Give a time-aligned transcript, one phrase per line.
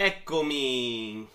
[0.00, 1.28] Eccomi.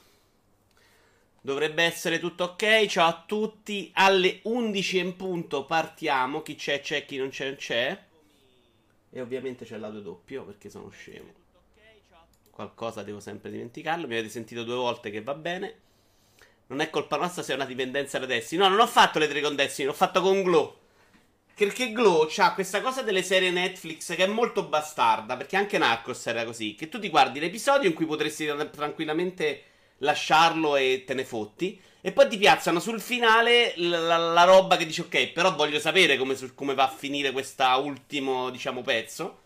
[1.42, 2.86] Dovrebbe essere tutto ok.
[2.86, 3.92] Ciao a tutti.
[3.96, 6.42] Alle 11 in punto partiamo.
[6.42, 8.04] Chi c'è, c'è, chi non c'è, non c'è.
[9.10, 11.34] E ovviamente c'è l'audio doppio perché sono scemo.
[12.52, 14.08] Qualcosa devo sempre dimenticarlo.
[14.08, 15.80] Mi avete sentito due volte che va bene.
[16.68, 18.62] Non è colpa nostra se è una dipendenza da Destiny.
[18.62, 20.78] No, non ho fatto le tre con Destiny, l'ho fatto con Glow.
[21.56, 25.38] Perché Glow ha questa cosa delle serie Netflix che è molto bastarda.
[25.38, 26.76] Perché anche Narcos era così.
[26.76, 29.64] Che tu ti guardi l'episodio in cui potresti tranquillamente
[30.00, 31.80] lasciarlo e te ne fotti.
[32.02, 35.80] E poi ti piazzano sul finale la, la, la roba che dici ok, però voglio
[35.80, 39.40] sapere come, come va a finire questo ultimo, diciamo, pezzo.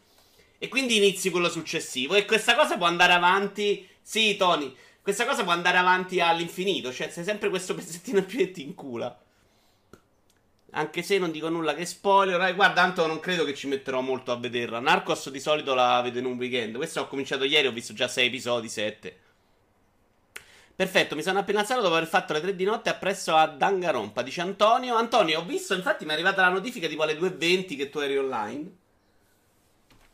[0.58, 2.16] E quindi inizi quello successivo.
[2.16, 3.88] E questa cosa può andare avanti.
[4.02, 6.92] Sì, Tony, questa cosa può andare avanti all'infinito.
[6.92, 9.16] Cioè, sei sempre questo pezzettino in più e ti incula.
[10.72, 12.42] Anche se non dico nulla che spoiler.
[12.42, 14.80] Eh, guarda, tanto non credo che ci metterò molto a vederla.
[14.80, 16.76] Narcos di solito la vedo in un weekend.
[16.76, 19.20] Questo ho cominciato ieri, ho visto già 6 episodi, 7.
[20.76, 24.22] Perfetto, mi sono appena alzato dopo aver fatto le 3 di notte appresso a Dangarompa.
[24.22, 24.96] Dice Antonio.
[24.96, 28.18] Antonio, ho visto, infatti mi è arrivata la notifica tipo alle 2.20 che tu eri
[28.18, 28.76] online.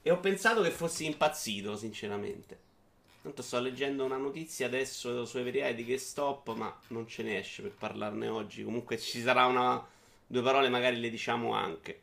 [0.01, 2.59] E ho pensato che fossi impazzito, sinceramente.
[3.23, 7.61] Tanto sto leggendo una notizia adesso su Every che stop, ma non ce ne esce
[7.61, 8.63] per parlarne oggi.
[8.63, 9.85] Comunque ci sarà una
[10.33, 12.01] Due parole magari le diciamo anche.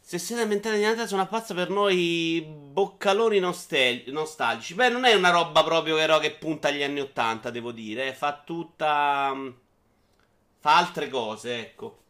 [0.00, 4.74] Se siete ambientati di Natale sono pazza per noi boccaloni nostel- nostalgici.
[4.74, 8.08] Beh, non è una roba proprio però che punta agli anni Ottanta, devo dire.
[8.08, 8.12] Eh.
[8.12, 9.32] Fa tutta...
[9.34, 9.48] Mm,
[10.58, 12.02] fa altre cose, ecco.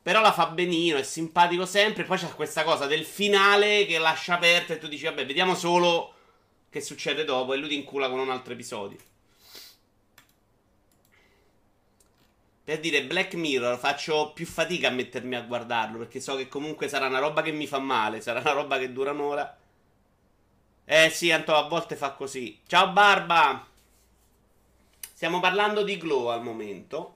[0.00, 2.04] Però la fa benino, è simpatico sempre.
[2.04, 6.14] Poi c'è questa cosa del finale che lascia aperta e tu dici, vabbè, vediamo solo
[6.70, 7.52] che succede dopo.
[7.52, 8.96] E lui ti incula con un altro episodio.
[12.66, 16.88] Per dire Black Mirror faccio più fatica a mettermi a guardarlo perché so che comunque
[16.88, 19.56] sarà una roba che mi fa male, sarà una roba che dura un'ora.
[20.84, 22.58] Eh sì, Anto, a volte fa così.
[22.66, 23.64] Ciao Barba!
[24.98, 27.14] Stiamo parlando di Glow al momento.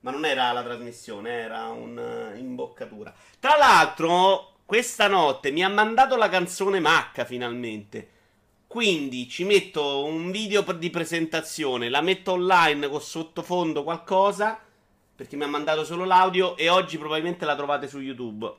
[0.00, 3.12] Ma non era la trasmissione, era un'imboccatura.
[3.38, 8.08] Tra l'altro, questa notte mi ha mandato la canzone Macca finalmente.
[8.70, 14.60] Quindi ci metto un video di presentazione, la metto online con sottofondo qualcosa,
[15.16, 18.54] perché mi ha mandato solo l'audio e oggi probabilmente la trovate su YouTube.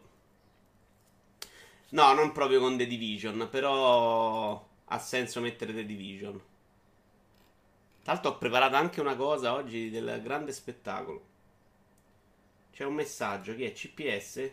[1.91, 6.33] No, non proprio con The Division, però ha senso mettere The Division.
[8.03, 11.25] Tra l'altro ho preparato anche una cosa oggi del grande spettacolo.
[12.73, 14.51] C'è un messaggio, che è CPS?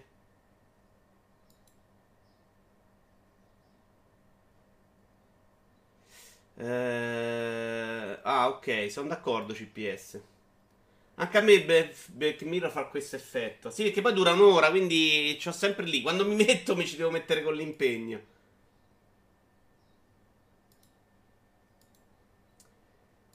[6.60, 9.52] Eh, ah, ok, sono d'accordo.
[9.54, 10.20] CPS.
[11.16, 11.64] Anche a me
[12.08, 13.70] Black Mirror fa questo effetto.
[13.70, 16.02] Sì, perché poi dura un'ora, quindi c'ho sempre lì.
[16.02, 18.20] Quando mi metto mi ci devo mettere con l'impegno.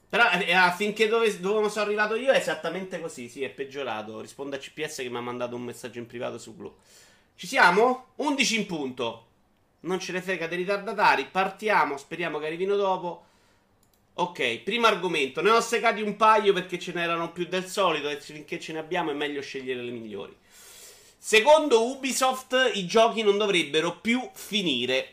[0.09, 3.27] Però eh, affinché dove, dove sono arrivato io è esattamente così.
[3.29, 4.21] Sì, è peggiorato.
[4.21, 6.75] Rispondo a CPS che mi ha mandato un messaggio in privato su Glow.
[7.35, 8.09] Ci siamo?
[8.17, 9.27] 11 in punto.
[9.83, 11.27] Non ce ne frega dei ritardatari.
[11.31, 11.97] Partiamo.
[11.97, 13.25] Speriamo che arrivino dopo.
[14.15, 15.41] Ok, primo argomento.
[15.41, 18.09] Ne ho secati un paio perché ce n'erano più del solito.
[18.09, 20.35] E finché ce ne abbiamo è meglio scegliere le migliori.
[21.17, 25.09] Secondo Ubisoft, i giochi non dovrebbero più finire.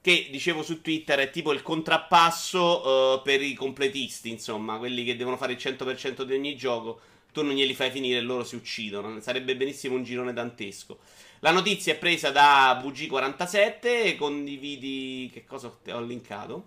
[0.00, 5.14] Che dicevo su Twitter è tipo il contrappasso uh, per i completisti, insomma, quelli che
[5.14, 7.00] devono fare il 100% di ogni gioco.
[7.32, 9.20] Tu non glieli fai finire e loro si uccidono.
[9.20, 10.98] Sarebbe benissimo un girone dantesco.
[11.42, 14.16] La notizia è presa da VG47.
[14.16, 15.30] Condividi.
[15.32, 16.64] Che cosa ho linkato?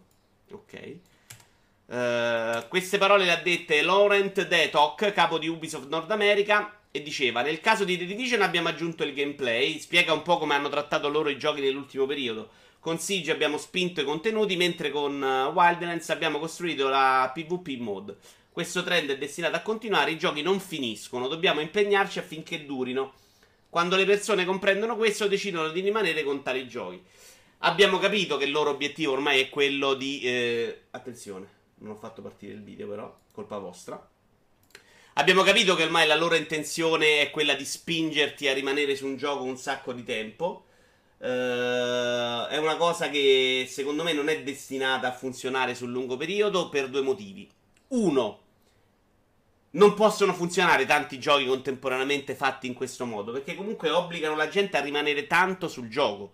[0.52, 0.98] Ok.
[1.86, 6.80] Uh, queste parole le ha dette Laurent Detoc, capo di Ubisoft Nord America.
[6.90, 9.78] E diceva: Nel caso di The Division abbiamo aggiunto il gameplay.
[9.78, 12.50] Spiega un po' come hanno trattato loro i giochi nell'ultimo periodo.
[12.80, 18.18] Con Siege abbiamo spinto i contenuti, mentre con uh, Wildlands abbiamo costruito la PvP mode.
[18.52, 20.12] Questo trend è destinato a continuare.
[20.12, 21.28] I giochi non finiscono.
[21.28, 23.14] Dobbiamo impegnarci affinché durino.
[23.74, 27.02] Quando le persone comprendono questo, decidono di rimanere con tali giochi.
[27.62, 30.22] Abbiamo capito che il loro obiettivo ormai è quello di.
[30.22, 31.48] Eh, attenzione,
[31.80, 34.08] non ho fatto partire il video, però, colpa vostra.
[35.14, 39.18] Abbiamo capito che ormai la loro intenzione è quella di spingerti a rimanere su un
[39.18, 40.66] gioco un sacco di tempo.
[41.18, 46.70] Uh, è una cosa che secondo me non è destinata a funzionare sul lungo periodo
[46.70, 47.50] per due motivi.
[47.88, 48.43] Uno,
[49.74, 54.78] non possono funzionare tanti giochi contemporaneamente fatti in questo modo, perché comunque obbligano la gente
[54.78, 56.34] a rimanere tanto sul gioco.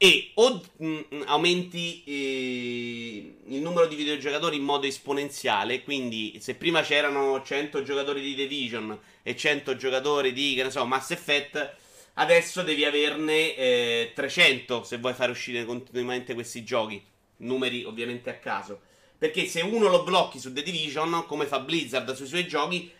[0.00, 6.54] E o mh, mm, aumenti eh, il numero di videogiocatori in modo esponenziale, quindi se
[6.54, 11.76] prima c'erano 100 giocatori di Division e 100 giocatori di, che ne so, Mass Effect,
[12.14, 17.02] adesso devi averne eh, 300 se vuoi fare uscire continuamente questi giochi.
[17.38, 18.80] numeri ovviamente a caso.
[19.18, 22.90] Perché se uno lo blocchi su The Division, come fa Blizzard sui suoi giochi,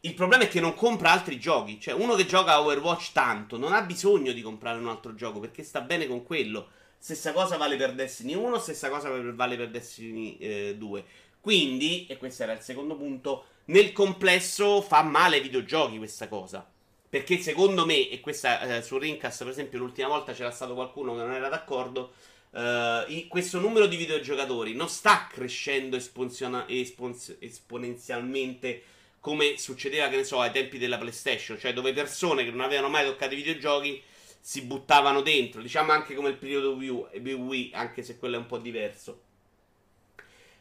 [0.00, 1.80] il problema è che non compra altri giochi.
[1.80, 5.40] Cioè, uno che gioca a Overwatch tanto non ha bisogno di comprare un altro gioco
[5.40, 6.68] perché sta bene con quello.
[6.98, 11.04] Stessa cosa vale per Destiny 1, stessa cosa vale per Destiny eh, 2.
[11.40, 16.68] Quindi, e questo era il secondo punto, nel complesso fa male ai videogiochi questa cosa.
[17.08, 21.14] Perché secondo me, e questa eh, su Rincast, per esempio, l'ultima volta c'era stato qualcuno
[21.14, 22.12] che non era d'accordo.
[22.58, 28.82] Eh, questo numero di videogiocatori non sta crescendo espons- esponenzialmente
[29.20, 32.88] come succedeva, che ne so, ai tempi della PlayStation, cioè dove persone che non avevano
[32.88, 34.02] mai toccato i videogiochi
[34.40, 38.46] si buttavano dentro, diciamo anche come il periodo Wii, Wii anche se quello è un
[38.46, 39.22] po' diverso.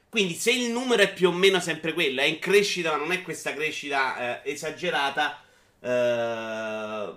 [0.10, 3.12] Quindi se il numero è più o meno sempre quello, è in crescita, ma non
[3.12, 5.42] è questa crescita eh, esagerata,
[5.80, 7.14] eh,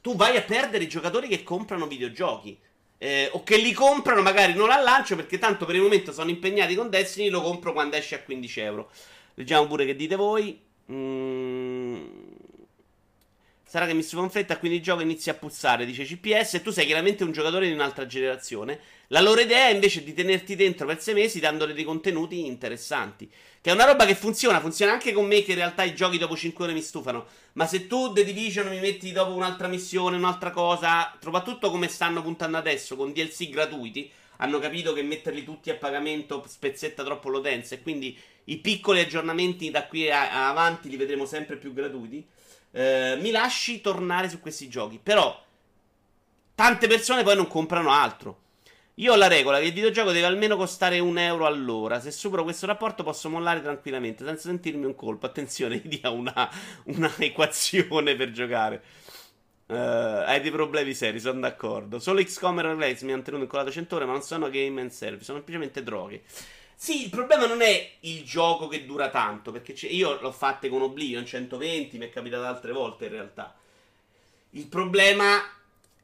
[0.00, 2.58] tu vai a perdere i giocatori che comprano videogiochi.
[3.02, 6.30] Eh, o che li comprano magari non al lancio perché tanto per il momento sono
[6.30, 8.92] impegnati con Destiny, lo compro quando esce a 15 euro.
[9.34, 10.56] Leggiamo pure che dite voi.
[10.92, 11.96] Mm.
[13.64, 16.70] Sarà che mi si confletta, quindi il gioco inizia a puzzare, dice CPS, e tu
[16.70, 18.78] sei chiaramente un giocatore di un'altra generazione.
[19.08, 23.28] La loro idea è invece di tenerti dentro per sei mesi dandole dei contenuti interessanti.
[23.62, 26.18] Che è una roba che funziona, funziona anche con me che in realtà i giochi
[26.18, 27.26] dopo 5 ore mi stufano.
[27.52, 32.22] Ma se tu The Division mi metti dopo un'altra missione, un'altra cosa, soprattutto come stanno
[32.22, 37.76] puntando adesso, con DLC gratuiti, hanno capito che metterli tutti a pagamento spezzetta troppo l'utenza
[37.76, 42.26] e quindi i piccoli aggiornamenti da qui a- avanti li vedremo sempre più gratuiti.
[42.72, 44.98] Eh, mi lasci tornare su questi giochi.
[45.00, 45.40] Però
[46.56, 48.41] tante persone poi non comprano altro.
[48.96, 51.98] Io ho la regola che il videogioco deve almeno costare un euro all'ora.
[51.98, 55.24] Se supero questo rapporto posso mollare tranquillamente, senza sentirmi un colpo.
[55.24, 56.50] Attenzione, dia una,
[56.84, 58.82] una equazione per giocare.
[59.66, 61.98] Uh, hai dei problemi seri, sono d'accordo.
[61.98, 64.90] Solo XCOM e Relax mi hanno tenuto incollato 100 ore, ma non sono game and
[64.90, 66.22] service, sono semplicemente droghe.
[66.74, 70.82] Sì, il problema non è il gioco che dura tanto, perché io l'ho fatte con
[70.82, 73.54] Oblivion 120, mi è capitato altre volte in realtà.
[74.50, 75.40] Il problema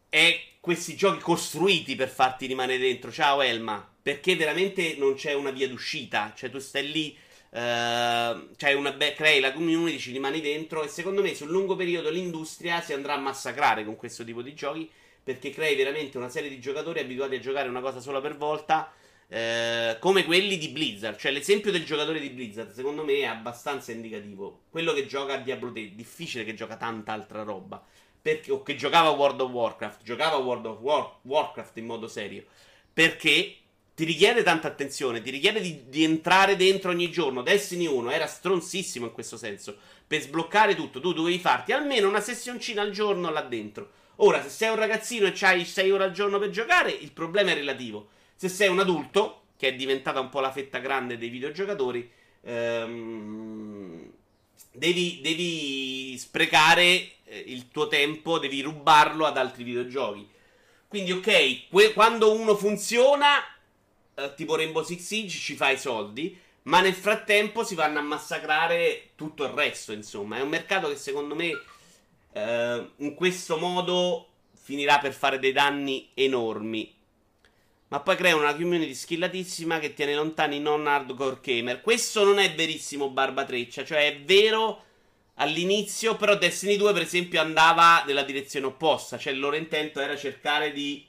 [0.08, 3.10] è questi giochi costruiti per farti rimanere dentro.
[3.10, 7.16] Ciao Elma, perché veramente non c'è una via d'uscita, cioè tu stai lì
[7.50, 11.76] Uh, cioè una be- crei la community, ci rimani dentro e secondo me sul lungo
[11.76, 14.88] periodo l'industria si andrà a massacrare con questo tipo di giochi
[15.22, 18.92] perché crei veramente una serie di giocatori abituati a giocare una cosa sola per volta
[19.28, 21.18] uh, come quelli di Blizzard.
[21.18, 24.64] Cioè l'esempio del giocatore di Blizzard secondo me è abbastanza indicativo.
[24.70, 27.82] Quello che gioca a Diablo 3, difficile che gioca tanta altra roba.
[28.28, 32.44] Perché, o che giocava World of Warcraft, giocava World of War- Warcraft in modo serio.
[32.92, 33.56] Perché
[33.94, 37.40] ti richiede tanta attenzione, ti richiede di, di, entrare dentro ogni giorno.
[37.40, 39.78] Destiny 1 era stronzissimo in questo senso.
[40.06, 43.92] Per sbloccare tutto, tu dovevi farti almeno una sessioncina al giorno là dentro.
[44.16, 47.52] Ora, se sei un ragazzino e hai 6 ore al giorno per giocare, il problema
[47.52, 48.08] è relativo.
[48.36, 52.10] Se sei un adulto, che è diventata un po' la fetta grande dei videogiocatori,
[52.42, 54.12] ehm,
[54.72, 60.28] devi, devi, sprecare eh, il tuo tempo, devi rubarlo ad altri videogiochi.
[60.88, 63.42] Quindi, ok, que- quando uno funziona
[64.14, 68.02] eh, tipo Rainbow Six Siege ci fa i soldi, ma nel frattempo si vanno a
[68.02, 70.38] massacrare tutto il resto, insomma.
[70.38, 71.50] È un mercato che secondo me
[72.32, 74.28] uh, in questo modo
[74.60, 76.94] finirà per fare dei danni enormi.
[77.88, 81.80] Ma poi crea una community skillatissima che tiene lontani i non hardcore gamer.
[81.80, 83.82] Questo non è verissimo, Barbatreccia.
[83.82, 84.84] Cioè, è vero
[85.38, 89.18] all'inizio, però Destiny 2, per esempio, andava nella direzione opposta.
[89.18, 91.04] Cioè, il loro intento era cercare di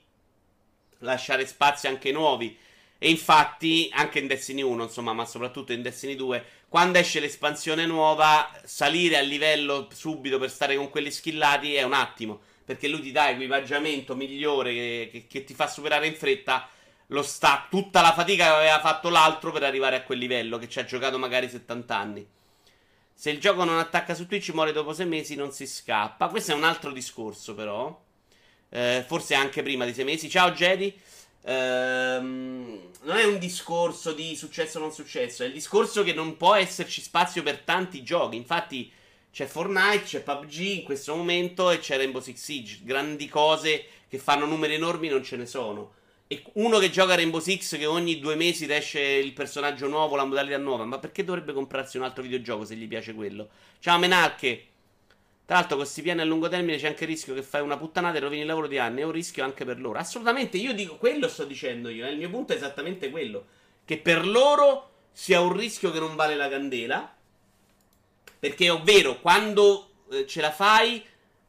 [0.99, 2.57] lasciare spazio anche nuovi.
[2.97, 7.85] E infatti, anche in Destiny 1, insomma, ma soprattutto in Destiny 2, quando esce l'espansione
[7.85, 12.41] nuova, salire a livello subito per stare con quelli skillati è un attimo.
[12.65, 16.69] Perché lui ti dà equipaggiamento migliore che, che, che ti fa superare in fretta
[17.07, 20.69] lo sta tutta la fatica che aveva fatto l'altro per arrivare a quel livello, che
[20.69, 22.27] ci ha giocato magari 70 anni.
[23.19, 26.29] Se il gioco non attacca su Twitch, muore dopo 6 mesi, non si scappa.
[26.29, 28.01] Questo è un altro discorso, però.
[28.69, 30.29] Eh, forse anche prima di 6 mesi.
[30.29, 30.97] Ciao Jedi.
[31.41, 36.37] Ehm, non è un discorso di successo o non successo, è il discorso che non
[36.37, 38.37] può esserci spazio per tanti giochi.
[38.37, 38.89] Infatti
[39.33, 42.79] c'è Fortnite, c'è PUBG in questo momento e c'è Rainbow Six Siege.
[42.83, 45.91] Grandi cose che fanno numeri enormi non ce ne sono.
[46.31, 50.25] E uno che gioca Rainbow Six che ogni due mesi esce il personaggio nuovo, la
[50.25, 53.49] modalità nuova, ma perché dovrebbe comprarsi un altro videogioco se gli piace quello?
[53.79, 54.67] Ciao Menarche!
[55.43, 57.77] Tra l'altro, con questi piani a lungo termine c'è anche il rischio che fai una
[57.77, 59.01] puttanata e rovini il lavoro di anni.
[59.01, 59.97] È un rischio anche per loro.
[59.97, 62.05] Assolutamente, io dico quello sto dicendo io.
[62.05, 62.11] Eh.
[62.11, 63.47] Il mio punto è esattamente quello.
[63.83, 67.11] Che per loro sia un rischio che non vale la candela.
[68.37, 71.03] Perché, ovvero, quando eh, ce la fai.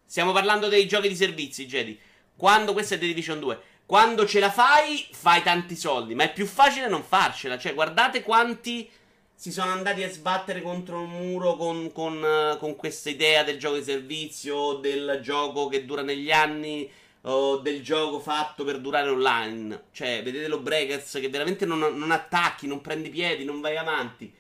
[0.06, 2.00] Stiamo parlando dei giochi di servizi, Jedi.
[2.34, 3.60] Quando questo è The Division 2.
[3.90, 7.58] Quando ce la fai, fai tanti soldi, ma è più facile non farcela.
[7.58, 8.88] Cioè, guardate quanti
[9.34, 13.58] si sono andati a sbattere contro un muro con, con, uh, con questa idea del
[13.58, 16.88] gioco di servizio, del gioco che dura negli anni,
[17.22, 19.86] o del gioco fatto per durare online.
[19.90, 24.32] Cioè, vedete lo Breakers che veramente non, non attacchi, non prendi piedi, non vai avanti.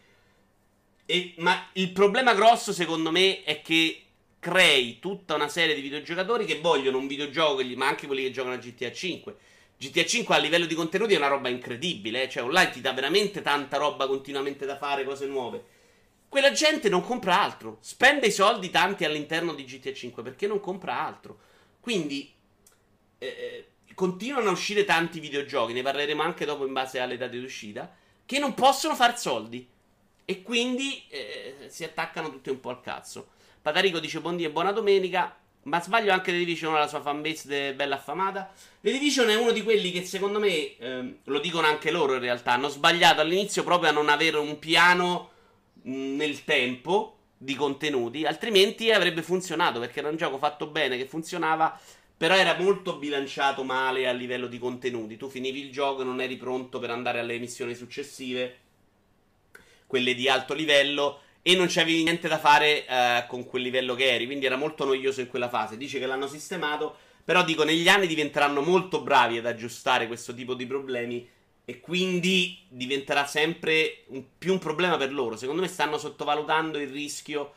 [1.06, 4.09] E, ma il problema grosso, secondo me, è che
[4.40, 8.54] crei tutta una serie di videogiocatori che vogliono un videogioco, ma anche quelli che giocano
[8.54, 9.36] a GTA 5.
[9.76, 12.28] GTA 5 a livello di contenuti è una roba incredibile, eh?
[12.28, 15.64] cioè online ti dà veramente tanta roba continuamente da fare, cose nuove.
[16.28, 20.60] Quella gente non compra altro, spende i soldi tanti all'interno di GTA 5 perché non
[20.60, 21.38] compra altro.
[21.80, 22.32] Quindi
[23.18, 27.38] eh, eh, continuano a uscire tanti videogiochi, ne parleremo anche dopo in base alle date
[27.38, 27.94] di uscita,
[28.24, 29.68] che non possono far soldi.
[30.24, 33.30] E quindi eh, si attaccano tutti un po' al cazzo.
[33.62, 35.36] Patarico dice buon dia e buona domenica.
[35.64, 38.50] Ma sbaglio anche The Division la sua fanbase bella affamata.
[38.80, 42.20] The Division è uno di quelli che secondo me, ehm, lo dicono anche loro in
[42.20, 45.30] realtà, hanno sbagliato all'inizio proprio a non avere un piano
[45.82, 51.06] mh, nel tempo di contenuti, altrimenti avrebbe funzionato perché era un gioco fatto bene che
[51.06, 51.78] funzionava,
[52.16, 55.18] però era molto bilanciato male a livello di contenuti.
[55.18, 58.58] Tu finivi il gioco e non eri pronto per andare alle missioni successive,
[59.86, 64.12] quelle di alto livello e non c'avevi niente da fare uh, con quel livello che
[64.12, 65.76] eri, quindi era molto noioso in quella fase.
[65.76, 70.54] Dice che l'hanno sistemato, però dico negli anni diventeranno molto bravi ad aggiustare questo tipo
[70.54, 71.28] di problemi
[71.64, 75.36] e quindi diventerà sempre un, più un problema per loro.
[75.36, 77.52] Secondo me stanno sottovalutando il rischio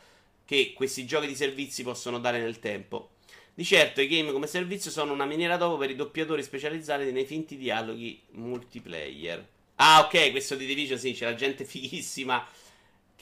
[0.45, 3.09] che questi giochi di servizi possono dare nel tempo.
[3.55, 7.25] Di certo i game come servizio sono una miniera dopo per i doppiatori specializzati nei
[7.25, 9.47] finti dialoghi multiplayer.
[9.75, 12.45] Ah, ok, questo di Division sì, c'è la gente fighissima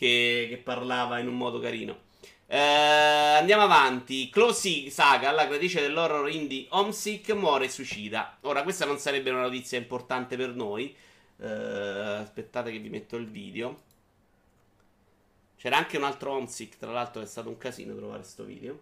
[0.01, 2.09] che, che parlava in un modo carino.
[2.47, 4.31] Eh, andiamo avanti.
[4.31, 8.39] Closy Saga, la creatrice dell'horror indie Homesick, muore suicida.
[8.41, 10.95] Ora, questa non sarebbe una notizia importante per noi.
[11.37, 13.89] Eh, aspettate che vi metto il video.
[15.55, 18.79] C'era anche un altro Homesick, tra l'altro è stato un casino trovare questo video.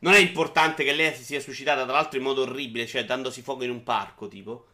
[0.00, 3.42] Non è importante che lei si sia suicidata, tra l'altro in modo orribile, cioè dandosi
[3.42, 4.66] fuoco in un parco, tipo.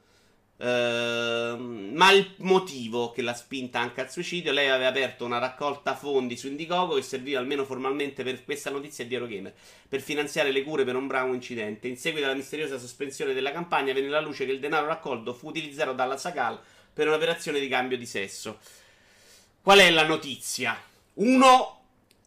[0.57, 5.97] Uh, ma il motivo che l'ha spinta anche al suicidio, lei aveva aperto una raccolta
[5.97, 9.53] fondi su Indiegogo che serviva almeno formalmente per questa notizia di Eurogamer
[9.89, 11.89] per finanziare le cure per un bravo incidente.
[11.89, 15.49] In seguito alla misteriosa sospensione della campagna venne alla luce che il denaro raccolto fu
[15.49, 16.61] utilizzato dalla Sagal
[16.93, 18.59] per un'operazione di cambio di sesso.
[19.61, 20.81] Qual è la notizia?
[21.15, 21.84] Uno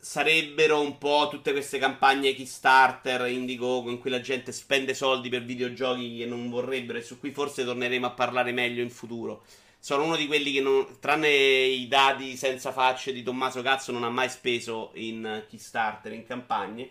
[0.08, 5.44] sarebbero un po' tutte queste campagne Kickstarter, Indiegogo, in cui la gente spende soldi per
[5.44, 9.44] videogiochi che non vorrebbero e su cui forse torneremo a parlare meglio in futuro.
[9.78, 14.06] Sono uno di quelli che, non, tranne i dati senza facce di Tommaso Cazzo, non
[14.06, 16.90] ha mai speso in Kickstarter, in campagne.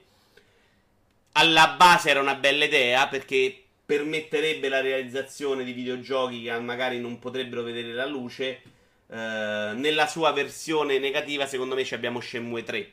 [1.32, 7.18] Alla base era una bella idea perché permetterebbe la realizzazione di videogiochi che magari non
[7.18, 8.61] potrebbero vedere la luce.
[9.06, 12.92] Uh, nella sua versione negativa, secondo me, ci abbiamo Shenmue 3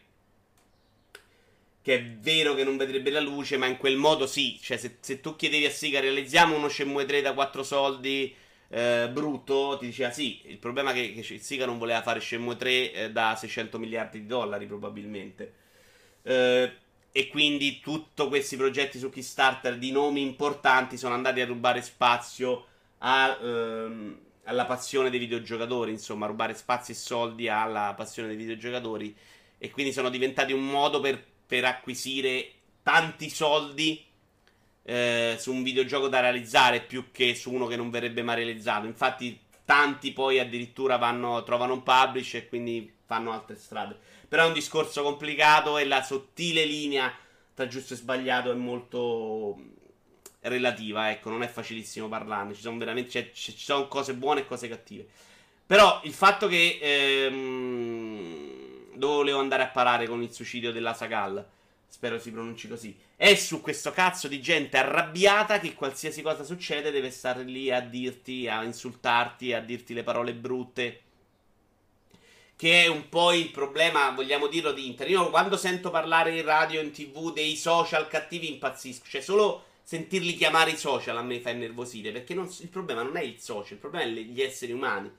[1.84, 4.58] che è vero che non vedrebbe la luce, ma in quel modo sì.
[4.60, 8.34] Cioè, se, se tu chiedevi a Siga realizziamo uno Shenmue 3 da 4 soldi
[8.70, 10.42] eh, brutto, ti diceva sì.
[10.46, 14.22] Il problema è che, che Siga non voleva fare Shenmue 3 eh, da 600 miliardi
[14.22, 15.54] di dollari, probabilmente.
[16.24, 16.72] Eh,
[17.12, 22.66] e quindi tutti questi progetti su Kickstarter di nomi importanti sono andati a rubare spazio
[23.00, 29.14] a, ehm, alla passione dei videogiocatori, insomma, rubare spazio e soldi alla passione dei videogiocatori.
[29.58, 32.52] E quindi sono diventati un modo per per acquisire
[32.84, 34.04] tanti soldi
[34.84, 38.86] eh, su un videogioco da realizzare più che su uno che non verrebbe mai realizzato.
[38.86, 43.98] Infatti, tanti poi addirittura vanno, trovano un publish e quindi fanno altre strade.
[44.28, 47.14] Però è un discorso complicato e la sottile linea
[47.54, 49.58] tra giusto e sbagliato è molto
[50.42, 51.12] relativa.
[51.12, 52.54] Ecco, non è facilissimo parlarne.
[52.54, 55.08] Ci sono veramente cioè, ci sono cose buone e cose cattive.
[55.66, 56.80] Però il fatto che.
[56.82, 58.63] Ehm,
[58.96, 61.46] dove volevo andare a parare con il suicidio della Sagal.
[61.88, 62.98] Spero si pronunci così.
[63.16, 67.82] È su questo cazzo di gente arrabbiata che qualsiasi cosa succede deve stare lì a
[67.82, 71.02] dirti, a insultarti, a dirti le parole brutte.
[72.56, 75.16] Che è un po' il problema, vogliamo dirlo, di internet.
[75.16, 79.06] Io quando sento parlare in radio, in tv dei social cattivi impazzisco.
[79.08, 82.12] Cioè, solo sentirli chiamare i social a me fa innervosire.
[82.12, 85.12] Perché non, il problema non è il social, il problema è gli esseri umani.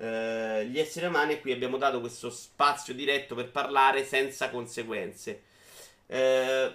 [0.00, 5.42] Eh, gli esseri umani e qui abbiamo dato questo spazio diretto per parlare senza conseguenze.
[6.06, 6.72] Uh,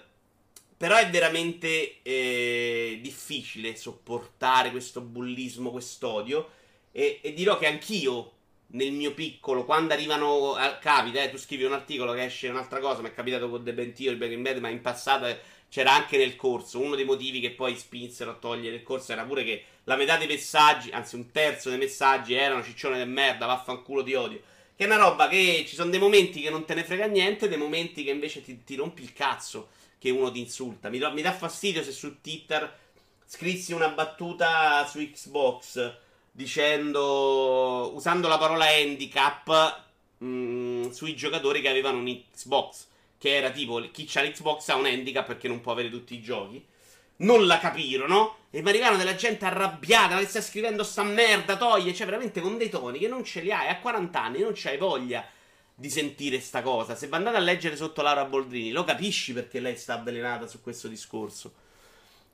[0.78, 6.50] però è veramente eh, difficile sopportare questo bullismo, quest'odio.
[6.92, 8.32] E, e dirò che anch'io
[8.68, 12.80] nel mio piccolo, quando arrivano, eh, capita, eh, tu scrivi un articolo che esce un'altra
[12.80, 15.40] cosa, mi è capitato con The Bentio, il Breaking Bad, ma in passato eh,
[15.70, 19.24] c'era anche nel corso, uno dei motivi che poi spinsero a togliere il corso era
[19.24, 23.46] pure che la metà dei messaggi, anzi un terzo dei messaggi erano ciccione di merda,
[23.46, 24.42] vaffanculo di odio.
[24.76, 27.48] Che è una roba che ci sono dei momenti che non te ne frega niente,
[27.48, 30.90] dei momenti che invece ti, ti rompi il cazzo che uno ti insulta.
[30.90, 32.84] Mi, mi dà fastidio se su Twitter
[33.26, 35.98] scrissi una battuta su Xbox
[36.32, 39.84] dicendo usando la parola handicap
[40.18, 42.88] mh, mm, sui giocatori che avevano un Xbox
[43.18, 46.22] che era tipo chi c'ha l'Xbox ha un handicap perché non può avere tutti i
[46.22, 46.64] giochi
[47.18, 51.94] non la capirono e mi arrivarono della gente arrabbiata che sta scrivendo sta merda toglie
[51.94, 54.78] cioè veramente con dei toni che non ce li hai a 40 anni non c'hai
[54.78, 55.26] voglia
[55.74, 59.78] di sentire sta cosa se andate a leggere sotto Laura Boldrini lo capisci perché lei
[59.78, 61.54] sta avvelenata su questo discorso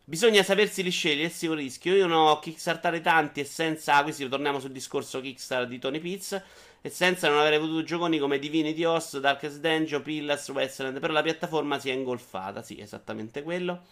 [0.03, 1.95] Bisogna sapersi riscegliere, è un rischio.
[1.95, 3.95] Io ne ho kickstartare tanti e senza.
[3.95, 6.41] Ah, questi torniamo sul discorso Kickstarter di Tony Piz.
[6.81, 10.99] E senza non aver avuto gioconi come Divinity Oss, Darkest Dungeon, Pillars, Westland.
[10.99, 12.61] Però la piattaforma si è ingolfata.
[12.61, 13.83] Sì, esattamente quello.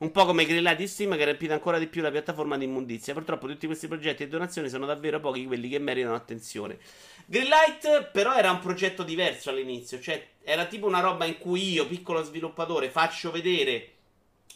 [0.00, 3.12] Un po' come Grillati di Steam che riempita ancora di più la piattaforma di immondizia.
[3.12, 6.78] Purtroppo tutti questi progetti e donazioni sono davvero pochi quelli che meritano attenzione.
[7.26, 11.86] Greenlight però era un progetto diverso all'inizio, cioè era tipo una roba in cui io,
[11.86, 13.90] piccolo sviluppatore, faccio vedere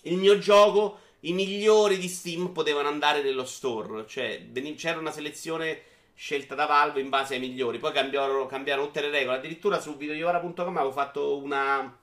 [0.05, 4.07] il mio gioco i migliori di Steam potevano andare nello store.
[4.07, 4.47] Cioè,
[4.77, 5.83] c'era una selezione
[6.15, 7.79] scelta da Valve in base ai migliori.
[7.79, 9.37] Poi cambiarono, cambiarono tutte le regole.
[9.37, 11.99] Addirittura su videoiora.com avevo fatto una.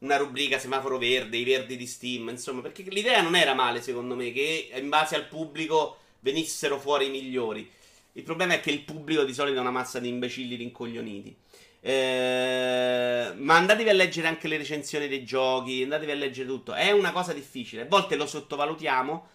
[0.00, 4.14] Una rubrica semaforo verde, i verdi di Steam, insomma, perché l'idea non era male, secondo
[4.14, 7.70] me, che in base al pubblico venissero fuori i migliori.
[8.12, 11.36] Il problema è che il pubblico di solito è una massa di imbecilli rincoglioniti.
[11.82, 16.72] Eh, ma andatevi a leggere anche le recensioni dei giochi, andatevi a leggere tutto.
[16.72, 19.28] È una cosa difficile, a volte lo sottovalutiamo.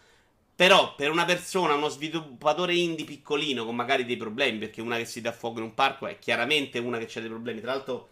[0.56, 5.06] Però per una persona, uno sviluppatore indie piccolino con magari dei problemi, perché una che
[5.06, 7.60] si dà fuoco in un parco è chiaramente una che ha dei problemi.
[7.60, 8.10] Tra l'altro,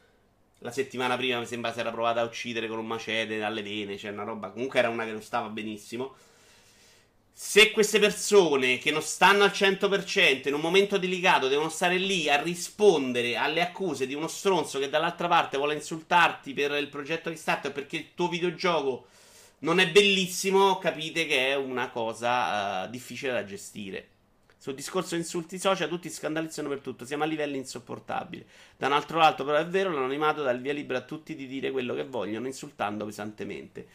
[0.63, 3.98] la settimana prima mi sembra si era provata a uccidere con un macete alle vene,
[3.98, 4.50] cioè una roba.
[4.50, 6.15] Comunque era una che non stava benissimo.
[7.34, 12.29] Se queste persone che non stanno al 100% in un momento delicato devono stare lì
[12.29, 17.30] a rispondere alle accuse di uno stronzo che dall'altra parte vuole insultarti per il progetto
[17.30, 19.08] che starta perché il tuo videogioco
[19.60, 24.08] non è bellissimo, capite che è una cosa uh, difficile da gestire.
[24.63, 28.45] Sul discorso insulti social tutti scandalizzano per tutto, siamo a livelli insopportabili.
[28.78, 31.47] Da un altro lato però è vero, l'anonimato dà il via libera a tutti di
[31.47, 33.88] dire quello che vogliono, insultando pesantemente.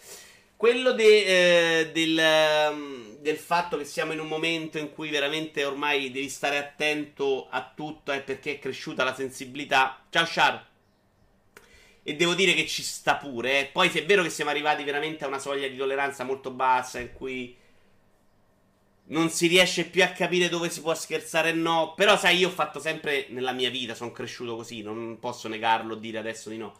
[0.56, 5.64] Quello de, eh, del, ehm, del, fatto che siamo in un momento in cui veramente
[5.64, 10.04] ormai devi stare attento a tutto è perché è cresciuta la sensibilità.
[10.10, 10.66] Ciao Char.
[12.02, 13.60] E devo dire che ci sta pure.
[13.60, 13.64] Eh.
[13.72, 16.98] Poi se è vero che siamo arrivati veramente a una soglia di tolleranza molto bassa
[16.98, 17.56] in cui
[19.08, 21.94] non si riesce più a capire dove si può scherzare e no.
[21.96, 25.94] Però sai, io ho fatto sempre nella mia vita, sono cresciuto così, non posso negarlo,
[25.94, 26.74] dire adesso di no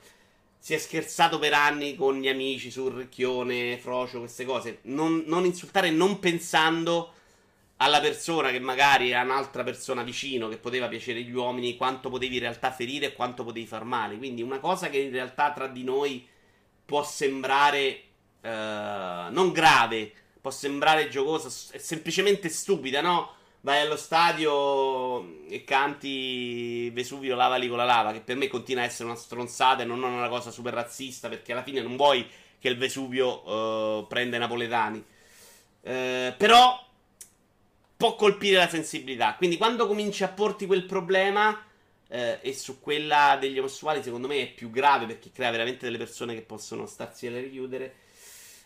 [0.60, 4.80] si è scherzato per anni con gli amici sul ricchione, frocio, queste cose.
[4.82, 7.12] Non, non, insultare non pensando
[7.76, 12.34] alla persona che magari era un'altra persona vicino che poteva piacere agli uomini, quanto potevi
[12.34, 14.16] in realtà ferire e quanto potevi far male.
[14.16, 16.26] Quindi una cosa che in realtà tra di noi
[16.84, 18.02] può sembrare
[18.40, 18.48] uh,
[19.30, 20.12] non grave,
[20.48, 23.34] può sembrare giocosa, è semplicemente stupida, no?
[23.61, 28.87] vai allo stadio e canti Vesuvio lavali con la lava, che per me continua a
[28.87, 32.26] essere una stronzata e non una cosa super razzista, perché alla fine non vuoi
[32.58, 34.98] che il Vesuvio uh, prenda i napoletani.
[35.80, 36.87] Uh, però
[37.96, 39.34] può colpire la sensibilità.
[39.34, 44.40] Quindi quando cominci a porti quel problema, uh, e su quella degli omosessuali, secondo me
[44.40, 48.06] è più grave perché crea veramente delle persone che possono starsi a richiudere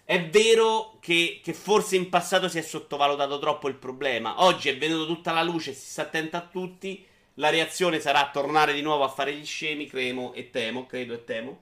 [0.05, 4.43] è vero che, che, forse in passato si è sottovalutato troppo il problema.
[4.45, 7.07] Oggi è venuto tutta la luce, si sta attento a tutti.
[7.37, 11.25] La reazione sarà tornare di nuovo a fare gli scemi, cremo e temo, credo e
[11.25, 11.59] temo.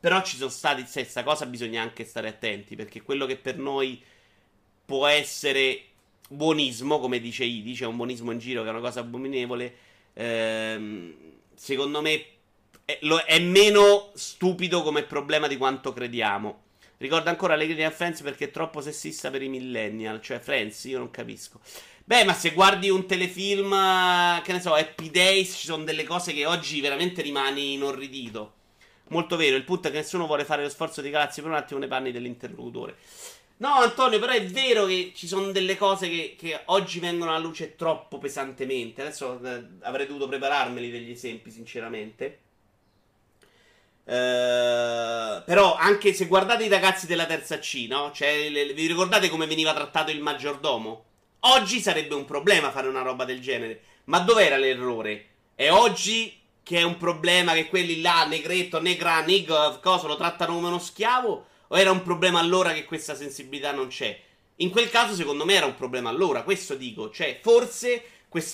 [0.00, 4.02] Però ci sono stati, stessa cosa bisogna anche stare attenti, perché quello che per noi
[4.84, 5.82] può essere
[6.28, 9.76] buonismo, come dice Idi, c'è un buonismo in giro che è una cosa abominevole,
[10.14, 11.14] ehm,
[11.54, 12.24] secondo me
[12.84, 16.62] è, lo, è meno stupido come problema di quanto crediamo.
[16.98, 20.20] Ricordo ancora le critiche a Friends perché è troppo sessista per i millennial.
[20.20, 21.60] Cioè, Friends, io non capisco.
[22.04, 26.32] Beh, ma se guardi un telefilm, che ne so, Happy Days, ci sono delle cose
[26.32, 28.52] che oggi veramente rimani inorridito.
[29.08, 31.56] Molto vero, il punto è che nessuno vuole fare lo sforzo di calarsi per un
[31.56, 32.96] attimo nei panni dell'interlocutore.
[33.58, 37.44] No, Antonio, però è vero che ci sono delle cose che, che oggi vengono alla
[37.44, 39.02] luce troppo pesantemente.
[39.02, 42.40] Adesso eh, avrei dovuto prepararmeli degli esempi, sinceramente.
[44.06, 48.12] Uh, però anche se guardate i ragazzi della terza C, no?
[48.12, 51.04] Cioè, le, vi ricordate come veniva trattato il maggiordomo?
[51.40, 53.80] Oggi sarebbe un problema fare una roba del genere.
[54.04, 55.26] Ma dov'era l'errore?
[55.56, 60.54] È oggi che è un problema che quelli là, negretto, negra, nig, cosa, lo trattano
[60.54, 61.46] come uno schiavo?
[61.68, 64.20] O era un problema allora che questa sensibilità non c'è?
[64.56, 66.42] In quel caso, secondo me, era un problema allora.
[66.42, 67.10] Questo dico.
[67.10, 68.04] Cioè, forse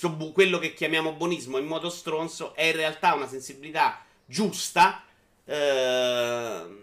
[0.09, 5.03] bu- quello che chiamiamo buonismo in modo stronzo è in realtà una sensibilità giusta.
[5.45, 6.81] Eh,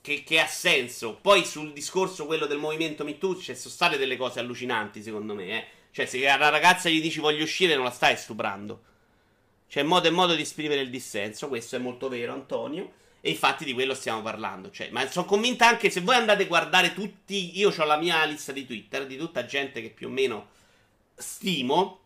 [0.00, 1.18] che, che, ha senso.
[1.20, 5.48] Poi sul discorso quello del movimento MeToo ci sono state delle cose allucinanti, secondo me.
[5.48, 5.66] Eh.
[5.90, 8.82] Cioè, se alla ragazza gli dici voglio uscire, non la stai stuprando.
[9.68, 11.48] C'è modo e modo di esprimere il dissenso.
[11.48, 12.92] Questo è molto vero, Antonio.
[13.20, 14.70] E infatti di quello stiamo parlando.
[14.70, 17.58] Cioè, ma sono convinta anche se voi andate a guardare tutti.
[17.58, 20.50] Io ho la mia lista di Twitter di tutta gente che più o meno
[21.16, 22.00] stimo.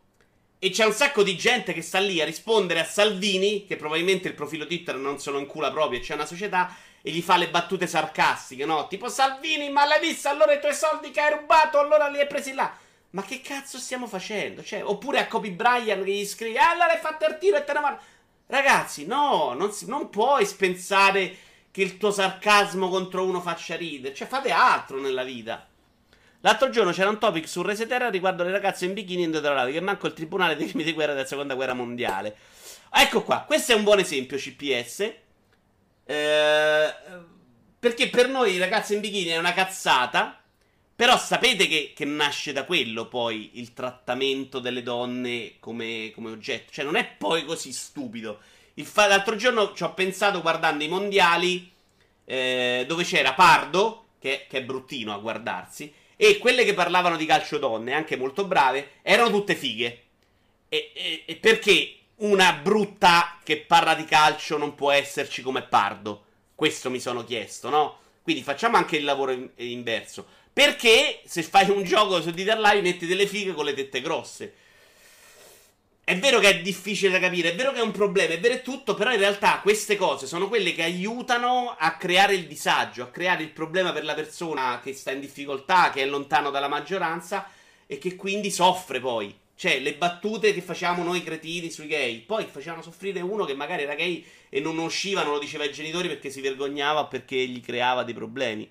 [0.63, 4.29] E c'è un sacco di gente che sta lì a rispondere a Salvini, che probabilmente
[4.29, 7.49] il profilo Twitter non se lo incula proprio, c'è una società, e gli fa le
[7.49, 8.87] battute sarcastiche, no?
[8.87, 12.27] Tipo Salvini, ma l'hai visto allora i tuoi soldi che hai rubato, allora li hai
[12.27, 12.71] presi là.
[13.13, 14.63] Ma che cazzo stiamo facendo?
[14.63, 17.65] Cioè, oppure a Kobe Bryant che gli scrive, ah, allora hai fatto il tiro e
[17.65, 17.99] te ne vanno.
[18.47, 21.37] Ragazzi, no, non, si, non puoi pensare
[21.71, 24.15] che il tuo sarcasmo contro uno faccia ridere.
[24.15, 25.70] Cioè, fate altro nella vita.
[26.43, 30.07] L'altro giorno c'era un topic su Resetera riguardo le ragazze in bikini indodorate, che manco
[30.07, 32.37] il tribunale dei crimini di guerra della seconda guerra mondiale.
[32.93, 35.13] Ecco qua, questo è un buon esempio, CPS.
[36.05, 36.95] Eh,
[37.79, 40.41] perché per noi ragazze in bikini è una cazzata.
[40.97, 46.73] Però sapete che, che, nasce da quello poi il trattamento delle donne come, come oggetto.
[46.73, 48.39] Cioè, non è poi così stupido.
[48.83, 51.73] Fa- l'altro giorno ci ho pensato guardando i mondiali
[52.27, 55.91] eh, dove c'era Pardo, che, che, è bruttino a guardarsi,
[56.23, 60.03] e quelle che parlavano di calcio donne, anche molto brave, erano tutte fighe.
[60.69, 66.25] E, e, e perché una brutta che parla di calcio non può esserci come Pardo?
[66.55, 67.99] Questo mi sono chiesto, no?
[68.21, 70.27] Quindi facciamo anche il lavoro in- inverso.
[70.53, 74.55] Perché se fai un gioco su Dieter Live metti delle fighe con le tette grosse?
[76.11, 78.55] È vero che è difficile da capire, è vero che è un problema, è vero
[78.55, 83.05] è tutto, però in realtà queste cose sono quelle che aiutano a creare il disagio,
[83.05, 86.67] a creare il problema per la persona che sta in difficoltà, che è lontano dalla
[86.67, 87.49] maggioranza
[87.87, 89.33] e che quindi soffre poi.
[89.55, 93.85] Cioè, le battute che facciamo noi cretini sui gay, poi facevano soffrire uno che magari
[93.85, 97.37] era gay e non usciva, non lo diceva ai genitori perché si vergognava o perché
[97.37, 98.69] gli creava dei problemi.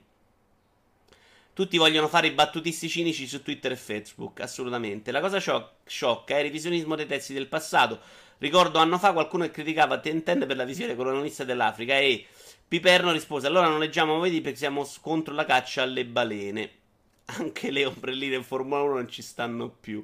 [1.60, 5.12] Tutti vogliono fare i battutisti cinici su Twitter e Facebook, assolutamente.
[5.12, 8.00] La cosa sciocca è il revisionismo dei testi del passato.
[8.38, 12.26] Ricordo anno fa qualcuno che criticava Tenten per la visione colonialista dell'Africa e
[12.66, 16.72] Piperno rispose allora non leggiamo vedi perché siamo contro la caccia alle balene.
[17.26, 20.02] Anche le ombrelline in Formula 1 non ci stanno più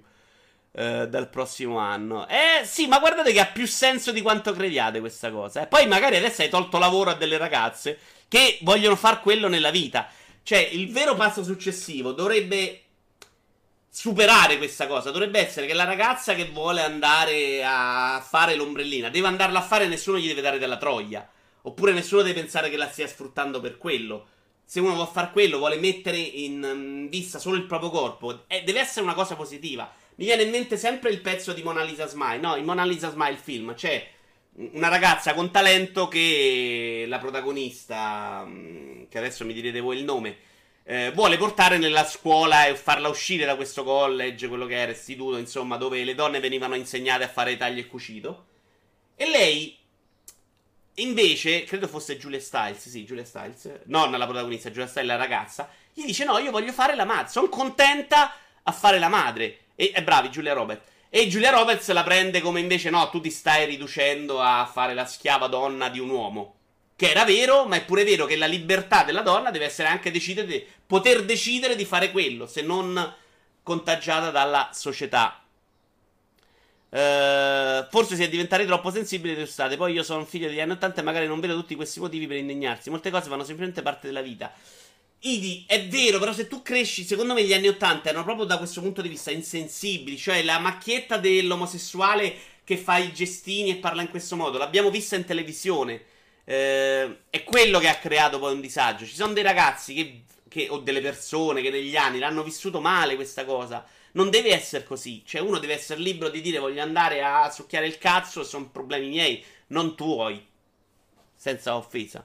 [0.73, 2.27] eh, dal prossimo anno.
[2.27, 5.61] Eh sì, ma guardate che ha più senso di quanto crediate questa cosa.
[5.61, 5.67] Eh.
[5.67, 10.09] Poi magari adesso hai tolto lavoro a delle ragazze che vogliono far quello nella vita.
[10.45, 12.81] Cioè, il vero passo successivo dovrebbe
[13.89, 15.09] superare questa cosa.
[15.09, 19.85] Dovrebbe essere che la ragazza che vuole andare a fare l'ombrellina deve andarla a fare
[19.85, 21.27] e nessuno gli deve dare della troia.
[21.63, 24.27] Oppure nessuno deve pensare che la stia sfruttando per quello.
[24.63, 28.61] Se uno vuole fare quello, vuole mettere in mm, vista solo il proprio corpo, eh,
[28.61, 29.91] deve essere una cosa positiva.
[30.17, 32.37] Mi viene in mente sempre il pezzo di Mona Lisa Smile.
[32.37, 34.07] No, in Mona Lisa Smile film c'è
[34.57, 40.37] una ragazza con talento che la protagonista, mm, che adesso mi direte voi il nome,
[40.83, 45.37] eh, vuole portare nella scuola e farla uscire da questo college, quello che era istituto,
[45.37, 48.45] insomma, dove le donne venivano insegnate a fare taglio e cucito.
[49.15, 49.77] E lei,
[50.95, 55.69] invece, credo fosse Julia Stiles, sì, Julia Stiles, non la protagonista, Julia Stiles, la ragazza,
[55.93, 59.59] gli dice no, io voglio fare la madre, sono contenta a fare la madre.
[59.75, 60.93] E, e bravi, Giulia Roberts.
[61.17, 65.05] E Giulia Roberts la prende come invece no, tu ti stai riducendo a fare la
[65.05, 66.55] schiava donna di un uomo.
[66.93, 70.11] Che era vero, ma è pure vero che la libertà della donna deve essere anche
[70.11, 73.15] decidere, poter decidere di fare quello, se non
[73.63, 75.41] contagiata dalla società.
[76.89, 79.77] Uh, forse si è diventati troppo sensibili e state.
[79.77, 82.27] Poi io sono un figlio degli anni 80 e magari non vedo tutti questi motivi
[82.27, 82.89] per indignarsi.
[82.89, 84.51] Molte cose fanno semplicemente parte della vita.
[85.27, 88.59] Idi, è vero, però se tu cresci, secondo me gli anni 80 erano proprio da
[88.59, 94.03] questo punto di vista insensibili, cioè la macchietta dell'omosessuale che fa i gestini e parla
[94.03, 96.03] in questo modo, l'abbiamo vista in televisione.
[96.43, 99.03] Eh, è quello che ha creato poi un disagio.
[99.03, 103.15] Ci sono dei ragazzi che, che, o delle persone che negli anni l'hanno vissuto male
[103.15, 103.83] questa cosa.
[104.11, 105.23] Non deve essere così.
[105.25, 109.07] Cioè, uno deve essere libero di dire voglio andare a succhiare il cazzo sono problemi
[109.07, 110.45] miei, non tuoi.
[111.35, 112.23] Senza offesa.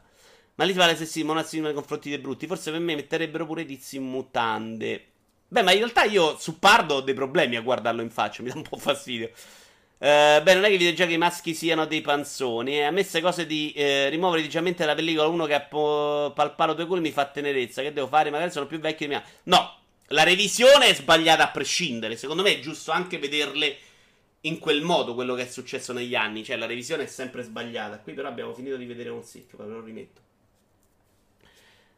[0.60, 2.46] Ma lì vale sessismo, nazismo nei confronti dei brutti.
[2.46, 5.06] Forse per me metterebbero pure i tizi in mutande.
[5.48, 8.50] Beh, ma in realtà io su Pardo ho dei problemi a guardarlo in faccia, mi
[8.50, 9.30] dà un po' fastidio.
[9.96, 12.76] Uh, beh, non è che i videogiochi maschi siano dei panzoni.
[12.76, 12.82] Eh.
[12.82, 16.74] A me queste cose di eh, rimuovere leggermente la pellicola uno che ha po- palpato
[16.74, 17.80] due culi mi fa tenerezza.
[17.80, 18.28] Che devo fare?
[18.28, 19.24] Magari sono più vecchio di me.
[19.44, 22.18] No, la revisione è sbagliata a prescindere.
[22.18, 23.78] Secondo me è giusto anche vederle
[24.42, 26.44] in quel modo quello che è successo negli anni.
[26.44, 27.98] Cioè, la revisione è sempre sbagliata.
[28.00, 29.58] Qui, però, abbiamo finito di vedere un sick.
[29.58, 30.28] Me lo rimetto.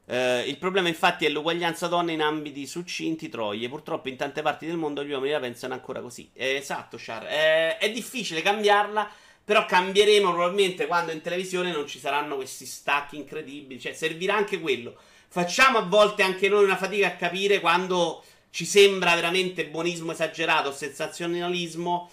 [0.05, 3.69] Uh, il problema, infatti, è l'uguaglianza donne in ambiti succinti, troie.
[3.69, 6.31] Purtroppo, in tante parti del mondo, gli uomini la pensano ancora così.
[6.35, 7.27] Eh, esatto, Char.
[7.27, 9.11] Eh, è difficile cambiarla.
[9.45, 13.81] Però cambieremo probabilmente quando in televisione non ci saranno questi stacchi incredibili.
[13.81, 14.97] Cioè, servirà anche quello.
[15.29, 20.73] Facciamo a volte anche noi una fatica a capire quando ci sembra veramente buonismo esagerato,
[20.73, 22.11] sensazionalismo.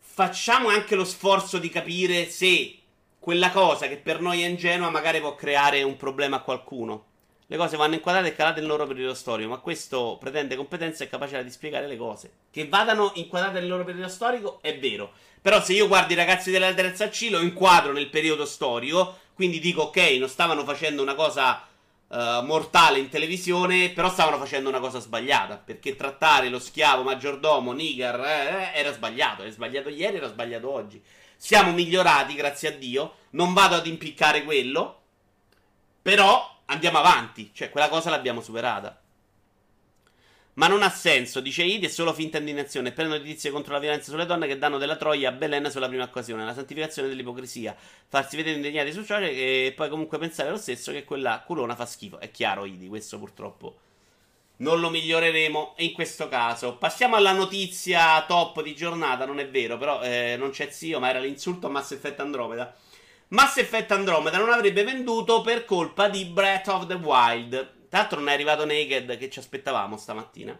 [0.00, 2.78] Facciamo anche lo sforzo di capire se
[3.18, 7.04] quella cosa che per noi è ingenua magari può creare un problema a qualcuno.
[7.50, 11.08] Le cose vanno inquadrate e calate nel loro periodo storico, ma questo pretende competenza e
[11.08, 12.30] capacità di spiegare le cose.
[12.50, 15.12] Che vadano inquadrate nel loro periodo storico è vero.
[15.40, 19.60] Però se io guardo i ragazzi della terza C lo inquadro nel periodo storico, quindi
[19.60, 21.66] dico ok, non stavano facendo una cosa
[22.08, 27.72] uh, mortale in televisione, però stavano facendo una cosa sbagliata, perché trattare lo schiavo maggiordomo,
[27.72, 31.02] nigger, eh, eh, era sbagliato, era sbagliato ieri, era sbagliato oggi.
[31.40, 35.02] Siamo migliorati, grazie a Dio, non vado ad impiccare quello,
[36.02, 39.00] però andiamo avanti, cioè quella cosa l'abbiamo superata.
[40.54, 42.90] Ma non ha senso, dice Idi, è solo finta indignazione.
[42.90, 46.02] Prendo notizie contro la violenza sulle donne che danno della troia a Belen sulla prima
[46.02, 46.44] occasione.
[46.44, 47.76] La santificazione dell'ipocrisia.
[48.08, 51.86] Farsi vedere indegnati su social e poi comunque pensare lo stesso che quella culona fa
[51.86, 52.18] schifo.
[52.18, 53.78] È chiaro, Idi, questo purtroppo
[54.58, 56.76] non lo miglioreremo in questo caso.
[56.76, 61.10] Passiamo alla notizia top di giornata, non è vero, però eh, non c'è zio, ma
[61.10, 62.74] era l'insulto a Mass Effect Andromeda.
[63.28, 67.76] Mass Effect Andromeda non avrebbe venduto per colpa di Breath of the Wild.
[67.88, 70.58] Tra l'altro non è arrivato Naked che ci aspettavamo stamattina.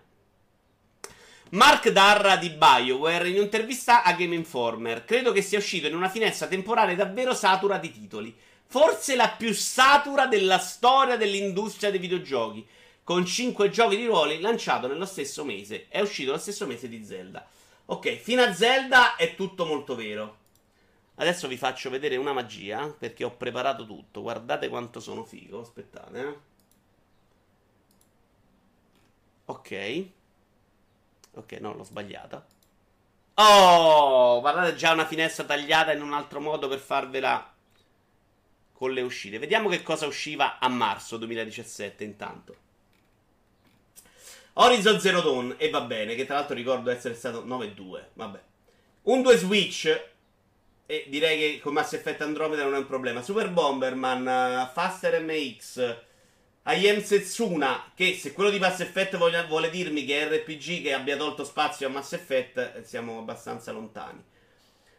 [1.52, 6.10] Mark Darra di BioWare in un'intervista a Game Informer credo che sia uscito in una
[6.10, 8.36] finestra temporale davvero satura di titoli.
[8.66, 12.66] Forse la più satura della storia dell'industria dei videogiochi.
[13.08, 15.88] Con 5 giochi di ruoli lanciato nello stesso mese.
[15.88, 17.48] È uscito lo stesso mese di Zelda.
[17.86, 20.36] Ok, fino a Zelda è tutto molto vero.
[21.14, 24.20] Adesso vi faccio vedere una magia perché ho preparato tutto.
[24.20, 25.62] Guardate quanto sono figo.
[25.62, 26.36] Aspettate, eh.
[29.46, 30.06] Ok.
[31.36, 32.46] Ok, no, l'ho sbagliata.
[33.36, 37.54] Oh, guardate già una finestra tagliata in un altro modo per farvela
[38.70, 39.38] con le uscite.
[39.38, 42.66] Vediamo che cosa usciva a marzo 2017 intanto.
[44.60, 48.40] Horizon Zero Dawn, e va bene, che tra l'altro ricordo essere stato 9-2, vabbè.
[49.02, 50.04] Un 2 Switch,
[50.84, 53.22] e direi che con Mass Effect Andromeda non è un problema.
[53.22, 55.96] Super Bomberman, uh, Faster MX,
[56.64, 60.92] Ayem Setsuna, che se quello di Mass Effect vuole, vuole, dirmi che è RPG che
[60.92, 64.20] abbia tolto spazio a Mass Effect, eh, siamo abbastanza lontani.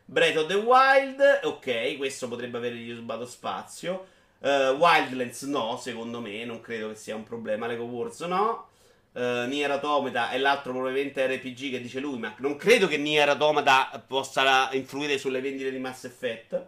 [0.06, 4.08] Breath of the Wild, ok, questo potrebbe avergli rubato spazio.
[4.40, 7.68] Uh, Wildlands no, secondo me, non credo che sia un problema.
[7.68, 8.69] Lego Wars no.
[9.12, 13.30] Uh, Nier Automata è l'altro probabilmente RPG che dice lui, ma non credo che Nier
[13.30, 16.68] Automata possa influire sulle vendite di Mass Effect.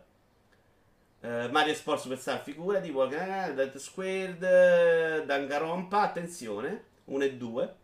[1.22, 7.76] Uh, Mario Sport Superstar, figurati, Walking Dead Squared, Dangarompa, attenzione, 1 e 2.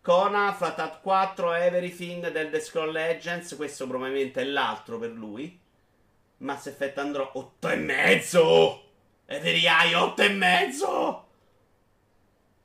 [0.00, 5.60] Kona, Flat 4, Everything, The Scroll Legends, questo probabilmente è l'altro per lui.
[6.38, 8.82] Mass Effect andrò 8 e mezzo!
[9.26, 11.27] E Ederai 8 e mezzo!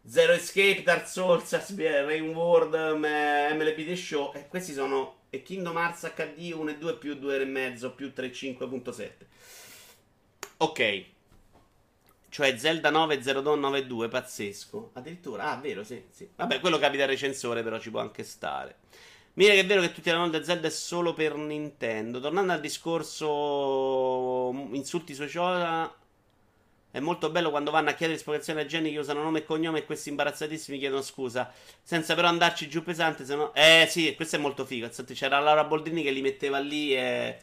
[0.06, 6.14] Zero Escape, Dark Souls, Rain World, MLB The Show, e questi sono e Kingdom Hearts
[6.14, 9.12] HD 1 e 2 più 2 e mezzo più 3.5.7.
[10.58, 11.06] Ok.
[12.30, 14.92] Cioè Zelda 9 Zero Dawn 9.2, pazzesco.
[14.94, 16.30] Addirittura, ah, vero, sì, sì.
[16.36, 18.76] Vabbè, quello capita al recensore, però ci può anche stare.
[19.36, 22.20] Mira che è vero che tutti hanno di Zelda è solo per Nintendo.
[22.20, 25.92] Tornando al discorso insulti social,
[26.94, 29.80] è molto bello quando vanno a chiedere spiegazioni a Jenny che usano nome e cognome
[29.80, 31.52] e questi imbarazzatissimi chiedono scusa.
[31.82, 33.52] Senza però andarci giù pesante, se no...
[33.56, 34.88] Eh sì, questo è molto figo.
[35.12, 37.40] C'era Laura Boldrini che li metteva lì e...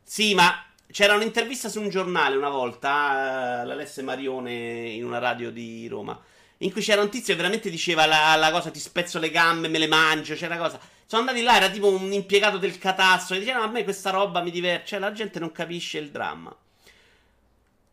[0.00, 4.52] Sì, ma c'era un'intervista su un giornale una volta, uh, l'Alesse Marione
[4.90, 6.16] in una radio di Roma,
[6.58, 9.66] in cui c'era un tizio che veramente diceva la, la cosa ti spezzo le gambe,
[9.66, 10.78] me le mangio, c'era cosa.
[11.04, 14.10] Sono andati là, era tipo un impiegato del catasto, e diceva no, a me questa
[14.10, 16.56] roba mi diverte, cioè la gente non capisce il dramma.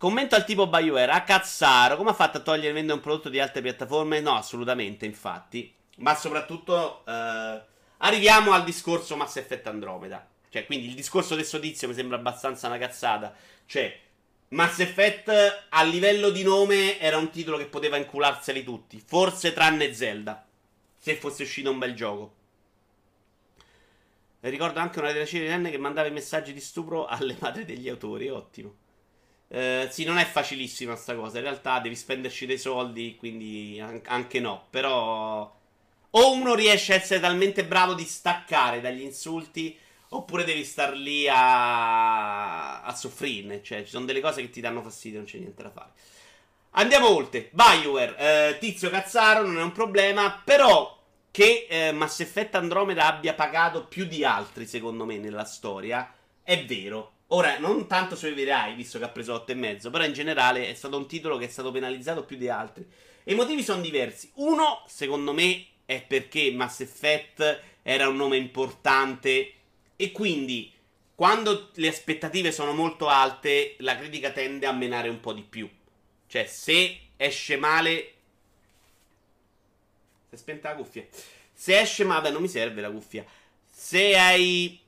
[0.02, 3.30] Commento al tipo BioWare, a cazzaro, come ha fatto a togliere e vendere un prodotto
[3.30, 4.20] di altre piattaforme?
[4.20, 5.72] No, assolutamente, infatti.
[5.98, 7.62] Ma soprattutto, uh,
[7.98, 10.28] arriviamo al discorso Mass Effect Andromeda.
[10.50, 13.32] Cioè, quindi il discorso del sodizio mi sembra abbastanza una cazzata.
[13.68, 13.96] Cioè,
[14.48, 19.04] Mass Effect a livello di nome era un titolo che poteva incularseli tutti.
[19.06, 20.44] Forse tranne Zelda.
[20.98, 22.34] Se fosse uscito un bel gioco.
[24.40, 27.88] Ricordo anche una delle di N che mandava i messaggi di stupro alle madri degli
[27.88, 28.30] autori.
[28.30, 28.81] Ottimo.
[29.54, 31.38] Eh, sì, non è facilissima sta cosa.
[31.38, 34.68] In realtà devi spenderci dei soldi, quindi anche no.
[34.70, 35.60] Però
[36.14, 39.78] o uno riesce a essere talmente bravo di staccare dagli insulti,
[40.10, 43.62] oppure devi star lì a, a soffrirne.
[43.62, 45.90] Cioè, ci sono delle cose che ti danno fastidio, non c'è niente da fare.
[46.72, 47.50] Andiamo oltre.
[47.52, 50.42] Bioware, eh, tizio cazzaro, non è un problema.
[50.44, 50.98] Però
[51.30, 56.64] che eh, Mass Effect Andromeda abbia pagato più di altri, secondo me, nella storia, è
[56.66, 57.20] vero.
[57.34, 60.98] Ora, non tanto sui verai, visto che ha preso 8,5, però in generale è stato
[60.98, 62.86] un titolo che è stato penalizzato più di altri.
[63.24, 64.30] E i motivi sono diversi.
[64.36, 69.54] Uno, secondo me, è perché Mass Effect era un nome importante
[69.96, 70.74] e quindi
[71.15, 75.70] quando le aspettative sono molto alte, la critica tende a menare un po' di più.
[76.28, 78.13] Cioè, se esce male,
[80.28, 81.06] si è spenta la cuffia.
[81.54, 83.24] Se esce male, non mi serve la cuffia.
[83.70, 84.81] Se hai.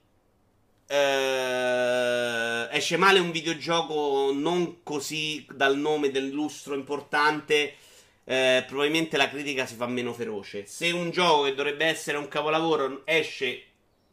[0.94, 7.74] Uh, esce male un videogioco non così dal nome del lustro importante.
[8.26, 10.68] Uh, probabilmente la critica si fa meno feroce.
[10.68, 13.64] Se un gioco che dovrebbe essere un capolavoro esce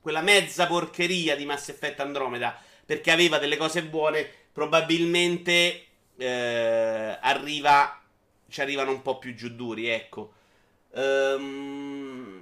[0.01, 5.85] quella mezza porcheria di Mass Effect Andromeda perché aveva delle cose buone, probabilmente
[6.17, 6.25] uh,
[7.21, 8.01] arriva.
[8.49, 10.33] Ci arrivano un po' più giù duri, ecco.
[10.93, 12.40] Um,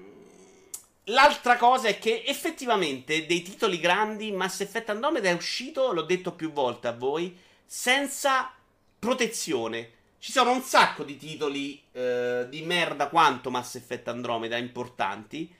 [1.08, 6.32] l'altra cosa è che effettivamente dei titoli grandi Mass Effect Andromeda è uscito, l'ho detto
[6.32, 8.52] più volte a voi, senza
[8.98, 9.92] protezione.
[10.18, 15.54] Ci sono un sacco di titoli uh, di merda quanto Mass Effect Andromeda importanti.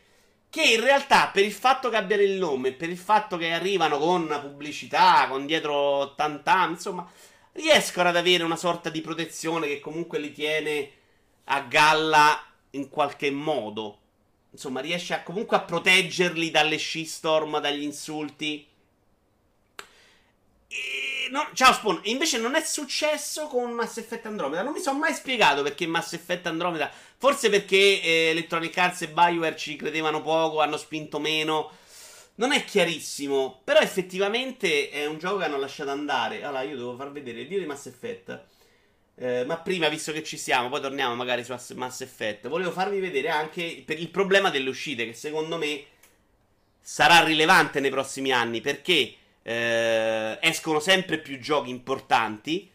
[0.51, 3.99] Che in realtà, per il fatto che abbiano il nome, per il fatto che arrivano
[3.99, 7.09] con pubblicità, con dietro tantam, insomma,
[7.53, 10.91] riescono ad avere una sorta di protezione che comunque li tiene
[11.45, 13.99] a galla in qualche modo.
[14.59, 18.67] Insomma, riesce a, comunque a proteggerli dalle shitstorm, dagli insulti.
[20.67, 24.65] E no, ciao Spawn, invece non è successo con Mass Effect Andromeda.
[24.65, 26.91] Non mi sono mai spiegato perché Mass Effect Andromeda.
[27.19, 31.71] Forse perché eh, Electronic Arts e Bioware ci credevano poco, hanno spinto meno.
[32.35, 33.61] Non è chiarissimo.
[33.63, 36.43] Però effettivamente è un gioco che hanno lasciato andare.
[36.43, 38.45] Allora, io devo far vedere il video di Mass Effect.
[39.21, 42.47] Eh, ma prima, visto che ci siamo, poi torniamo magari su Mass Effect.
[42.47, 45.85] Volevo farvi vedere anche per il problema delle uscite, che secondo me
[46.81, 52.71] sarà rilevante nei prossimi anni, perché eh, escono sempre più giochi importanti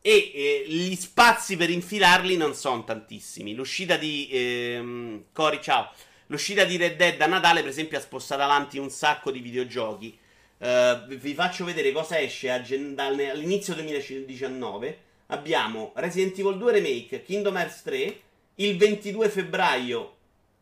[0.00, 3.52] e eh, gli spazi per infilarli non sono tantissimi.
[3.54, 5.92] L'uscita di ehm, Cori, ciao.
[6.28, 10.18] L'uscita di Red Dead a Natale, per esempio, ha spostato avanti un sacco di videogiochi.
[10.58, 17.82] Uh, vi faccio vedere cosa esce all'inizio 2019 abbiamo Resident Evil 2 Remake, Kingdom Hearts
[17.82, 18.20] 3.
[18.56, 20.16] Il 22 febbraio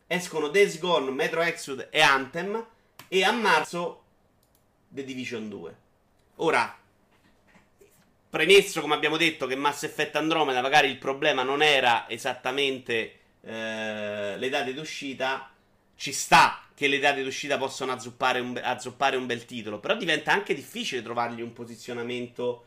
[0.07, 2.65] escono Days Gone, Metro Exodus e Anthem.
[3.07, 4.03] E a marzo
[4.89, 5.75] The Division 2.
[6.37, 6.77] Ora,
[8.29, 14.37] premesso come abbiamo detto che Mass Effect Andromeda magari il problema non era esattamente eh,
[14.37, 15.49] le date d'uscita,
[15.95, 20.31] ci sta che le date d'uscita possano azzoppare un, azzoppare un bel titolo, però diventa
[20.31, 22.65] anche difficile trovargli un posizionamento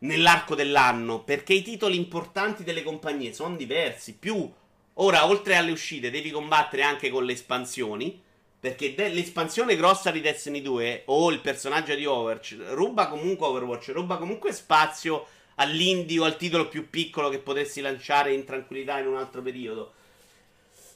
[0.00, 4.16] nell'arco dell'anno, perché i titoli importanti delle compagnie sono diversi.
[4.16, 4.50] Più
[4.94, 8.22] ora, oltre alle uscite, devi combattere anche con le espansioni.
[8.58, 13.88] Perché de- l'espansione grossa di Destiny 2 o il personaggio di Overwatch ruba comunque Overwatch,
[13.88, 19.06] ruba comunque spazio all'indie o al titolo più piccolo che potessi lanciare in tranquillità in
[19.06, 19.92] un altro periodo.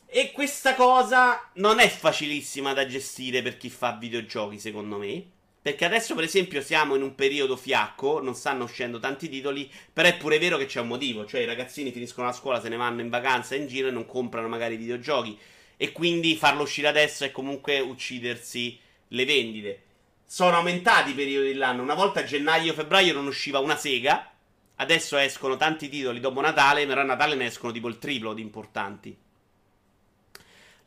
[0.07, 5.25] E questa cosa non è facilissima da gestire per chi fa videogiochi, secondo me.
[5.63, 10.09] Perché adesso, per esempio, siamo in un periodo fiacco, non stanno uscendo tanti titoli, però
[10.09, 12.77] è pure vero che c'è un motivo, cioè i ragazzini finiscono la scuola, se ne
[12.77, 15.39] vanno in vacanza in giro e non comprano magari videogiochi.
[15.77, 19.83] E quindi farlo uscire adesso è comunque uccidersi le vendite.
[20.25, 21.83] Sono aumentati i periodi dell'anno.
[21.83, 24.33] Una volta a gennaio-febbraio non usciva una sega,
[24.77, 28.41] adesso escono tanti titoli dopo Natale, però a Natale ne escono tipo il triplo di
[28.41, 29.15] importanti.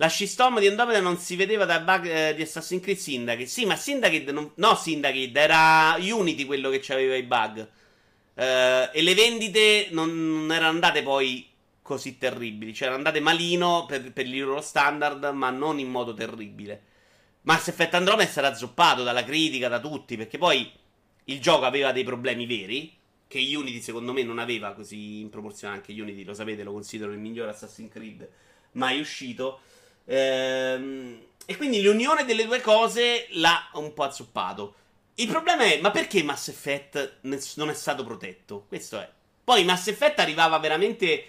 [0.03, 3.45] La shitstorm di Andromeda non si vedeva dal bug eh, di Assassin's Creed Syndicate.
[3.45, 4.51] Sì, ma Syndicate non...
[4.55, 7.59] No, Syndicate, era Unity quello che aveva i bug.
[8.35, 8.41] Uh,
[8.91, 11.47] e le vendite non, erano andate poi
[11.81, 12.73] così terribili.
[12.73, 16.81] Cioè, erano andate malino per, per gli loro standard, ma non in modo terribile.
[17.43, 20.69] Mass Effect Andromeda è stato azzoppato dalla critica, da tutti, perché poi
[21.25, 22.93] il gioco aveva dei problemi veri.
[23.25, 25.75] Che Unity, secondo me, non aveva così in proporzione.
[25.75, 28.29] Anche Unity, lo sapete, lo considero il migliore Assassin's Creed
[28.73, 29.62] mai uscito.
[30.06, 34.75] Ehm, e quindi l'unione delle due cose l'ha un po' azzuppato.
[35.15, 38.65] Il problema è, ma perché Mass Effect non è stato protetto?
[38.67, 39.10] Questo è.
[39.43, 41.25] Poi Mass Effect arrivava veramente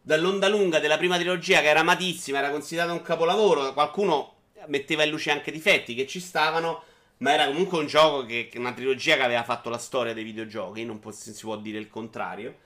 [0.00, 3.72] dall'onda lunga della prima trilogia, che era amatissima, era considerata un capolavoro.
[3.72, 4.34] Qualcuno
[4.66, 6.84] metteva in luce anche difetti che ci stavano,
[7.18, 10.84] Ma era comunque un gioco che, una trilogia che aveva fatto la storia dei videogiochi,
[10.84, 12.56] non può, si può dire il contrario.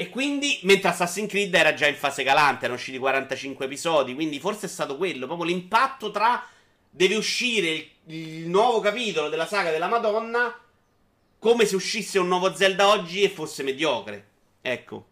[0.00, 4.40] E quindi, mentre Assassin's Creed era già in fase calante, erano usciti 45 episodi, quindi
[4.40, 6.42] forse è stato quello, proprio l'impatto tra
[6.88, 10.58] deve uscire il, il nuovo capitolo della saga della Madonna
[11.38, 14.28] come se uscisse un nuovo Zelda oggi e fosse mediocre.
[14.62, 15.06] Ecco.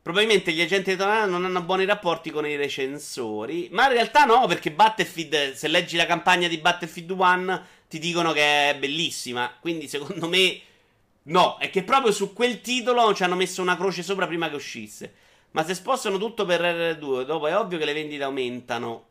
[0.00, 3.68] Probabilmente gli agenti di Tonana non hanno buoni rapporti con i recensori.
[3.70, 8.32] Ma in realtà no, perché Battlefield, se leggi la campagna di Battlefield 1, ti dicono
[8.32, 9.54] che è bellissima.
[9.60, 10.62] Quindi secondo me
[11.28, 14.56] No, è che proprio su quel titolo ci hanno messo una croce sopra prima che
[14.56, 15.14] uscisse.
[15.50, 19.06] Ma se spostano tutto per R2, dopo è ovvio che le vendite aumentano.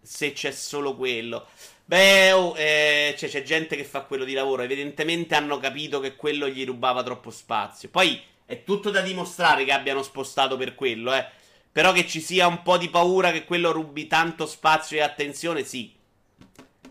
[0.00, 1.46] Se c'è solo quello.
[1.84, 4.62] Beh, oh, eh, cioè, c'è gente che fa quello di lavoro.
[4.62, 7.88] Evidentemente hanno capito che quello gli rubava troppo spazio.
[7.88, 11.26] Poi è tutto da dimostrare che abbiano spostato per quello, eh.
[11.72, 15.64] Però che ci sia un po' di paura che quello rubi tanto spazio e attenzione,
[15.64, 15.94] sì.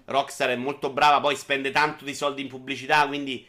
[0.05, 3.45] Rockstar è molto brava, poi spende tanto di soldi in pubblicità, quindi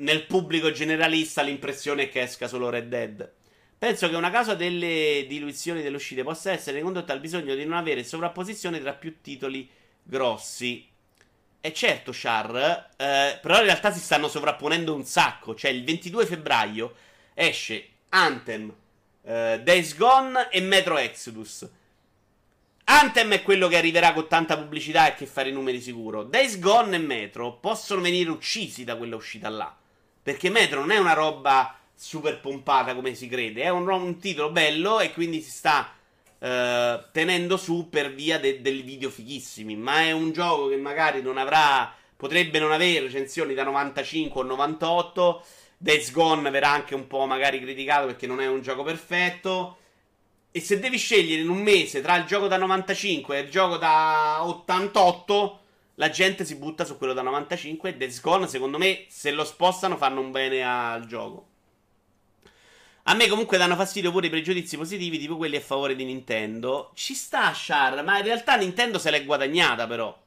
[0.00, 3.32] nel pubblico generalista l'impressione è che esca solo Red Dead.
[3.78, 7.78] Penso che una causa delle diluizioni delle uscite possa essere condotta al bisogno di non
[7.78, 9.68] avere sovrapposizione tra più titoli
[10.02, 10.86] grossi.
[11.62, 15.54] E certo, Char, eh, però in realtà si stanno sovrapponendo un sacco.
[15.54, 16.94] Cioè, il 22 febbraio
[17.34, 18.74] esce Anthem,
[19.22, 21.68] eh, Days Gone e Metro Exodus.
[22.84, 26.24] Anthem è quello che arriverà con tanta pubblicità e che fa i numeri sicuro.
[26.24, 29.74] Days Gone e Metro possono venire uccisi da quella uscita là.
[30.22, 34.50] Perché Metro non è una roba super pompata come si crede, è un, un titolo
[34.50, 35.92] bello e quindi si sta
[36.38, 39.76] uh, tenendo su per via de- dei video fighissimi.
[39.76, 44.44] Ma è un gioco che magari non avrà, potrebbe non avere recensioni da 95 o
[44.44, 45.44] 98.
[45.76, 49.76] Days Gone verrà anche un po' magari criticato perché non è un gioco perfetto.
[50.52, 53.76] E se devi scegliere in un mese tra il gioco da 95 e il gioco
[53.76, 55.59] da 88,
[56.00, 59.44] la gente si butta su quello da 95 e Days Gone, secondo me, se lo
[59.44, 61.48] spostano fanno un bene al gioco.
[63.02, 66.90] A me comunque danno fastidio pure i pregiudizi positivi, tipo quelli a favore di Nintendo.
[66.94, 70.18] Ci sta, Char, ma in realtà Nintendo se l'è guadagnata però.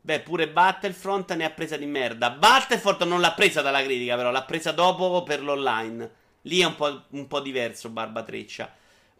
[0.00, 2.30] Beh, pure Battlefront ne ha presa di merda.
[2.30, 6.10] Battlefront non l'ha presa dalla critica, però l'ha presa dopo per l'online.
[6.42, 8.22] Lì è un po', un po diverso, Barba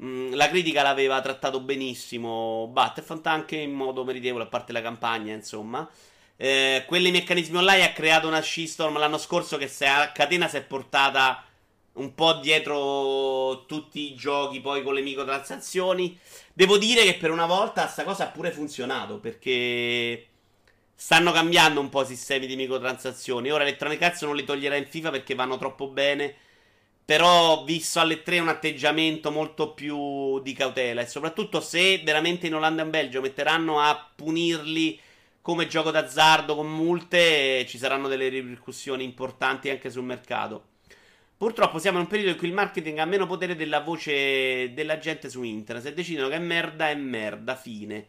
[0.03, 5.35] Mm, la critica l'aveva trattato benissimo Battlefront anche in modo meritevole, a parte la campagna,
[5.35, 5.89] insomma.
[6.37, 10.57] Eh, quelli meccanismi online ha creato una shitstorm l'anno scorso che se a catena si
[10.57, 11.43] è portata
[11.95, 16.17] un po' dietro tutti i giochi poi con le microtransazioni.
[16.53, 20.27] Devo dire che per una volta sta cosa ha pure funzionato perché
[20.95, 23.51] stanno cambiando un po' i sistemi di microtransazioni.
[23.51, 26.37] Ora Electronic Arts non li toglierà in FIFA perché vanno troppo bene
[27.09, 32.55] però visto alle tre un atteggiamento molto più di cautela e soprattutto se veramente in
[32.55, 35.01] Olanda e in Belgio metteranno a punirli
[35.41, 40.65] come gioco d'azzardo con multe, ci saranno delle ripercussioni importanti anche sul mercato.
[41.39, 44.99] Purtroppo siamo in un periodo in cui il marketing ha meno potere della voce della
[44.99, 45.87] gente su internet.
[45.87, 48.07] Se decidono che è merda, è merda, fine.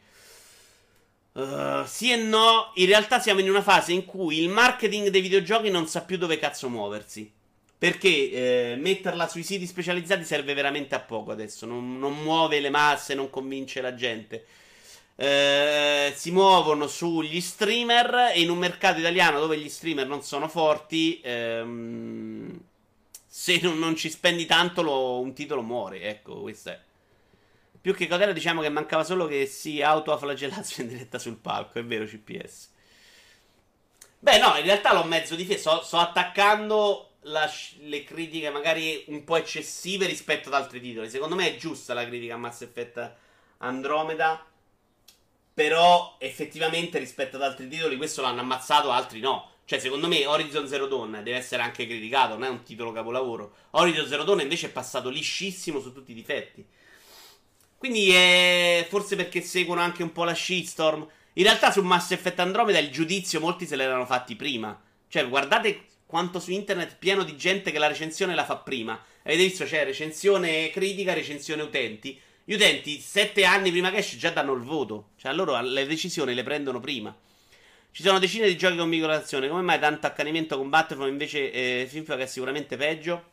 [1.31, 5.21] Uh, sì e no, in realtà siamo in una fase in cui il marketing dei
[5.21, 7.37] videogiochi non sa più dove cazzo muoversi.
[7.79, 11.65] Perché eh, metterla sui siti specializzati serve veramente a poco adesso.
[11.65, 14.45] Non, non muove le masse, non convince la gente.
[15.15, 20.49] Eh, si muovono sugli streamer e in un mercato italiano dove gli streamer non sono
[20.49, 21.21] forti.
[21.23, 22.59] Ehm,
[23.25, 26.01] se non, non, ci spendi tanto, lo, un titolo muore.
[26.01, 26.79] Ecco, questo è.
[27.79, 31.79] Più che cautela, diciamo che mancava solo che si autoflagellasse in diretta sul palco.
[31.79, 32.71] È vero, CPS.
[34.19, 35.59] Beh, no, in realtà l'ho mezzo difeso.
[35.59, 37.49] Sto, sto attaccando la,
[37.79, 41.09] le critiche magari un po' eccessive rispetto ad altri titoli.
[41.09, 43.15] Secondo me è giusta la critica a Mass Effect
[43.57, 44.45] Andromeda.
[45.53, 49.55] Però effettivamente rispetto ad altri titoli questo l'hanno ammazzato, altri no.
[49.65, 53.53] Cioè, secondo me Horizon Zero Dawn deve essere anche criticato, non è un titolo capolavoro.
[53.71, 56.65] Horizon Zero Dawn invece è passato liscissimo su tutti i difetti.
[57.77, 61.07] Quindi è forse perché seguono anche un po' la shitstorm.
[61.33, 64.81] In realtà su Mass Effect Andromeda il giudizio molti se l'erano fatti prima.
[65.07, 68.99] Cioè, guardate quanto su internet pieno di gente che la recensione la fa prima.
[69.21, 69.63] Avete visto?
[69.63, 72.19] C'è recensione critica, recensione utenti.
[72.43, 75.09] Gli utenti, sette anni prima che esce, già danno il voto.
[75.17, 77.15] Cioè, loro le decisioni le prendono prima.
[77.91, 79.49] Ci sono decine di giochi con microtrazione.
[79.49, 83.23] Come mai tanto accanimento con Battlefront invece eh, FIFA che è sicuramente peggio?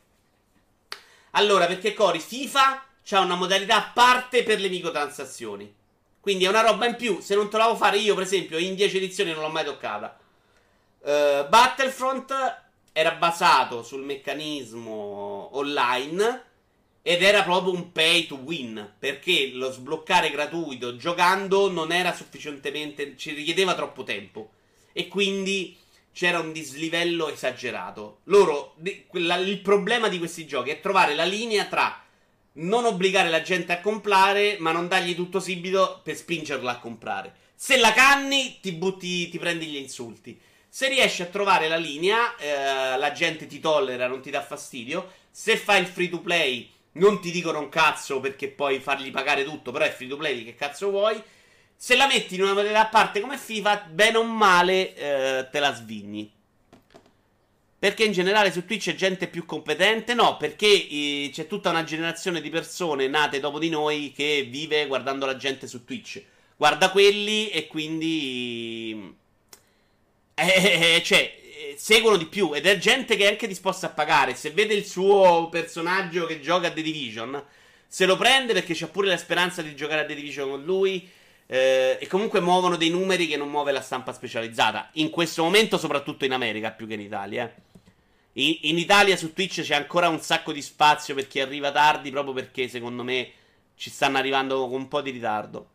[1.31, 5.73] Allora, perché Cori FIFA c'ha una modalità a parte per le microtransazioni.
[6.19, 7.21] Quindi è una roba in più.
[7.21, 9.65] Se non te la devo fare io, per esempio, in 10 edizioni non l'ho mai
[9.65, 10.15] toccata.
[10.99, 12.65] Uh, Battlefront
[12.97, 16.45] era basato sul meccanismo online
[17.03, 23.15] ed era proprio un pay to win, perché lo sbloccare gratuito giocando non era sufficientemente,
[23.15, 24.49] ci richiedeva troppo tempo
[24.93, 25.77] e quindi
[26.11, 28.21] c'era un dislivello esagerato.
[28.23, 32.03] Loro, il problema di questi giochi è trovare la linea tra
[32.53, 37.35] non obbligare la gente a comprare, ma non dargli tutto subito per spingerla a comprare.
[37.53, 40.41] Se la canni, ti butti, ti prendi gli insulti.
[40.77, 45.11] Se riesci a trovare la linea, eh, la gente ti tollera, non ti dà fastidio.
[45.31, 49.43] Se fai il free to play, non ti dicono un cazzo perché puoi fargli pagare
[49.43, 51.19] tutto, però è free to play, che cazzo vuoi?
[51.75, 56.31] Se la metti in una parte come FIFA, bene o male, eh, te la svigni.
[57.79, 60.13] Perché in generale su Twitch c'è gente più competente?
[60.13, 64.85] No, perché eh, c'è tutta una generazione di persone nate dopo di noi che vive
[64.85, 66.21] guardando la gente su Twitch.
[66.55, 69.25] Guarda quelli e quindi...
[70.39, 71.35] Eh, eh, eh cioè,
[71.77, 74.35] seguono di più ed è gente che è anche disposta a pagare.
[74.35, 77.43] Se vede il suo personaggio che gioca a The Division,
[77.87, 81.09] se lo prende perché c'ha pure la speranza di giocare a The Division con lui.
[81.49, 84.89] Eh, e comunque muovono dei numeri che non muove la stampa specializzata.
[84.93, 87.45] In questo momento, soprattutto in America più che in Italia.
[87.45, 87.65] Eh.
[88.33, 92.11] In, in, Italia su Twitch c'è ancora un sacco di spazio per chi arriva tardi,
[92.11, 93.31] proprio perché secondo me
[93.75, 95.69] ci stanno arrivando con un po' di ritardo.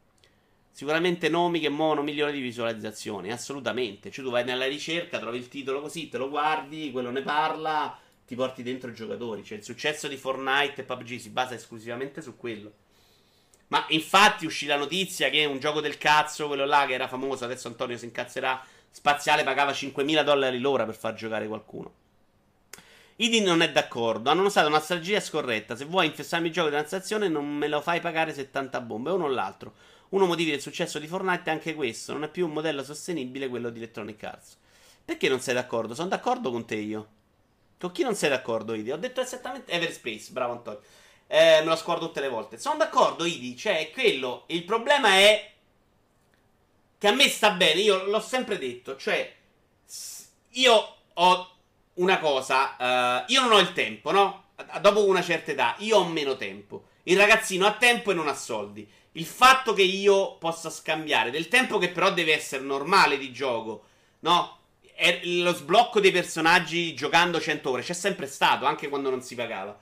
[0.75, 4.11] Sicuramente nomi che muovono milioni di visualizzazioni, assolutamente.
[4.11, 7.97] Cioè tu vai nella ricerca, trovi il titolo così, te lo guardi, quello ne parla,
[8.27, 9.45] ti porti dentro i giocatori.
[9.45, 12.73] Cioè il successo di Fortnite e PUBG si basa esclusivamente su quello.
[13.69, 17.45] Ma infatti uscì la notizia che un gioco del cazzo, quello là che era famoso,
[17.45, 21.93] adesso Antonio si incazzerà, spaziale pagava 5.000 dollari l'ora per far giocare qualcuno.
[23.17, 25.77] Idi non è d'accordo, hanno usato una strategia scorretta.
[25.77, 29.25] Se vuoi infestarmi il gioco di transazione non me lo fai pagare 70 bombe, uno
[29.25, 29.75] o l'altro.
[30.13, 33.49] Uno motivi del successo di Fortnite è anche questo, non è più un modello sostenibile
[33.49, 34.59] quello di Electronic Arts.
[35.05, 35.95] Perché non sei d'accordo?
[35.95, 37.09] Sono d'accordo con te io.
[37.79, 38.93] Con chi non sei d'accordo, Idi?
[38.93, 40.81] Ho detto esattamente Everspace, bravo Antonio.
[41.27, 42.59] Eh, me lo scordo tutte le volte.
[42.59, 44.45] Sono d'accordo, Idi, cioè quello.
[44.49, 45.51] Il problema è
[46.99, 49.35] che a me sta bene, io l'ho sempre detto, cioè
[50.51, 51.57] io ho
[51.95, 52.77] una cosa,
[53.27, 54.51] uh, io non ho il tempo, no?
[54.81, 56.85] Dopo una certa età, io ho meno tempo.
[57.05, 58.89] Il ragazzino ha tempo e non ha soldi.
[59.13, 63.85] Il fatto che io possa scambiare del tempo che però deve essere normale di gioco,
[64.21, 64.59] no?
[64.95, 69.35] È lo sblocco dei personaggi giocando 100 ore c'è sempre stato, anche quando non si
[69.35, 69.79] pagava.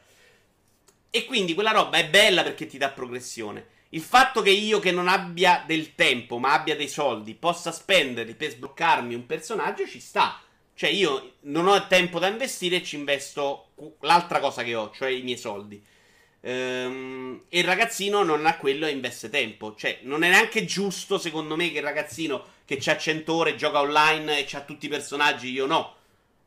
[1.11, 3.79] E quindi quella roba è bella perché ti dà progressione.
[3.91, 8.35] Il fatto che io che non abbia del tempo, ma abbia dei soldi, possa spenderli
[8.35, 10.41] per sbloccarmi un personaggio ci sta.
[10.75, 15.11] Cioè io non ho tempo da investire e ci investo l'altra cosa che ho, cioè
[15.11, 15.85] i miei soldi.
[16.43, 19.75] Ehm, e il ragazzino non ha quello e investe tempo.
[19.77, 23.81] Cioè, non è neanche giusto, secondo me, che il ragazzino che ha 100 ore gioca
[23.81, 25.97] online e ha tutti i personaggi, io no.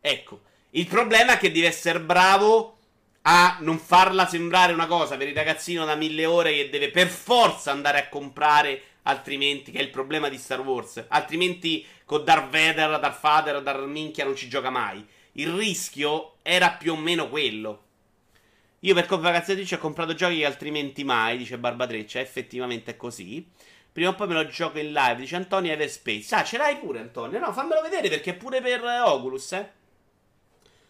[0.01, 0.41] Ecco.
[0.71, 2.77] Il problema è che deve essere bravo
[3.23, 7.07] a non farla sembrare una cosa per il ragazzino da mille ore che deve per
[7.07, 11.05] forza andare a comprare altrimenti, che è il problema di Star Wars.
[11.09, 15.05] Altrimenti con Darth Vader, Darth Vader, Darth Minchia non ci gioca mai.
[15.33, 17.81] Il rischio era più o meno quello.
[18.83, 23.47] Io per colpa cazzatrice ho comprato giochi che altrimenti mai, dice Barbatreccia, effettivamente è così.
[23.91, 26.35] Prima o poi me lo gioco in live, dice Antonio Everspace.
[26.35, 27.39] Ah, ce l'hai pure Antonio?
[27.39, 29.71] No, fammelo vedere perché è pure per Oculus, eh.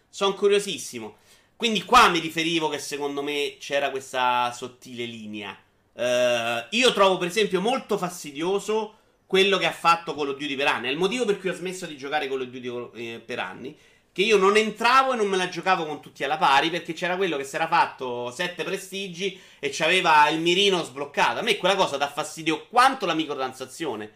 [0.10, 1.18] Sono curiosissimo.
[1.56, 5.56] Quindi qua mi riferivo che secondo me c'era questa sottile linea.
[5.94, 10.68] Uh, io trovo per esempio molto fastidioso quello che ha fatto Call of Duty per
[10.68, 10.88] anni.
[10.88, 13.78] È il motivo per cui ho smesso di giocare Call of Duty eh, per anni
[14.14, 17.18] che io non entravo e non me la giocavo con tutti alla pari perché c'era
[17.18, 21.40] quello che si era fatto sette prestigi e c'aveva il mirino sbloccato.
[21.40, 24.12] A me quella cosa dà fastidio quanto la microtransazione.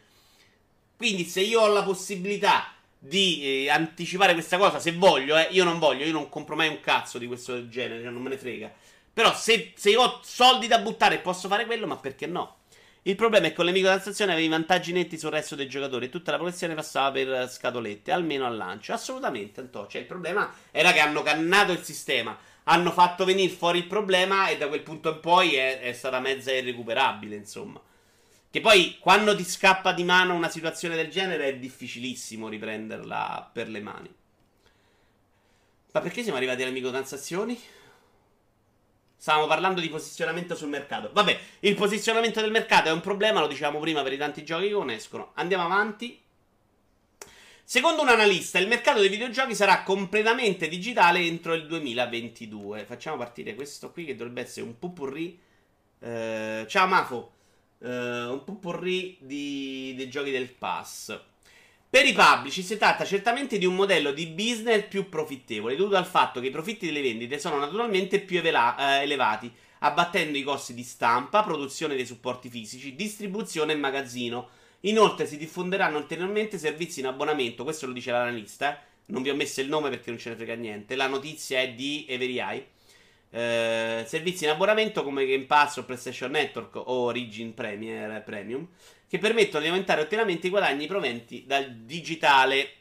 [0.95, 5.63] Quindi se io ho la possibilità di eh, anticipare questa cosa, se voglio, eh, io
[5.63, 8.71] non voglio, io non compro mai un cazzo di questo genere, non me ne frega.
[9.13, 12.57] Però se, se ho soldi da buttare e posso fare quello, ma perché no?
[13.07, 16.09] Il problema è che con le microtransazioni avevi vantaggi netti sul resto dei giocatori e
[16.09, 18.91] tutta la progressione passava per scatolette, almeno al lancio.
[18.91, 19.87] Assolutamente, Anto.
[19.87, 24.49] Cioè, il problema era che hanno cannato il sistema, hanno fatto venire fuori il problema
[24.49, 27.81] e da quel punto in poi è, è stata mezza irrecuperabile, insomma.
[28.49, 33.69] Che poi, quando ti scappa di mano una situazione del genere, è difficilissimo riprenderla per
[33.69, 34.13] le mani.
[35.93, 37.57] Ma perché siamo arrivati alle microtransazioni?
[39.19, 41.09] Stavamo parlando di posizionamento sul mercato.
[41.11, 44.67] Vabbè, il posizionamento del mercato è un problema, lo dicevamo prima per i tanti giochi
[44.67, 45.31] che conoscono.
[45.33, 46.21] Andiamo avanti.
[47.63, 52.85] Secondo un analista, il mercato dei videogiochi sarà completamente digitale entro il 2022.
[52.85, 55.37] Facciamo partire questo qui che dovrebbe essere un pupurri.
[55.99, 57.31] Eh, ciao Mafo.
[57.79, 61.19] Eh, un pupurri di, dei giochi del pass.
[61.89, 66.05] Per i pubblici si tratta certamente di un modello di business più profittevole, dovuto al
[66.05, 70.73] fatto che i profitti delle vendite sono naturalmente più evela- eh, elevati, abbattendo i costi
[70.73, 74.49] di stampa, produzione dei supporti fisici, distribuzione e magazzino.
[74.81, 79.61] Inoltre si diffonderanno ulteriormente servizi in abbonamento, questo lo dice l'analista, non vi ho messo
[79.61, 82.65] il nome perché non ce ne frega niente, la notizia è di Everai.
[83.29, 88.67] Eh, servizi in abbonamento come Game Pass o PlayStation Network o Origin Premier Premium
[89.07, 92.71] che permettono di aumentare ottenamente i guadagni proventi dal digitale.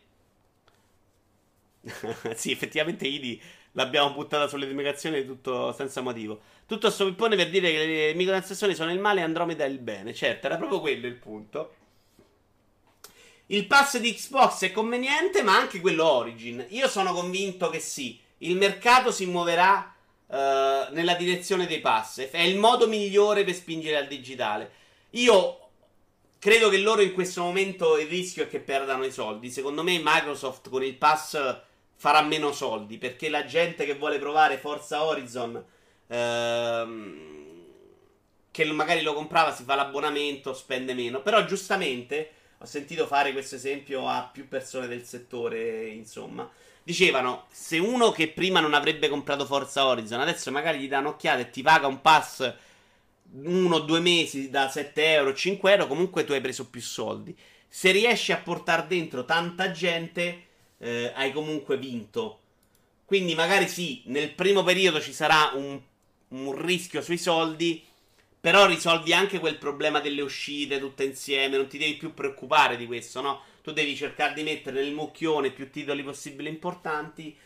[2.34, 3.40] sì, effettivamente ID
[3.76, 6.40] l'abbiamo buttata sulle dimigrazioni tutto senza motivo.
[6.66, 9.78] Tutto sto pippone per dire che le microtransazioni sono il male e Andromeda è il
[9.78, 10.12] bene.
[10.12, 11.74] Certo, era proprio quello il punto.
[13.46, 16.64] Il pass di Xbox è conveniente, ma anche quello Origin.
[16.70, 18.18] Io sono convinto che sì.
[18.38, 19.94] Il mercato si muoverà
[20.26, 20.34] uh,
[20.92, 22.28] nella direzione dei pass.
[22.28, 24.72] È il modo migliore per spingere al digitale.
[25.10, 25.65] Io
[26.46, 29.50] credo che loro in questo momento il rischio è che perdano i soldi.
[29.50, 31.60] Secondo me Microsoft con il pass
[31.96, 35.60] farà meno soldi perché la gente che vuole provare Forza Horizon
[36.06, 37.64] ehm,
[38.52, 41.20] che magari lo comprava si fa l'abbonamento, spende meno.
[41.20, 46.48] Però giustamente ho sentito fare questo esempio a più persone del settore, insomma.
[46.80, 51.40] Dicevano, se uno che prima non avrebbe comprato Forza Horizon, adesso magari gli dà un'occhiata
[51.40, 52.54] e ti paga un pass
[53.44, 57.36] uno o due mesi da 7 euro, 5 euro, comunque tu hai preso più soldi.
[57.68, 60.44] Se riesci a portare dentro tanta gente,
[60.78, 62.40] eh, hai comunque vinto.
[63.04, 65.80] Quindi magari sì, nel primo periodo ci sarà un,
[66.28, 67.84] un rischio sui soldi,
[68.40, 72.86] però risolvi anche quel problema delle uscite tutte insieme, non ti devi più preoccupare di
[72.86, 73.42] questo, no?
[73.62, 77.36] Tu devi cercare di mettere nel mucchione più titoli possibili importanti.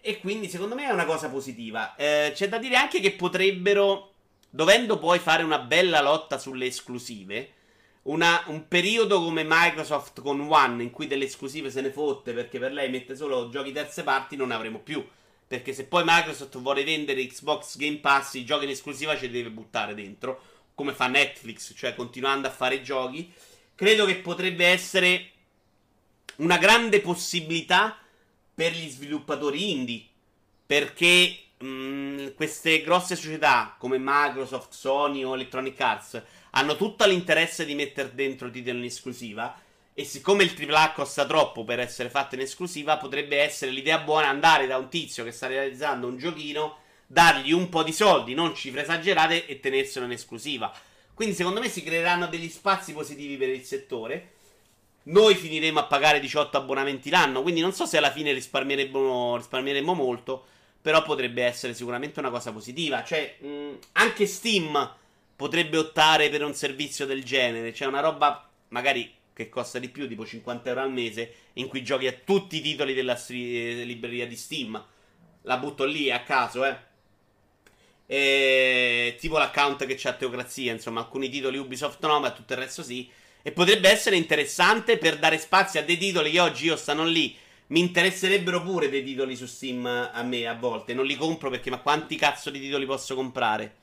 [0.00, 1.96] E quindi secondo me è una cosa positiva.
[1.96, 4.14] Eh, c'è da dire anche che potrebbero
[4.50, 7.52] dovendo poi fare una bella lotta sulle esclusive,
[8.02, 12.58] una, un periodo come Microsoft con One in cui delle esclusive se ne fotte perché
[12.58, 15.06] per lei mette solo giochi terze parti non avremo più.
[15.46, 19.32] Perché se poi Microsoft vuole vendere Xbox Game Pass, i giochi in esclusiva ce li
[19.32, 20.40] deve buttare dentro,
[20.74, 23.32] come fa Netflix, cioè continuando a fare giochi,
[23.74, 25.30] credo che potrebbe essere
[26.36, 27.98] una grande possibilità
[28.54, 30.04] per gli sviluppatori indie.
[30.66, 37.74] Perché mm, queste grosse società come Microsoft, Sony o Electronic Arts hanno tutto l'interesse di
[37.74, 39.60] mettere dentro titoli in esclusiva.
[39.94, 44.28] E siccome il AAA costa troppo per essere fatto in esclusiva, potrebbe essere l'idea buona
[44.28, 48.54] andare da un tizio che sta realizzando un giochino, dargli un po' di soldi, non
[48.54, 50.72] cifre esagerate, e tenerselo in esclusiva.
[51.14, 54.34] Quindi, secondo me, si creeranno degli spazi positivi per il settore.
[55.04, 57.42] Noi finiremo a pagare 18 abbonamenti l'anno.
[57.42, 60.46] Quindi, non so se alla fine risparmieremo, risparmieremo molto.
[60.88, 63.04] Però potrebbe essere sicuramente una cosa positiva.
[63.04, 64.96] Cioè, mh, anche Steam
[65.36, 67.74] potrebbe optare per un servizio del genere.
[67.74, 71.82] Cioè, una roba magari che costa di più, tipo 50 euro al mese, in cui
[71.82, 74.82] giochi a tutti i titoli della stri- libreria di Steam.
[75.42, 76.76] La butto lì a caso, eh.
[78.06, 79.14] E...
[79.20, 83.10] tipo l'account che c'ha Teocrazia, insomma, alcuni titoli Ubisoft no, ma tutto il resto sì.
[83.42, 87.36] E potrebbe essere interessante per dare spazio a dei titoli che oggi io stanno lì
[87.68, 90.94] mi interesserebbero pure dei titoli su Steam a me a volte.
[90.94, 93.74] Non li compro perché, ma quanti cazzo di titoli posso comprare?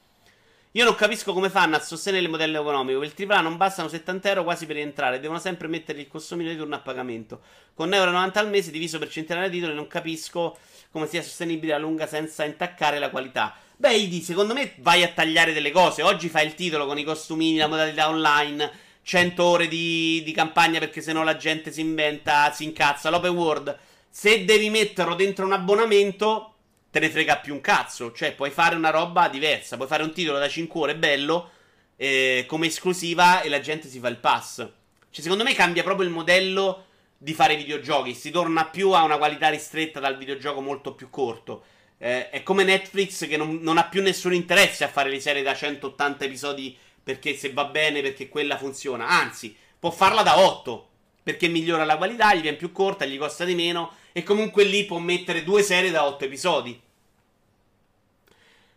[0.71, 2.99] Io non capisco come fanno a sostenere il modello economico.
[2.99, 5.19] Per il AAA non bastano 70 euro quasi per rientrare.
[5.19, 7.41] Devono sempre mettere il costumino di turno a pagamento.
[7.73, 10.57] Con euro 90 al mese diviso per centinaia di titoli non capisco
[10.91, 13.55] come sia sostenibile a lunga senza intaccare la qualità.
[13.77, 16.01] Beh, Idi, secondo me vai a tagliare delle cose.
[16.01, 20.79] Oggi fai il titolo con i costumini, la modalità online 100 ore di, di campagna
[20.79, 23.11] perché sennò la gente si inventa, si incazza.
[23.11, 23.77] L'open world,
[24.09, 26.55] se devi metterlo dentro un abbonamento,
[26.89, 28.11] te ne frega più un cazzo.
[28.11, 29.75] Cioè, puoi fare una roba diversa.
[29.75, 31.51] Puoi fare un titolo da 5 ore bello
[31.97, 34.55] eh, come esclusiva e la gente si fa il pass.
[34.55, 36.85] Cioè, secondo me cambia proprio il modello
[37.15, 38.15] di fare videogiochi.
[38.15, 41.63] Si torna più a una qualità ristretta dal videogioco molto più corto.
[41.99, 45.43] Eh, è come Netflix che non, non ha più nessun interesse a fare le serie
[45.43, 46.75] da 180 episodi
[47.05, 49.07] perché se va bene, perché quella funziona.
[49.07, 50.89] Anzi, può farla da 8
[51.21, 54.85] perché migliora la qualità, gli viene più corta, gli costa di meno e comunque lì
[54.85, 56.81] può mettere due serie da 8 episodi.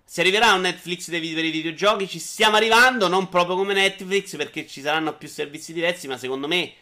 [0.04, 4.36] Si arriverà un Netflix dei, per i videogiochi, ci stiamo arrivando, non proprio come Netflix
[4.36, 6.72] perché ci saranno più servizi diversi, ma secondo me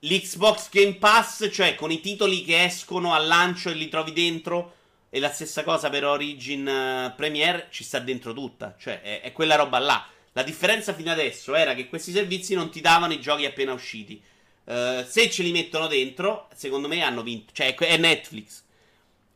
[0.00, 4.74] l'Xbox Game Pass, cioè con i titoli che escono al lancio e li trovi dentro,
[5.10, 9.32] e la stessa cosa per Origin uh, Premiere, ci sta dentro tutta, cioè è, è
[9.32, 10.06] quella roba là.
[10.32, 14.20] La differenza fino adesso era che questi servizi non ti davano i giochi appena usciti.
[14.64, 17.52] Uh, se ce li mettono dentro, secondo me hanno vinto.
[17.52, 18.62] Cioè, è Netflix.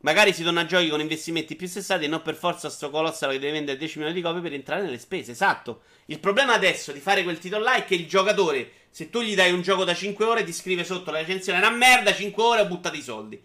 [0.00, 3.32] Magari si torna a giochi con investimenti più sessati e non per forza sto colossalo
[3.32, 5.32] che deve vendere 10 milioni di copie per entrare nelle spese.
[5.32, 5.82] Esatto.
[6.06, 9.34] Il problema adesso di fare quel titolo là è che il giocatore, se tu gli
[9.34, 12.60] dai un gioco da 5 ore, ti scrive sotto la recensione: una merda, 5 ore,
[12.62, 13.42] ho buttato i soldi.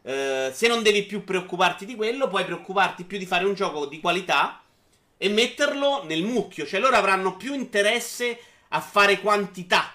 [0.00, 3.86] Uh, se non devi più preoccuparti di quello, puoi preoccuparti più di fare un gioco
[3.86, 4.62] di qualità
[5.18, 6.64] e metterlo nel mucchio.
[6.64, 8.38] Cioè loro avranno più interesse
[8.68, 9.92] a fare quantità.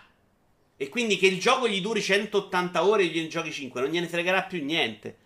[0.76, 4.08] E quindi che il gioco gli duri 180 ore e gli giochi 5, non gliene
[4.08, 5.18] fregherà più niente.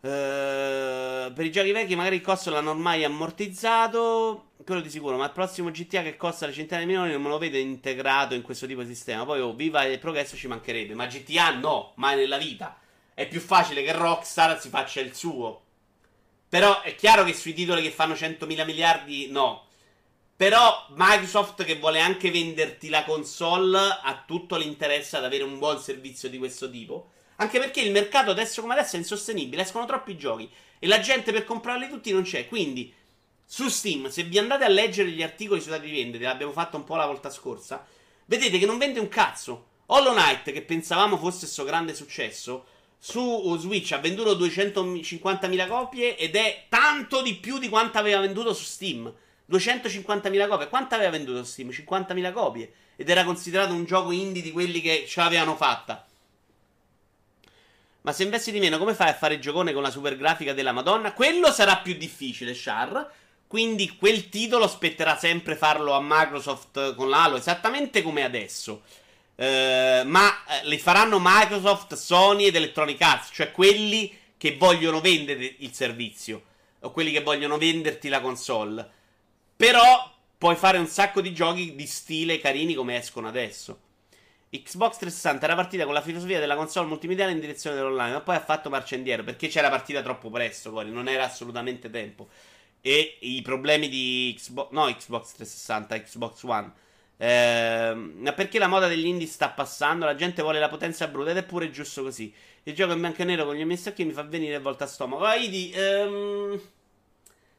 [0.00, 5.24] Uh, per i giochi vecchi magari il costo l'hanno ormai ammortizzato, quello di sicuro, ma
[5.24, 8.42] il prossimo GTA che costa le centinaia di milioni non me lo vedo integrato in
[8.42, 9.24] questo tipo di sistema.
[9.24, 12.78] Poi oh, viva il progresso ci mancherebbe, ma GTA no, mai nella vita.
[13.12, 15.62] È più facile che Rockstar si faccia il suo.
[16.48, 19.66] Però è chiaro che sui titoli che fanno 100.000 miliardi no.
[20.34, 25.80] Però Microsoft che vuole anche venderti la console ha tutto l'interesse ad avere un buon
[25.80, 27.10] servizio di questo tipo.
[27.36, 31.32] Anche perché il mercato adesso come adesso è insostenibile, escono troppi giochi e la gente
[31.32, 32.46] per comprarli tutti non c'è.
[32.46, 32.94] Quindi
[33.44, 36.76] su Steam, se vi andate a leggere gli articoli sui dati di vendita, l'abbiamo fatto
[36.76, 37.84] un po' la volta scorsa,
[38.26, 39.66] vedete che non vende un cazzo.
[39.86, 42.66] Hollow Knight, che pensavamo fosse questo grande successo,
[42.98, 48.52] su Switch ha venduto 250.000 copie ed è tanto di più di quanto aveva venduto
[48.52, 49.12] su Steam.
[49.50, 50.68] 250.000 copie.
[50.68, 51.70] Quanto aveva venduto su Steam?
[51.70, 52.72] 50.000 copie.
[52.96, 56.06] Ed era considerato un gioco indie di quelli che ce l'avevano fatta.
[58.00, 60.52] Ma se investi di meno, come fai a fare il giocone con la super grafica
[60.52, 61.12] della Madonna?
[61.12, 63.10] Quello sarà più difficile, Char.
[63.46, 68.82] Quindi quel titolo spetterà sempre farlo a Microsoft con l'Halo, esattamente come adesso.
[69.38, 75.54] Uh, ma uh, li faranno Microsoft, Sony ed Electronic Arts, cioè quelli che vogliono vendere
[75.58, 76.42] il servizio
[76.80, 78.90] o quelli che vogliono venderti la console.
[79.54, 83.78] Però puoi fare un sacco di giochi di stile carini come escono adesso.
[84.50, 88.34] Xbox 360 era partita con la filosofia della console multimediale in direzione dell'online, ma poi
[88.34, 92.28] ha fatto marcia indietro perché c'era partita troppo presto, poi non era assolutamente tempo.
[92.80, 96.72] E i problemi di Xbox, no, Xbox 360, Xbox One
[97.20, 100.04] eh, perché la moda degli indie sta passando?
[100.04, 102.32] La gente vuole la potenza bruta ed è pure giusto così.
[102.62, 105.24] Il gioco in bianco e nero con gli MSK mi fa venire volta a stomaco.
[105.24, 106.60] Ah, Idi, ehm,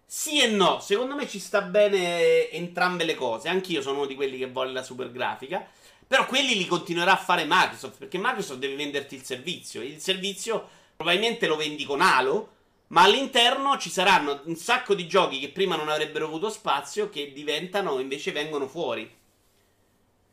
[0.06, 0.80] sì e no.
[0.80, 3.50] Secondo me ci sta bene entrambe le cose.
[3.50, 5.68] Anch'io sono uno di quelli che vuole la super grafica.
[6.08, 7.98] Però quelli li continuerà a fare Microsoft.
[7.98, 9.82] Perché Microsoft deve venderti il servizio.
[9.82, 12.54] Il servizio probabilmente lo vendi con Halo.
[12.88, 17.10] Ma all'interno ci saranno un sacco di giochi che prima non avrebbero avuto spazio.
[17.10, 19.18] Che diventano, invece vengono fuori.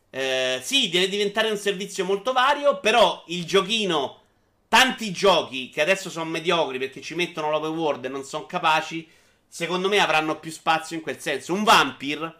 [0.09, 4.21] Eh, sì, deve diventare un servizio molto vario, però il giochino,
[4.67, 9.07] tanti giochi che adesso sono mediocri perché ci mettono l'open world e non sono capaci,
[9.47, 11.53] secondo me avranno più spazio in quel senso.
[11.53, 12.35] Un Vampire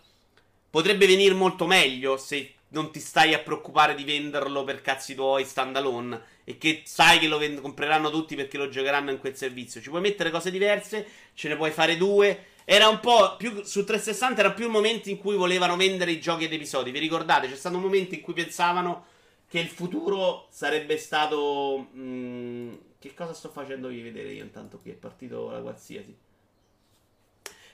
[0.70, 5.46] potrebbe venire molto meglio se non ti stai a preoccupare di venderlo per cazzi tuoi
[5.46, 9.82] standalone e che sai che lo vend- compreranno tutti perché lo giocheranno in quel servizio.
[9.82, 13.86] Ci puoi mettere cose diverse, ce ne puoi fare due era un po' più su
[13.86, 16.92] 360 era più il momento in cui volevano vendere i giochi ed episodi.
[16.92, 17.48] Vi ricordate?
[17.48, 19.06] C'è stato un momento in cui pensavano
[19.48, 21.88] che il futuro sarebbe stato.
[21.94, 26.14] Mh, mm, che cosa sto facendo vi vedere io intanto qui è partito la qualsiasi.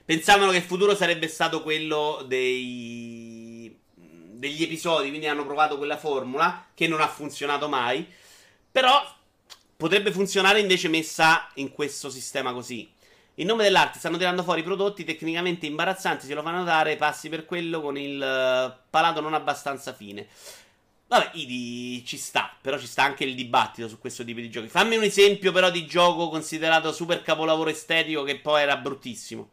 [0.05, 6.67] Pensavano che il futuro sarebbe stato quello dei, degli episodi, quindi hanno provato quella formula
[6.75, 8.07] che non ha funzionato mai.
[8.71, 9.01] Però
[9.75, 12.92] potrebbe funzionare invece messa in questo sistema così.
[13.37, 17.45] In nome dell'arte stanno tirando fuori prodotti tecnicamente imbarazzanti, se lo fanno notare, passi per
[17.45, 20.27] quello con il uh, palato non abbastanza fine.
[21.07, 24.67] Vabbè, Idi ci sta, però ci sta anche il dibattito su questo tipo di giochi.
[24.67, 29.49] Fammi un esempio però di gioco considerato super capolavoro estetico che poi era bruttissimo.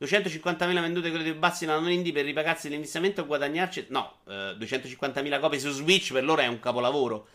[0.00, 3.86] 250.000 vendute più bassi la non indie per ripagarsi l'investimento e guadagnarci.
[3.88, 7.26] No, eh, 250.000 copie su Switch per loro è un capolavoro.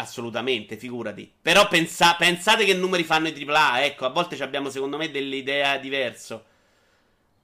[0.00, 1.30] Assolutamente, figurati.
[1.42, 3.84] Però pensa- pensate che numeri fanno i AAA.
[3.84, 6.42] Ecco, a volte abbiamo secondo me delle idee diverse.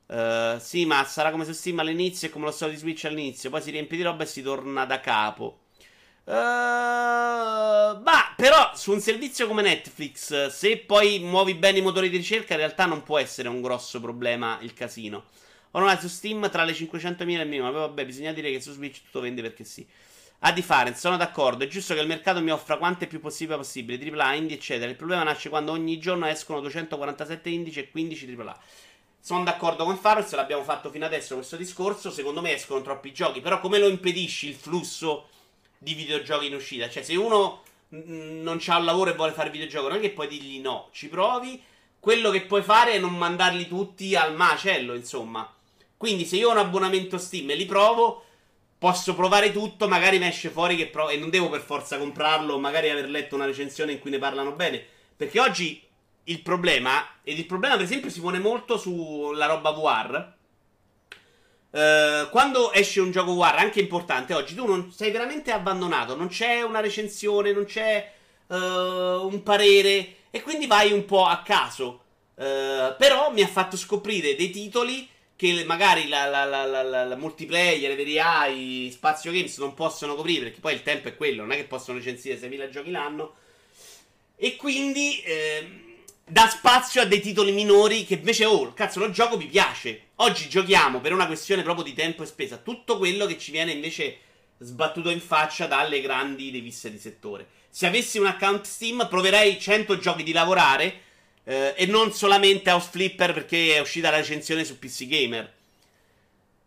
[0.06, 3.50] Uh, sì, ma sarà come su Steam all'inizio e come lo so di Switch all'inizio.
[3.50, 5.64] Poi si riempie di roba e si torna da capo.
[6.24, 12.16] Uh, ma però su un servizio come Netflix, se poi muovi bene i motori di
[12.16, 15.24] ricerca, in realtà non può essere un grosso problema il casino.
[15.72, 17.70] Ormai su Steam tra le 500.000 e il minimo.
[17.70, 19.86] Vabbè, bisogna dire che su Switch tutto vende perché sì.
[20.46, 21.64] A differenza, sono d'accordo.
[21.64, 24.88] È giusto che il mercato mi offra quante più possibile possibile, AAA, indie, eccetera.
[24.88, 28.58] Il problema nasce quando ogni giorno escono 247 indici e 15 AAA.
[29.18, 32.12] Sono d'accordo con Faros, l'abbiamo fatto fino adesso questo discorso.
[32.12, 33.40] Secondo me escono troppi giochi.
[33.40, 35.30] Però come lo impedisci il flusso
[35.78, 36.88] di videogiochi in uscita?
[36.88, 40.28] Cioè, se uno non ha un lavoro e vuole fare videogioco, non è che puoi
[40.28, 41.60] dirgli no, ci provi.
[41.98, 45.52] Quello che puoi fare è non mandarli tutti al macello, insomma.
[45.96, 48.25] Quindi se io ho un abbonamento Steam e li provo,
[48.78, 52.58] posso provare tutto, magari mi esce fuori che provo e non devo per forza comprarlo,
[52.58, 54.84] magari aver letto una recensione in cui ne parlano bene,
[55.16, 55.82] perché oggi
[56.24, 60.34] il problema, ed il problema per esempio si pone molto sulla roba VR,
[61.76, 66.28] Uh, quando esce un gioco VR, anche importante, oggi tu non sei veramente abbandonato, non
[66.28, 68.12] c'è una recensione, non c'è
[68.46, 72.00] uh, un parere, e quindi vai un po' a caso.
[72.34, 75.06] Uh, però mi ha fatto scoprire dei titoli
[75.36, 80.44] che magari la, la, la, la multiplayer, le VDA, i Spazio Games non possono coprire,
[80.44, 83.34] perché poi il tempo è quello, non è che possono recensire 6.000 giochi l'anno.
[84.34, 89.36] E quindi eh, dà spazio a dei titoli minori che invece, oh, cazzo, lo gioco
[89.36, 90.08] mi piace.
[90.16, 93.72] Oggi giochiamo per una questione proprio di tempo e spesa tutto quello che ci viene
[93.72, 94.18] invece
[94.58, 97.46] sbattuto in faccia dalle grandi riviste di settore.
[97.68, 101.02] Se avessi un account Steam, proverei 100 giochi di lavorare
[101.48, 105.54] eh, e non solamente House Flipper perché è uscita la recensione su PC Gamer.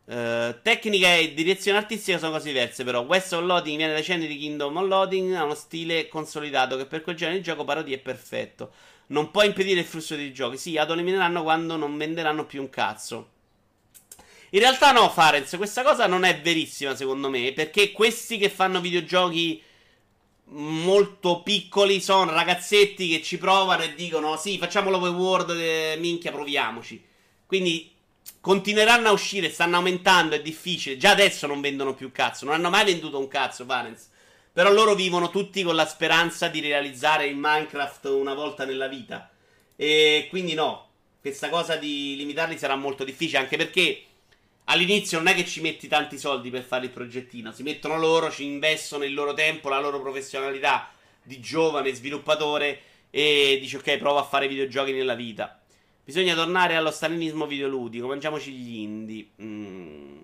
[0.06, 3.02] Uh, tecnica e direzione artistica sono cose diverse, però.
[3.02, 5.36] West Loading viene dai cenni di Kingdom Loading.
[5.36, 8.72] Ha uno stile consolidato che per quel genere di gioco parodia è perfetto.
[9.08, 10.58] Non può impedire il flusso di giochi.
[10.58, 13.30] Sì, lo elimineranno quando non venderanno più un cazzo.
[14.52, 17.52] In realtà, no, Farenz, questa cosa non è verissima, secondo me.
[17.52, 19.62] Perché questi che fanno videogiochi
[20.52, 26.32] molto piccoli sono ragazzetti che ci provano e dicono: Sì, facciamo l'open world, eh, minchia,
[26.32, 27.04] proviamoci.
[27.46, 27.92] Quindi
[28.42, 30.98] continueranno a uscire, stanno aumentando, è difficile.
[30.98, 34.10] Già adesso non vendono più cazzo, non hanno mai venduto un cazzo, Farenz.
[34.52, 39.30] Però loro vivono tutti con la speranza di realizzare il Minecraft una volta nella vita.
[39.76, 40.88] E quindi no,
[41.22, 44.04] questa cosa di limitarli sarà molto difficile, anche perché
[44.70, 48.32] all'inizio non è che ci metti tanti soldi per fare il progettino, si mettono loro,
[48.32, 50.92] ci investono il loro tempo, la loro professionalità
[51.22, 55.60] di giovane sviluppatore e dici ok, provo a fare videogiochi nella vita.
[56.04, 59.28] Bisogna tornare allo stalinismo videoludico, mangiamoci gli indie.
[59.42, 60.18] Mm.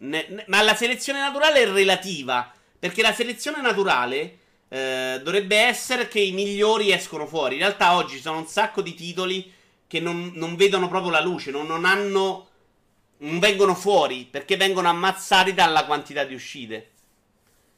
[0.00, 4.38] Ne, ne, ma la selezione naturale è relativa, perché la selezione naturale
[4.68, 7.54] eh, dovrebbe essere che i migliori escono fuori.
[7.54, 9.52] In realtà oggi ci sono un sacco di titoli
[9.86, 12.47] che non, non vedono proprio la luce, non, non hanno
[13.18, 16.90] non vengono fuori perché vengono ammazzati dalla quantità di uscite.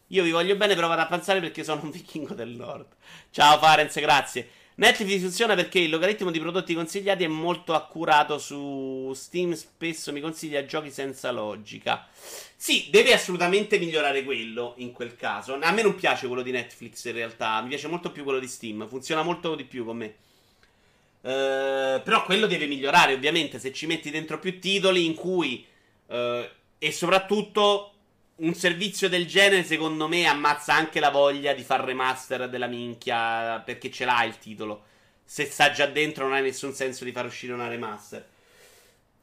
[0.08, 2.86] Io vi voglio bene, però vado a pensare perché sono un vichingo del nord.
[3.30, 4.50] Ciao Farenz, grazie.
[4.80, 10.22] Netflix funziona perché il logaritmo di prodotti consigliati è molto accurato su Steam, spesso mi
[10.22, 12.08] consiglia giochi senza logica.
[12.56, 15.58] Sì, deve assolutamente migliorare quello in quel caso.
[15.60, 18.48] A me non piace quello di Netflix in realtà, mi piace molto più quello di
[18.48, 20.14] Steam, funziona molto di più con me.
[21.22, 25.66] Uh, però quello deve migliorare, ovviamente, se ci metti dentro più titoli in cui...
[26.06, 26.44] Uh,
[26.82, 27.92] e soprattutto
[28.36, 33.60] un servizio del genere, secondo me, ammazza anche la voglia di far remaster della minchia
[33.62, 34.84] perché ce l'ha il titolo.
[35.22, 38.26] Se sta già dentro, non ha nessun senso di far uscire una remaster.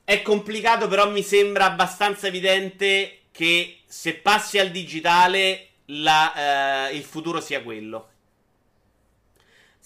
[0.03, 7.03] È complicato, però mi sembra abbastanza evidente che se passi al digitale, la, uh, il
[7.03, 8.09] futuro sia quello.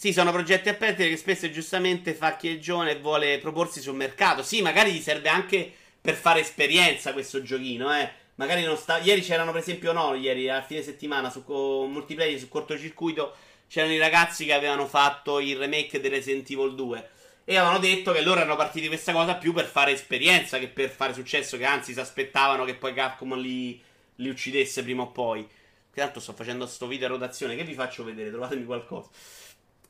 [0.02, 3.93] Sì, sono progetti aperti che spesso giustamente fa chi è giovane e vuole proporsi sul
[3.93, 4.41] mercato.
[4.41, 5.72] Sì, magari gli serve anche
[6.02, 8.10] per fare esperienza questo giochino, eh.
[8.34, 8.97] Magari non sta.
[8.97, 13.36] Ieri c'erano, per esempio, no, ieri a fine settimana su co- multiplayer, su cortocircuito,
[13.68, 17.10] c'erano i ragazzi che avevano fatto il remake di Resident Evil 2.
[17.45, 20.89] E avevano detto che loro erano partiti questa cosa più per fare esperienza che per
[20.89, 21.58] fare successo.
[21.58, 23.80] Che anzi si aspettavano che poi Capcom li,
[24.16, 25.47] li uccidesse prima o poi.
[25.93, 27.56] Tanto sto facendo sto video a rotazione.
[27.56, 28.32] Che vi faccio vedere?
[28.32, 29.10] Trovatemi qualcosa.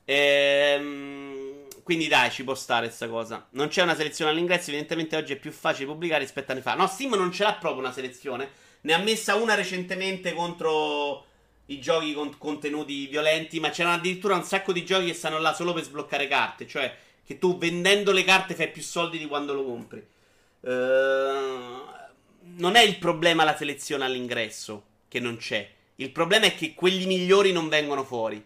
[0.05, 3.47] Ehm, quindi dai, ci può stare questa cosa.
[3.51, 6.75] Non c'è una selezione all'ingresso, evidentemente oggi è più facile pubblicare rispetto a anni fa.
[6.75, 8.49] No, Steam non ce l'ha proprio una selezione.
[8.81, 11.25] Ne ha messa una recentemente contro
[11.67, 15.53] i giochi con contenuti violenti, ma c'erano addirittura un sacco di giochi che stanno là
[15.53, 16.95] solo per sbloccare carte, cioè
[17.25, 20.05] che tu vendendo le carte fai più soldi di quando lo compri.
[20.61, 20.69] Uh,
[22.57, 25.69] non è il problema la selezione all'ingresso, che non c'è.
[25.95, 28.43] Il problema è che quelli migliori non vengono fuori.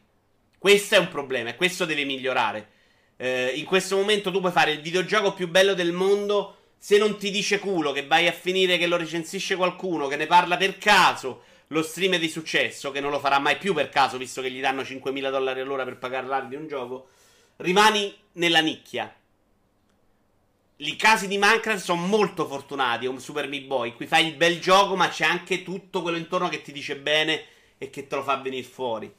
[0.66, 2.70] Questo è un problema e questo deve migliorare.
[3.18, 6.72] Eh, in questo momento tu puoi fare il videogioco più bello del mondo.
[6.80, 10.26] Se non ti dice culo che vai a finire che lo recensisce qualcuno, che ne
[10.26, 14.18] parla per caso, lo streamer di successo, che non lo farà mai più per caso,
[14.18, 17.10] visto che gli danno 5.000 dollari all'ora per parlare di un gioco,
[17.58, 19.16] rimani nella nicchia.
[20.78, 24.60] I casi di Minecraft sono molto fortunati, un Super Meat Boy, qui fai il bel
[24.60, 27.44] gioco, ma c'è anche tutto quello intorno che ti dice bene
[27.78, 29.14] e che te lo fa venire fuori.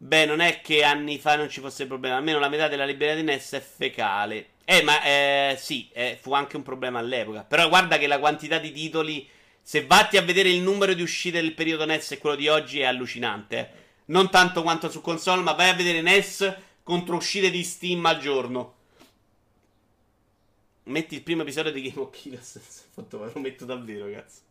[0.00, 2.16] Beh, non è che anni fa non ci fosse problema.
[2.16, 4.50] Almeno la metà della libreria di NES è fecale.
[4.64, 7.42] Eh, ma eh, sì, eh, fu anche un problema all'epoca.
[7.42, 9.28] Però guarda che la quantità di titoli.
[9.60, 12.80] Se vatti a vedere il numero di uscite del periodo NES e quello di oggi
[12.80, 13.58] è allucinante.
[13.58, 13.68] Eh.
[14.06, 18.18] Non tanto quanto su console, ma vai a vedere NES contro uscite di Steam al
[18.18, 18.76] giorno.
[20.84, 22.60] Metti il primo episodio di Game of Killers.
[23.10, 24.47] Lo metto davvero, cazzo.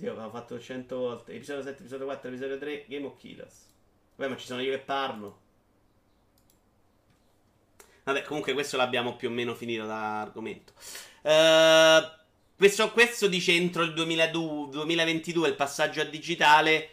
[0.00, 1.34] Dio, avevo fatto 100 volte.
[1.34, 3.54] Episodio 7, episodio 4, episodio 3, Game of Killers.
[4.16, 5.38] Vabbè, ma ci sono io che parlo.
[8.04, 10.72] Vabbè, comunque questo l'abbiamo più o meno finito da argomento.
[11.20, 12.18] Uh,
[12.56, 16.88] questo, questo, dice entro il 2002, 2022 il passaggio a digitale.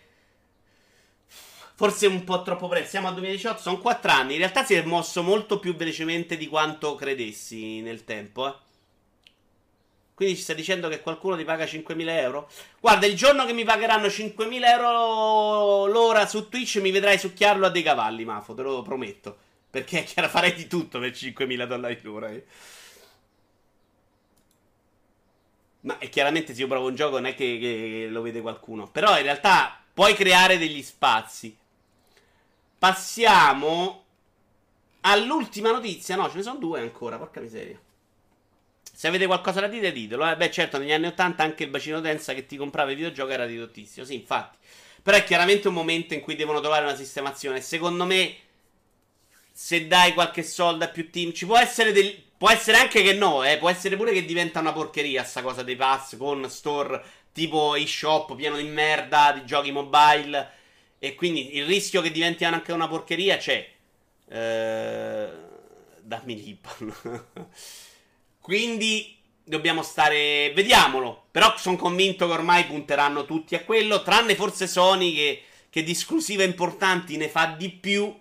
[1.76, 2.90] Forse un po' troppo presto.
[2.90, 4.34] Siamo al 2018, sono 4 anni.
[4.34, 8.67] In realtà si è mosso molto più velocemente di quanto credessi nel tempo, eh.
[10.18, 12.50] Quindi ci stai dicendo che qualcuno ti paga 5.000 euro?
[12.80, 17.70] Guarda, il giorno che mi pagheranno 5.000 euro l'ora su Twitch mi vedrai succhiarlo a
[17.70, 19.38] dei cavalli, Mafo, te lo prometto.
[19.70, 22.30] Perché chiaro, farei di tutto per 5.000 dollari l'ora.
[22.30, 22.44] Eh.
[25.82, 28.88] Ma è chiaramente se io provo un gioco non è che, che lo vede qualcuno.
[28.88, 31.56] Però in realtà puoi creare degli spazi.
[32.80, 34.04] Passiamo
[35.02, 36.16] all'ultima notizia.
[36.16, 37.80] No, ce ne sono due ancora, porca miseria.
[38.98, 40.28] Se avete qualcosa da dire, ditelo.
[40.28, 40.36] Eh.
[40.36, 43.46] Beh, certo, negli anni 80 anche il bacino d'utenza che ti comprava i videogiochi era
[43.46, 44.04] ridottissimo.
[44.04, 44.58] Sì, infatti.
[45.04, 47.62] Però è chiaramente un momento in cui devono trovare una sistemazione.
[47.62, 48.36] Secondo me,
[49.52, 52.24] se dai qualche soldo a più team, ci può essere del...
[52.40, 53.60] Può essere anche che no, eh.
[53.60, 57.00] Può essere pure che diventa una porcheria sta cosa dei pass con store
[57.32, 60.50] tipo eShop pieno di merda, di giochi mobile.
[60.98, 63.70] E quindi il rischio che diventi anche una porcheria c'è.
[64.28, 65.28] Eh,
[66.02, 67.26] dammi l'Ipan.
[68.48, 70.54] quindi dobbiamo stare.
[70.56, 71.26] Vediamolo.
[71.32, 74.02] Però sono convinto che ormai punteranno tutti a quello.
[74.04, 78.18] Tranne forse Sony che, che di esclusive importanti ne fa di più.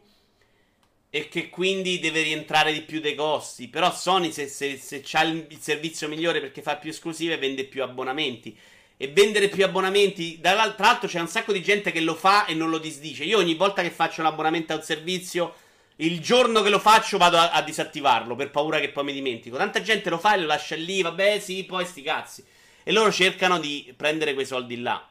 [1.09, 3.68] E che quindi deve rientrare di più dei costi.
[3.68, 7.85] Però Sony, se, se, se ha il, servizio migliore perché fa più esclusive, vende più
[7.85, 8.59] abbonamenti
[8.97, 10.41] e vendere più abbonamenti.
[10.41, 13.22] Tra l'altro c'è un sacco di gente che lo fa e non lo disdice.
[13.22, 15.55] Io ogni volta che faccio un abbonamento a un servizio,
[15.97, 19.57] il giorno che lo faccio vado a, a disattivarlo per paura che poi mi dimentico.
[19.57, 22.44] Tanta gente lo fa e lo lascia lì, vabbè sì, poi sti cazzi.
[22.82, 25.09] E loro cercano di prendere quei soldi là.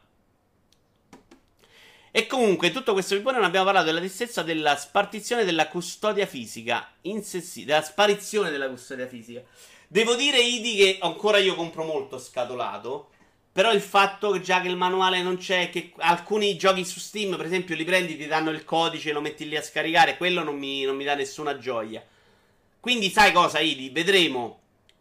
[2.10, 6.94] E comunque, tutto questo pippone non abbiamo parlato della tristezza della spartizione della custodia fisica.
[7.02, 9.42] Insessi- della sparizione della custodia fisica.
[9.86, 13.10] Devo dire, Idi, che ancora io compro molto scatolato.
[13.56, 17.38] Però il fatto che già che il manuale non c'è, che alcuni giochi su Steam,
[17.38, 20.58] per esempio, li prendi, ti danno il codice, lo metti lì a scaricare, quello non
[20.58, 22.04] mi, non mi dà nessuna gioia.
[22.78, 23.88] Quindi sai cosa, Idi?
[23.88, 24.60] Vedremo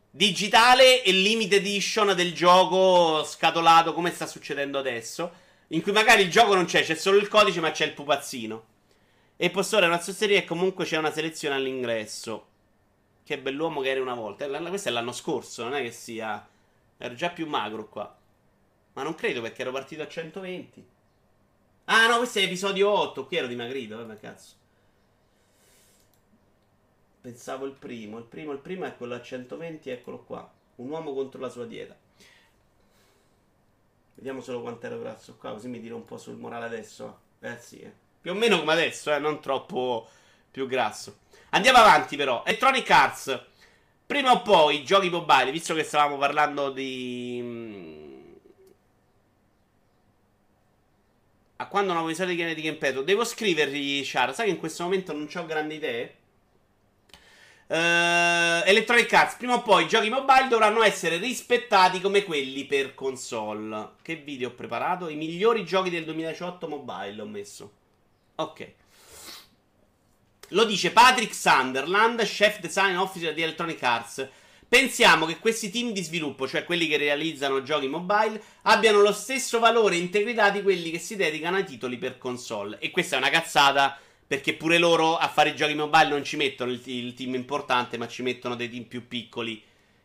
[0.10, 5.34] digitale e limited edition del gioco scatolato, come sta succedendo adesso,
[5.68, 8.66] in cui magari il gioco non c'è, c'è solo il codice, ma c'è il pupazzino.
[9.36, 12.48] E posso ora una sosseria e comunque c'è una selezione all'ingresso.
[13.22, 14.48] Che bell'uomo che eri una volta.
[14.48, 16.48] Questo è l'anno scorso, non è che sia...
[16.98, 18.20] Ero già più magro qua.
[18.96, 20.88] Ma non credo perché ero partito a 120.
[21.86, 23.28] Ah no, questo è episodio 8.
[23.28, 23.98] Qui ero dimagrito.
[23.98, 24.54] Vabbè, cazzo.
[27.20, 28.18] Pensavo il primo.
[28.18, 29.90] Il primo, il primo è quello a 120.
[29.90, 30.50] Eccolo qua.
[30.76, 31.96] Un uomo contro la sua dieta.
[34.16, 35.52] Vediamo solo quanto ero grasso qua.
[35.52, 37.20] Così mi tiro un po' sul morale adesso.
[37.42, 37.92] Eh sì, eh.
[38.22, 39.20] Più o meno come adesso, eh.
[39.20, 40.08] Non troppo
[40.50, 41.18] più grasso.
[41.50, 42.44] Andiamo avanti, però.
[42.46, 43.42] Electronic Arts.
[44.06, 45.52] Prima o poi, giochi mobile.
[45.52, 48.05] Visto che stavamo parlando di
[51.58, 53.02] A quando una puntata di Kinetic Impeto?
[53.02, 54.36] Devo scrivergli, Char.
[54.36, 56.16] Sai che in questo momento non ho grandi idee?
[57.68, 62.94] Uh, Electronic Arts, prima o poi i giochi mobile dovranno essere rispettati come quelli per
[62.94, 63.92] console.
[64.02, 65.08] Che video ho preparato?
[65.08, 67.72] I migliori giochi del 2018 mobile ho messo.
[68.36, 68.72] Ok.
[70.50, 74.30] Lo dice Patrick Sunderland, chef design officer di Electronic Arts.
[74.76, 79.58] Pensiamo che questi team di sviluppo, cioè quelli che realizzano giochi mobile, abbiano lo stesso
[79.58, 82.80] valore e integrità di quelli che si dedicano ai titoli per console.
[82.80, 83.98] E questa è una cazzata
[84.28, 87.96] perché pure loro a fare i giochi mobile non ci mettono il, il team importante,
[87.98, 89.64] ma ci mettono dei team più piccoli,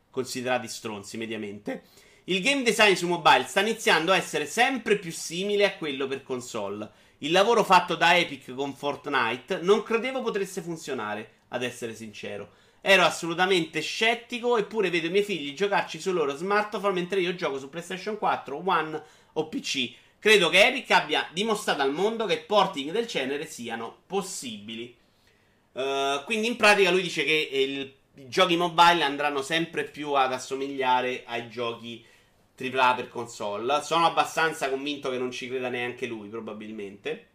[0.09, 1.83] considerati stronzi mediamente.
[2.27, 6.23] Il game design su mobile sta iniziando a essere sempre più simile a quello per
[6.23, 6.89] console.
[7.19, 12.69] Il lavoro fatto da Epic con Fortnite non credevo potesse funzionare, ad essere sincero.
[12.83, 17.59] Ero assolutamente scettico, eppure vedo i miei figli giocarci sul loro smartphone mentre io gioco
[17.59, 19.03] su PlayStation 4, One
[19.35, 19.93] o PC.
[20.19, 24.97] Credo che Epic abbia dimostrato al mondo che porting del genere siano possibili.
[25.73, 30.33] Uh, quindi in pratica lui dice che il, i giochi mobile andranno sempre più ad
[30.33, 32.05] assomigliare ai giochi
[32.59, 33.83] AAA per console.
[33.83, 37.29] Sono abbastanza convinto che non ci creda neanche lui, probabilmente.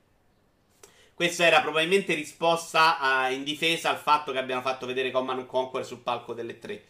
[1.15, 5.85] Questa era probabilmente risposta a, in difesa al fatto che abbiano fatto vedere Command Conquer
[5.85, 6.83] sul palco delle tre.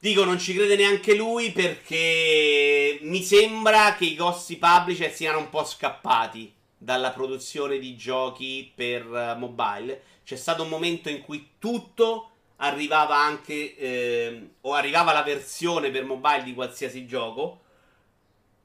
[0.00, 5.48] Dico, non ci crede neanche lui perché mi sembra che i grossi publisher siano un
[5.48, 10.02] po' scappati dalla produzione di giochi per uh, mobile.
[10.24, 16.04] C'è stato un momento in cui tutto arrivava anche eh, o arrivava la versione per
[16.04, 17.60] mobile di qualsiasi gioco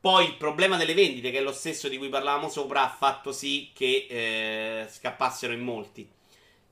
[0.05, 3.31] poi il problema delle vendite, che è lo stesso di cui parlavamo sopra, ha fatto
[3.31, 6.07] sì che eh, scappassero in molti.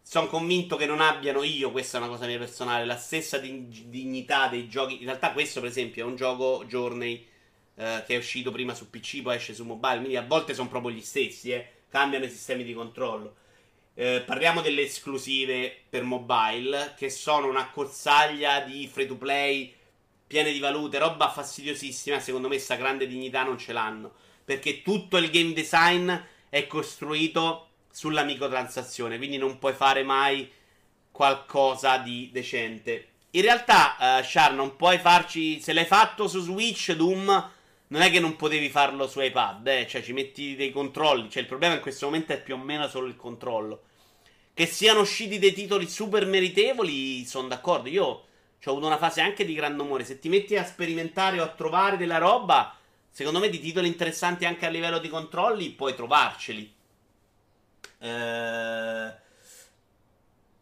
[0.04, 3.86] Sono convinto che non abbiano io, questa è una cosa mia personale, la stessa dig-
[3.86, 5.00] dignità dei giochi.
[5.00, 7.26] In realtà, questo, per esempio, è un gioco Journey
[7.74, 9.98] eh, che è uscito prima su PC, poi esce su mobile.
[9.98, 11.68] Quindi a volte sono proprio gli stessi, eh.
[11.90, 13.34] cambiano i sistemi di controllo.
[13.96, 19.74] Eh, parliamo delle esclusive per mobile, che sono una cozzaglia di free to play
[20.34, 22.20] piene di valute, roba fastidiosissima.
[22.20, 24.12] Secondo me, sta grande dignità non ce l'hanno.
[24.44, 26.12] Perché tutto il game design
[26.50, 30.52] è costruito sulla microtransazione, quindi non puoi fare mai
[31.12, 33.10] qualcosa di decente.
[33.32, 35.62] In realtà, uh, Char, non puoi farci.
[35.62, 37.52] Se l'hai fatto su Switch, Doom.
[37.86, 39.86] Non è che non potevi farlo su iPad, eh?
[39.88, 41.30] cioè ci metti dei controlli.
[41.30, 43.84] Cioè, il problema in questo momento è più o meno solo il controllo.
[44.52, 47.90] Che siano usciti dei titoli super meritevoli, sono d'accordo.
[47.90, 48.24] Io
[48.70, 50.06] ho avuto una fase anche di grande amore.
[50.06, 52.76] Se ti metti a sperimentare o a trovare della roba,
[53.10, 56.74] secondo me di titoli interessanti anche a livello di controlli, puoi trovarceli.
[58.00, 59.22] Eh.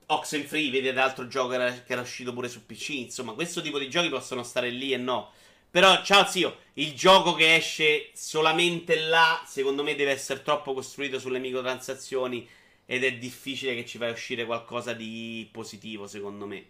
[0.08, 2.90] Oxenfree, vedete l'altro gioco che era uscito pure su PC.
[2.90, 5.32] Insomma, questo tipo di giochi possono stare lì e no.
[5.72, 11.18] Però, ciao zio, il gioco che esce solamente là, secondo me deve essere troppo costruito
[11.18, 12.46] sulle microtransazioni
[12.86, 16.66] ed è difficile che ci fai uscire qualcosa di positivo, secondo me.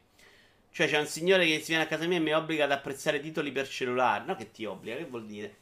[0.72, 3.20] Cioè, c'è un signore che si viene a casa mia e mi obbliga ad apprezzare
[3.20, 4.24] titoli per cellulare.
[4.26, 5.58] No, che ti obbliga, che vuol dire?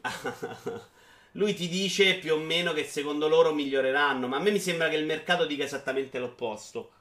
[1.32, 4.88] Lui ti dice più o meno che secondo loro miglioreranno, ma a me mi sembra
[4.88, 6.92] che il mercato dica esattamente l'opposto.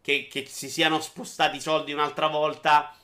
[0.00, 2.96] Che, che si siano spostati i soldi un'altra volta,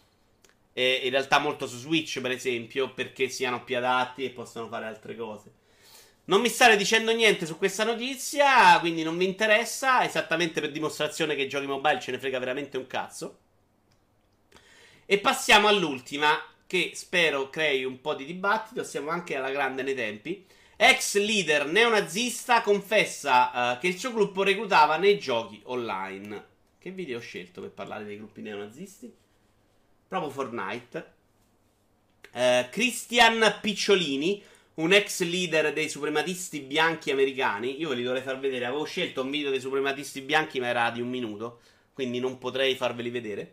[0.73, 4.87] eh, in realtà molto su Switch per esempio, perché siano più adatti e possano fare
[4.87, 5.53] altre cose.
[6.29, 11.35] Non mi state dicendo niente su questa notizia, quindi non mi interessa, esattamente per dimostrazione
[11.35, 13.39] che i giochi mobile ce ne frega veramente un cazzo.
[15.07, 19.95] E passiamo all'ultima, che spero crei un po' di dibattito, siamo anche alla grande nei
[19.95, 20.45] tempi.
[20.77, 26.47] Ex leader neonazista confessa uh, che il suo gruppo reclutava nei giochi online.
[26.79, 29.11] Che video ho scelto per parlare dei gruppi neonazisti?
[30.07, 31.13] Proprio Fortnite.
[32.33, 34.43] Uh, Christian Picciolini,
[34.79, 37.79] un ex leader dei suprematisti bianchi americani.
[37.81, 38.65] Io ve li dovrei far vedere.
[38.65, 41.61] Avevo scelto un video dei suprematisti bianchi, ma era di un minuto.
[41.93, 43.53] Quindi non potrei farveli vedere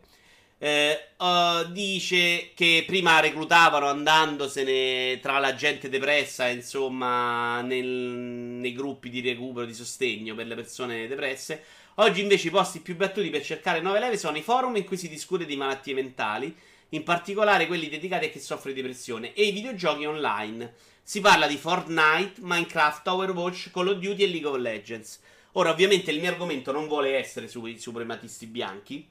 [0.58, 9.10] eh, uh, dice che prima reclutavano andandosene tra la gente depressa, insomma, nel, nei gruppi
[9.10, 11.62] di recupero, di sostegno per le persone depresse.
[11.96, 14.96] Oggi invece i posti più battuti per cercare nuove leve sono i forum in cui
[14.96, 16.54] si discute di malattie mentali,
[16.90, 20.74] in particolare quelli dedicati a chi soffre di depressione, e i videogiochi online.
[21.08, 25.20] Si parla di Fortnite, Minecraft, Overwatch, Call of Duty e League of Legends.
[25.52, 29.08] Ora, ovviamente, il mio argomento non vuole essere sui suprematisti bianchi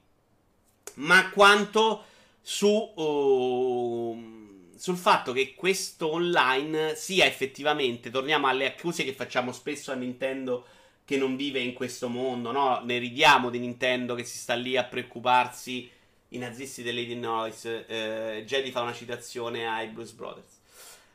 [0.95, 2.05] ma quanto
[2.41, 9.91] su, uh, sul fatto che questo online sia effettivamente, torniamo alle accuse che facciamo spesso
[9.91, 10.65] a Nintendo
[11.03, 12.81] che non vive in questo mondo, no?
[12.83, 15.89] Ne ridiamo di Nintendo che si sta lì a preoccuparsi
[16.29, 17.65] i nazisti dell'Illinois.
[17.65, 20.55] Eh, Jedi fa una citazione ai Blues Brothers.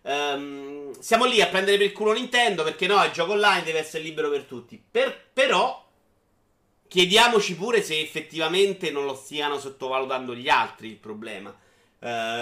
[0.03, 3.81] Um, siamo lì a prendere per il culo Nintendo perché no, il gioco online deve
[3.81, 4.83] essere libero per tutti.
[4.91, 5.89] Per, però
[6.91, 11.49] Chiediamoci pure se effettivamente non lo stiano sottovalutando gli altri il problema.
[11.51, 11.57] Uh,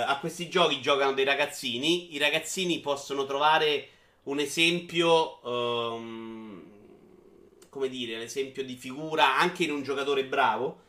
[0.06, 2.14] a questi giochi giocano dei ragazzini.
[2.14, 3.88] I ragazzini possono trovare
[4.22, 6.62] un esempio, um,
[7.68, 10.80] come dire, l'esempio di figura anche in un giocatore bravo.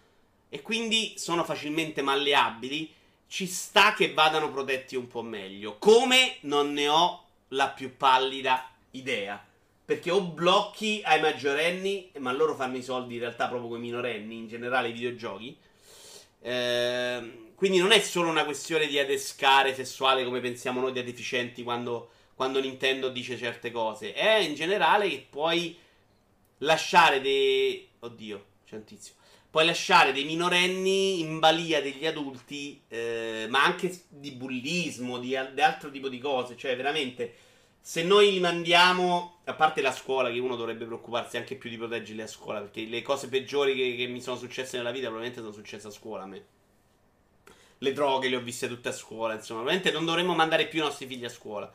[0.48, 2.90] E quindi sono facilmente malleabili.
[3.32, 5.78] Ci sta che vadano protetti un po' meglio.
[5.78, 9.46] Come non ne ho la più pallida idea.
[9.86, 13.82] Perché o blocchi ai maggiorenni, ma loro fanno i soldi in realtà proprio con i
[13.82, 15.56] minorenni, in generale i videogiochi.
[16.42, 21.62] Eh, quindi non è solo una questione di adescare sessuale come pensiamo noi da deficienti
[21.62, 24.12] quando, quando Nintendo dice certe cose.
[24.12, 25.78] È in generale che puoi
[26.60, 27.88] lasciare dei...
[28.00, 29.14] Oddio, c'è un tizio.
[29.52, 35.62] Puoi lasciare dei minorenni in balia degli adulti, eh, ma anche di bullismo, di, di
[35.62, 36.56] altro tipo di cose.
[36.56, 37.34] Cioè, veramente
[37.82, 41.78] se noi li mandiamo, a parte la scuola, che uno dovrebbe preoccuparsi anche più di
[41.78, 45.42] proteggerli a scuola, perché le cose peggiori che, che mi sono successe nella vita probabilmente
[45.42, 46.46] sono successe a scuola a me.
[47.80, 50.84] Le droghe le ho viste tutte a scuola, insomma, probabilmente non dovremmo mandare più i
[50.84, 51.74] nostri figli a scuola.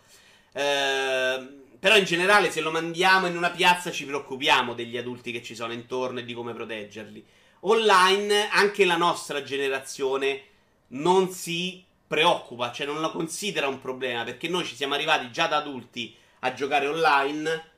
[0.52, 1.48] Eh,
[1.80, 5.54] però in generale, se lo mandiamo in una piazza, ci preoccupiamo degli adulti che ci
[5.56, 7.24] sono intorno e di come proteggerli.
[7.66, 10.42] Online, anche la nostra generazione
[10.88, 15.46] non si preoccupa, cioè non lo considera un problema, perché noi ci siamo arrivati già
[15.46, 17.70] da adulti a giocare online,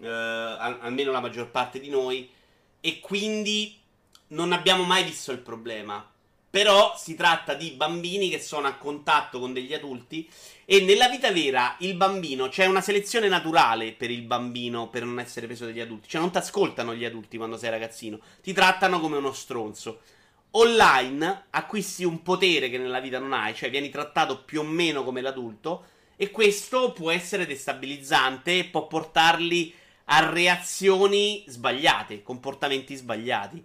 [0.00, 2.30] eh, almeno la maggior parte di noi,
[2.80, 3.80] e quindi
[4.28, 6.08] non abbiamo mai visto il problema.
[6.48, 10.30] Però si tratta di bambini che sono a contatto con degli adulti
[10.72, 15.18] e nella vita vera il bambino c'è una selezione naturale per il bambino per non
[15.20, 16.08] essere preso dagli adulti.
[16.08, 20.00] Cioè non ti ascoltano gli adulti quando sei ragazzino, ti trattano come uno stronzo
[20.52, 25.04] online acquisti un potere che nella vita non hai, cioè vieni trattato più o meno
[25.04, 25.84] come l'adulto
[26.16, 29.74] e questo può essere destabilizzante e può portarli
[30.06, 33.62] a reazioni sbagliate, comportamenti sbagliati.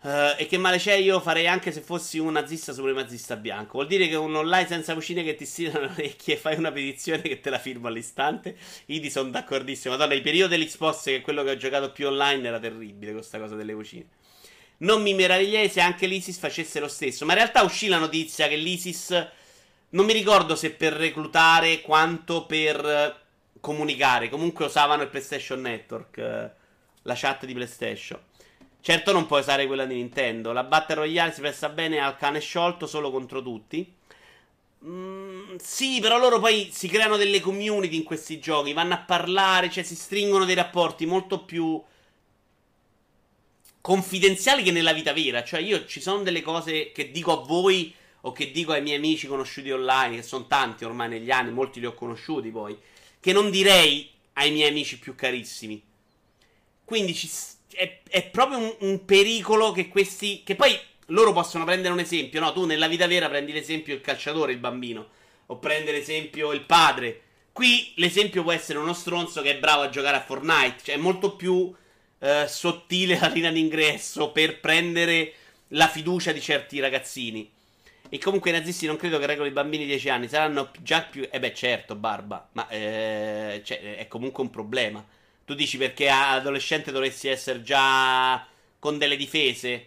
[0.00, 0.94] Uh, e che male c'è?
[0.94, 3.72] Io farei anche se fossi un nazista supremazista bianco.
[3.72, 6.70] Vuol dire che un online senza cucine che ti stirano le orecchie e fai una
[6.70, 8.56] petizione che te la firmo all'istante.
[8.86, 9.96] Idi sono d'accordissimo.
[9.96, 13.40] Madonna, i periodi dell'Xbox, che è quello che ho giocato più online, era terribile questa
[13.40, 14.06] cosa delle cucine.
[14.78, 17.24] Non mi meraviglierei se anche l'ISIS facesse lo stesso.
[17.24, 19.28] Ma in realtà uscì la notizia che l'ISIS.
[19.90, 23.20] Non mi ricordo se per reclutare quanto per
[23.58, 24.28] comunicare.
[24.28, 26.50] Comunque usavano il PlayStation Network, eh,
[27.02, 28.20] la chat di PlayStation.
[28.80, 30.52] Certo non puoi usare quella di Nintendo.
[30.52, 33.94] La Battle Royale si presta bene al cane sciolto solo contro tutti.
[34.84, 39.70] Mm, sì, però loro poi si creano delle community in questi giochi, vanno a parlare,
[39.70, 41.82] cioè si stringono dei rapporti molto più
[43.80, 45.42] confidenziali che nella vita vera.
[45.42, 48.96] Cioè io ci sono delle cose che dico a voi o che dico ai miei
[48.96, 52.78] amici conosciuti online, che sono tanti ormai negli anni, molti li ho conosciuti poi,
[53.20, 55.82] che non direi ai miei amici più carissimi.
[56.84, 57.28] Quindi ci
[57.72, 60.42] è, è proprio un, un, pericolo che questi.
[60.44, 62.52] Che poi loro possono prendere un esempio, no?
[62.52, 65.08] Tu nella vita vera prendi l'esempio il calciatore, il bambino,
[65.46, 67.22] o prendi l'esempio il padre.
[67.52, 70.98] Qui l'esempio può essere uno stronzo che è bravo a giocare a Fortnite, cioè è
[70.98, 71.74] molto più
[72.20, 75.32] eh, sottile la linea d'ingresso per prendere
[75.68, 77.50] la fiducia di certi ragazzini.
[78.10, 81.02] E comunque i nazisti non credo che regolino i bambini di 10 anni, saranno già
[81.02, 81.28] più...
[81.30, 85.04] Eh beh certo, barba, ma eh, cioè, è comunque un problema.
[85.48, 88.46] Tu dici perché adolescente dovresti essere già
[88.78, 89.86] con delle difese?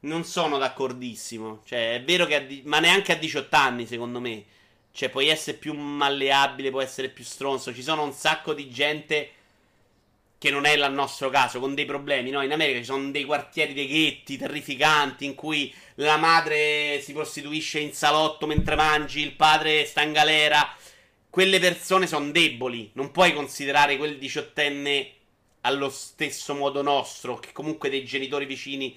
[0.00, 1.62] Non sono d'accordissimo.
[1.64, 2.44] Cioè, è vero che.
[2.44, 4.42] Di- ma neanche a 18 anni, secondo me.
[4.90, 7.72] Cioè, puoi essere più malleabile, puoi essere più stronzo.
[7.72, 9.30] Ci sono un sacco di gente
[10.38, 12.30] che non è il nostro caso, con dei problemi.
[12.30, 17.12] No, in America ci sono dei quartieri dei ghetti terrificanti in cui la madre si
[17.12, 20.68] prostituisce in salotto mentre mangi, il padre sta in galera
[21.36, 22.92] quelle persone sono deboli.
[22.94, 25.10] Non puoi considerare quel diciottenne
[25.60, 28.96] allo stesso modo nostro, che comunque dei genitori vicini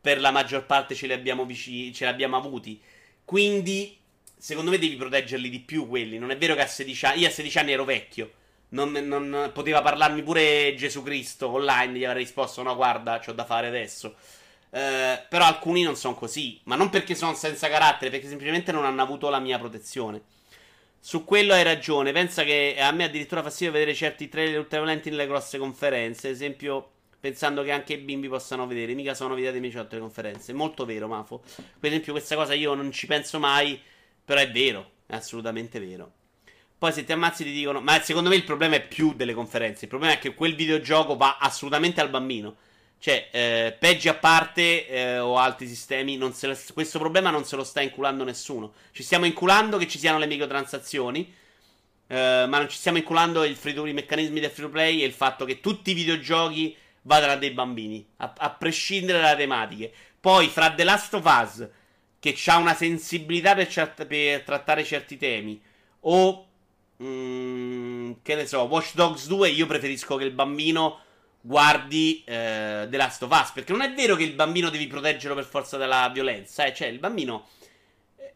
[0.00, 2.80] per la maggior parte ce li abbiamo, vicini, ce li abbiamo avuti.
[3.22, 3.98] Quindi,
[4.34, 6.16] secondo me devi proteggerli di più quelli.
[6.16, 7.20] Non è vero che a 16 anni...
[7.20, 8.32] Io a 16 anni ero vecchio.
[8.70, 13.44] Non, non poteva parlarmi pure Gesù Cristo online, gli avrei risposto no guarda, ho da
[13.44, 14.14] fare adesso.
[14.70, 18.86] Eh, però alcuni non sono così, ma non perché sono senza carattere, perché semplicemente non
[18.86, 20.22] hanno avuto la mia protezione.
[21.06, 22.12] Su quello hai ragione.
[22.12, 26.28] Pensa che a me addirittura fa fastidio vedere certi trailer ultraviolenti nelle grosse conferenze.
[26.28, 28.94] Ad esempio, pensando che anche i bimbi possano vedere.
[28.94, 30.54] Mica sono dei miei alle conferenze.
[30.54, 31.42] Molto vero, Mafo.
[31.78, 33.78] Per esempio, questa cosa io non ci penso mai.
[34.24, 34.92] Però è vero.
[35.04, 36.10] È assolutamente vero.
[36.78, 37.82] Poi se ti ammazzi ti dicono.
[37.82, 39.84] Ma secondo me il problema è più delle conferenze.
[39.84, 42.56] Il problema è che quel videogioco va assolutamente al bambino.
[43.04, 46.34] Cioè, eh, peggi a parte eh, o altri sistemi, lo,
[46.72, 48.72] questo problema non se lo sta inculando nessuno.
[48.92, 51.30] Ci stiamo inculando che ci siano le microtransazioni,
[52.06, 55.12] eh, ma non ci stiamo inculando to, i meccanismi del free to play e il
[55.12, 59.92] fatto che tutti i videogiochi vadano a dei bambini, a, a prescindere dalle tematiche.
[60.18, 61.68] Poi, fra The Last of Us,
[62.18, 65.60] che ha una sensibilità per, cert- per trattare certi temi,
[66.00, 66.46] o...
[67.02, 71.03] Mm, che ne so, Watch Dogs 2, io preferisco che il bambino
[71.46, 73.50] guardi eh, The Last of Us.
[73.52, 76.64] Perché non è vero che il bambino devi proteggerlo per forza dalla violenza.
[76.64, 76.74] Eh?
[76.74, 77.48] Cioè, il bambino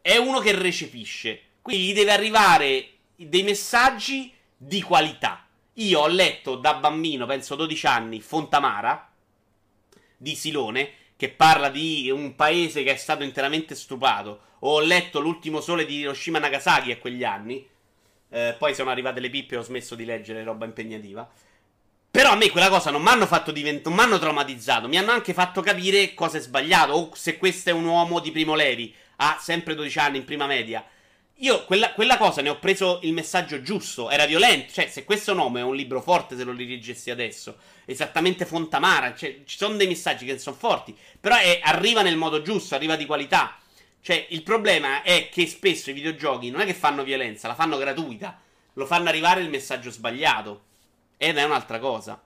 [0.03, 1.41] è uno che recepisce.
[1.63, 5.47] Quindi gli deve arrivare dei messaggi di qualità.
[5.75, 9.11] Io ho letto da bambino, penso 12 anni, Fontamara
[10.17, 14.41] di Silone, che parla di un paese che è stato interamente stupato.
[14.61, 17.67] Ho letto L'ultimo sole di Hiroshima Nagasaki a quegli anni.
[18.31, 21.29] Eh, poi sono arrivate le pippe e ho smesso di leggere roba impegnativa.
[22.11, 23.95] Però a me quella cosa non mi hanno fatto diventare.
[23.95, 24.89] Non mi hanno traumatizzato.
[24.89, 26.93] Mi hanno anche fatto capire cosa è sbagliato.
[26.93, 28.95] O se questo è un uomo di primo levi.
[29.17, 30.85] Ha sempre 12 anni in prima media.
[31.41, 34.11] Io quella, quella, cosa ne ho preso il messaggio giusto.
[34.11, 34.73] Era violento.
[34.73, 37.59] Cioè, se questo nome è un libro forte, se lo rileggessi adesso.
[37.85, 39.15] Esattamente Fontamara.
[39.15, 40.97] Cioè, ci sono dei messaggi che sono forti.
[41.21, 43.59] Però è, arriva nel modo giusto, arriva di qualità.
[44.01, 47.77] Cioè, il problema è che spesso i videogiochi non è che fanno violenza, la fanno
[47.77, 48.41] gratuita.
[48.73, 50.68] Lo fanno arrivare il messaggio sbagliato.
[51.19, 52.23] Ed è un'altra cosa.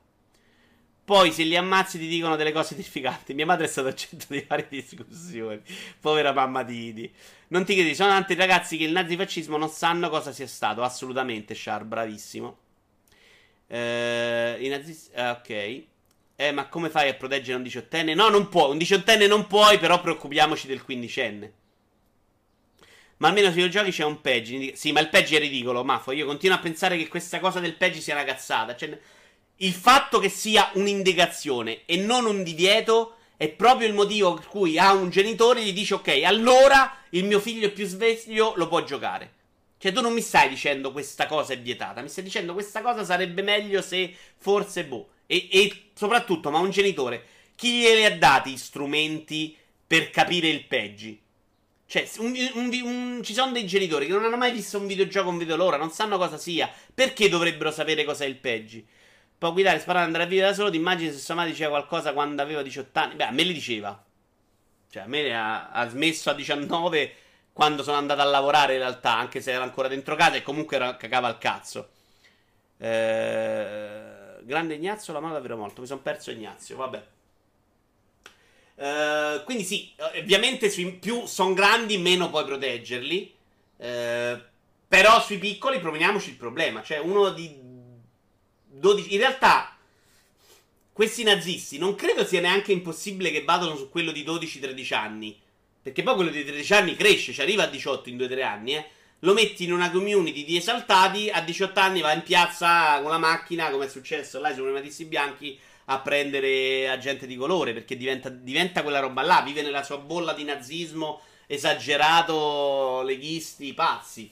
[1.04, 3.34] Poi, se li ammazzi, ti dicono delle cose terrificanti.
[3.34, 5.60] Mia madre è stata oggetto di varie discussioni.
[5.98, 7.12] Povera mamma Didi.
[7.48, 10.82] Non ti credi, sono tanti ragazzi che il nazifascismo non sanno cosa sia stato.
[10.82, 12.58] Assolutamente, Char, bravissimo.
[13.66, 15.10] Eh, I nazisti.
[15.12, 15.82] Eh, ok.
[16.36, 18.14] Eh, ma come fai a proteggere un diciottenne?
[18.14, 18.70] No, non puoi.
[18.70, 21.52] Un diciottenne non puoi, però preoccupiamoci del quindicenne.
[23.22, 24.72] Ma almeno sui videogiochi c'è un peggi.
[24.74, 26.10] Sì, ma il peggi è ridicolo, Maffo.
[26.10, 28.74] Io continuo a pensare che questa cosa del peggi sia una cazzata.
[28.74, 28.98] Cioè,
[29.58, 34.76] il fatto che sia un'indicazione e non un divieto è proprio il motivo per cui
[34.76, 39.34] a un genitore gli dice: Ok, allora il mio figlio più sveglio lo può giocare.
[39.78, 43.04] Cioè, tu non mi stai dicendo questa cosa è vietata, mi stai dicendo questa cosa
[43.04, 45.10] sarebbe meglio se forse boh.
[45.26, 47.24] E, e soprattutto, ma un genitore,
[47.54, 51.21] chi glieli ha dati strumenti per capire il peggi?
[51.92, 55.28] Cioè, un, un, un, ci sono dei genitori che non hanno mai visto un videogioco
[55.28, 56.70] in video loro, non sanno cosa sia.
[56.94, 58.82] Perché dovrebbero sapere cos'è il peggi?
[59.36, 60.70] Può guidare, sparare, andare a vivere da solo.
[60.70, 63.14] Ti immagini se sua madre diceva qualcosa quando aveva 18 anni?
[63.16, 64.02] Beh, a me li diceva.
[64.88, 67.14] Cioè, a me ha, ha smesso a 19
[67.52, 70.76] quando sono andato a lavorare in realtà, anche se era ancora dentro casa e comunque
[70.76, 71.90] era, cagava al cazzo.
[72.78, 75.82] Eh, grande Ignazio, la mano davvero molto.
[75.82, 77.02] Mi sono perso Ignazio, vabbè.
[78.82, 83.32] Eh, quindi sì, ovviamente sui più sono grandi, meno puoi proteggerli.
[83.76, 84.42] Eh,
[84.88, 86.82] però sui piccoli proponiamoci il problema.
[86.82, 87.54] Cioè, uno di
[88.66, 89.12] 12...
[89.12, 89.76] In realtà,
[90.92, 95.40] questi nazisti non credo sia neanche impossibile che vadano su quello di 12-13 anni.
[95.80, 98.86] Perché poi quello di 13 anni cresce, ci arriva a 18 in 2-3 anni, eh.
[99.20, 103.18] Lo metti in una community di esaltati, a 18 anni va in piazza con la
[103.18, 105.56] macchina, come è successo là sui Matizzi Bianchi,
[105.86, 110.32] a prendere agente di colore, perché diventa, diventa quella roba là, vive nella sua bolla
[110.32, 114.30] di nazismo esagerato, leghisti, pazzi.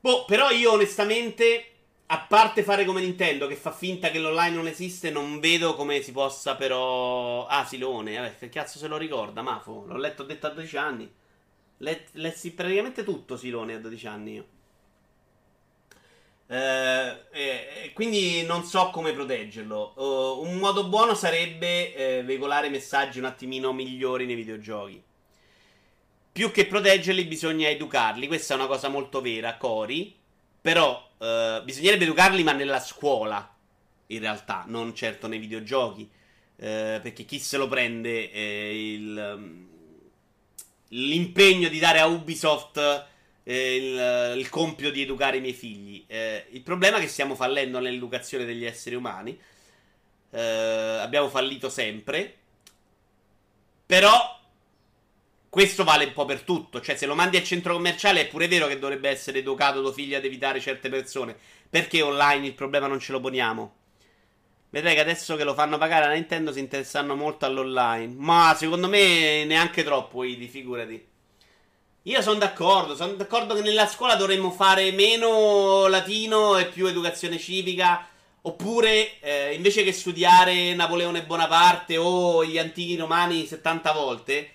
[0.00, 1.70] Boh, però io onestamente
[2.06, 6.02] a parte fare come Nintendo che fa finta che l'online non esiste, non vedo come
[6.02, 7.46] si possa però...
[7.46, 9.84] Ah, Silone, vabbè, che cazzo se lo ricorda, Mafo?
[9.86, 11.12] L'ho letto, detto a 12 anni.
[11.78, 14.46] Let, lessi praticamente tutto Silone a 12 anni io.
[16.48, 17.65] Eh, eh,
[17.96, 19.94] quindi non so come proteggerlo.
[19.96, 25.02] Uh, un modo buono sarebbe eh, veicolare messaggi un attimino migliori nei videogiochi.
[26.30, 28.26] Più che proteggerli bisogna educarli.
[28.26, 30.14] Questa è una cosa molto vera, Cori.
[30.60, 33.56] Però uh, bisognerebbe educarli, ma nella scuola,
[34.08, 36.02] in realtà, non certo nei videogiochi.
[36.02, 39.66] Uh, perché chi se lo prende il, um,
[40.88, 43.06] l'impegno di dare a Ubisoft
[43.48, 46.04] eh, il, il, compito di educare i miei figli.
[46.08, 49.38] Eh, il problema è che stiamo fallendo nell'educazione degli esseri umani.
[50.30, 50.40] Eh,
[51.00, 52.34] abbiamo fallito sempre.
[53.86, 54.40] Però
[55.48, 56.80] questo vale un po' per tutto.
[56.80, 59.92] Cioè, se lo mandi al centro commerciale è pure vero che dovrebbe essere educato tuo
[59.92, 61.36] figlio ad evitare certe persone.
[61.70, 63.74] Perché online il problema non ce lo poniamo?
[64.70, 68.12] Vedrai che adesso che lo fanno pagare a Nintendo si interessano molto all'online.
[68.18, 71.14] Ma secondo me neanche troppo, Idi, figurati.
[72.06, 77.36] Io sono d'accordo, sono d'accordo che nella scuola dovremmo fare meno latino e più educazione
[77.36, 78.06] civica.
[78.42, 84.50] Oppure, eh, invece che studiare Napoleone Bonaparte o gli antichi romani 70 volte,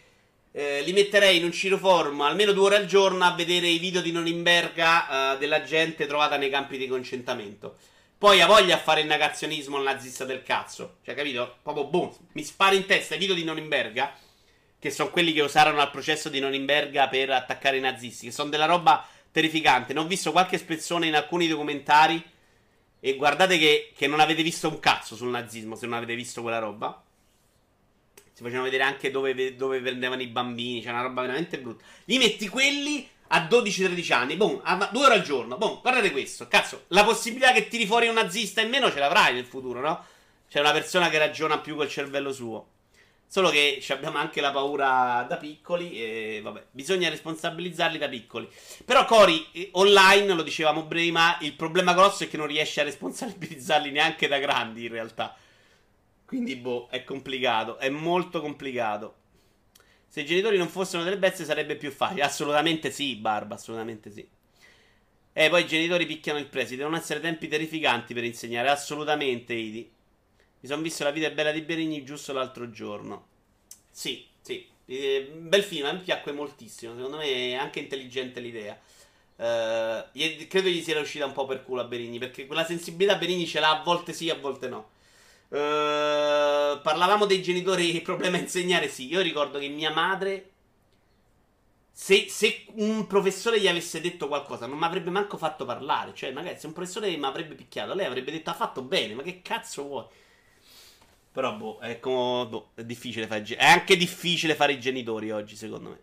[0.54, 4.00] eh, li metterei in un ciroform almeno due ore al giorno a vedere i video
[4.00, 7.76] di Norimberga eh, della gente trovata nei campi di concentramento.
[8.18, 11.00] Poi ha voglia a fare il negazionismo al nazista del cazzo.
[11.04, 11.58] Cioè, capito?
[11.62, 12.16] Proprio boom.
[12.32, 14.16] Mi spara in testa i video di Norimberga.
[14.82, 18.26] Che sono quelli che usarono al processo di Norimberga per attaccare i nazisti.
[18.26, 19.94] Che sono della roba terrificante.
[19.94, 22.24] Ne ho visto qualche spezzone in alcuni documentari.
[23.00, 26.42] E guardate che, che non avete visto un cazzo sul nazismo se non avete visto
[26.42, 27.00] quella roba.
[28.34, 30.82] Si facevano vedere anche dove, dove prendevano i bambini.
[30.82, 31.84] C'è una roba veramente brutta.
[32.04, 35.58] Gli metti quelli a 12-13 anni, boom, a due ore al giorno.
[35.58, 36.48] Boom, guardate questo.
[36.48, 40.04] Cazzo, la possibilità che tiri fuori un nazista in meno ce l'avrai nel futuro, no?
[40.50, 42.68] C'è una persona che ragiona più col cervello suo.
[43.32, 48.46] Solo che abbiamo anche la paura da piccoli e vabbè, bisogna responsabilizzarli da piccoli.
[48.84, 52.84] Però Cori, eh, online, lo dicevamo prima, il problema grosso è che non riesce a
[52.84, 55.34] responsabilizzarli neanche da grandi in realtà.
[56.26, 57.78] Quindi, boh, è complicato.
[57.78, 59.16] È molto complicato.
[60.10, 62.24] Se i genitori non fossero delle bestie sarebbe più facile.
[62.24, 64.28] Assolutamente sì, Barba, assolutamente sì.
[65.32, 66.80] E poi i genitori picchiano il preside.
[66.80, 68.68] Devono essere tempi terrificanti per insegnare.
[68.68, 70.00] Assolutamente, Idi.
[70.62, 73.26] Mi sono visto La vita è bella di Berigni giusto l'altro giorno.
[73.90, 74.68] Sì, sì.
[74.86, 76.96] Eh, bel film, mi piacque moltissimo.
[76.96, 78.80] Secondo me è anche intelligente l'idea.
[79.38, 80.06] Uh,
[80.48, 82.20] credo gli sia riuscita un po' per culo a Berigni.
[82.20, 84.90] Perché quella sensibilità Berigni ce l'ha a volte sì, a volte no.
[85.48, 88.88] Uh, parlavamo dei genitori, il problema è insegnare.
[88.88, 90.50] Sì, io ricordo che mia madre.
[91.92, 96.14] Se, se, un professore gli avesse detto qualcosa, non mi avrebbe manco fatto parlare.
[96.14, 99.24] Cioè, magari se un professore mi avrebbe picchiato, lei avrebbe detto: Ha fatto bene, ma
[99.24, 100.06] che cazzo vuoi?
[101.32, 103.44] Però, boh, è, come, boh, è difficile fare.
[103.44, 106.00] È anche difficile fare i genitori oggi, secondo me.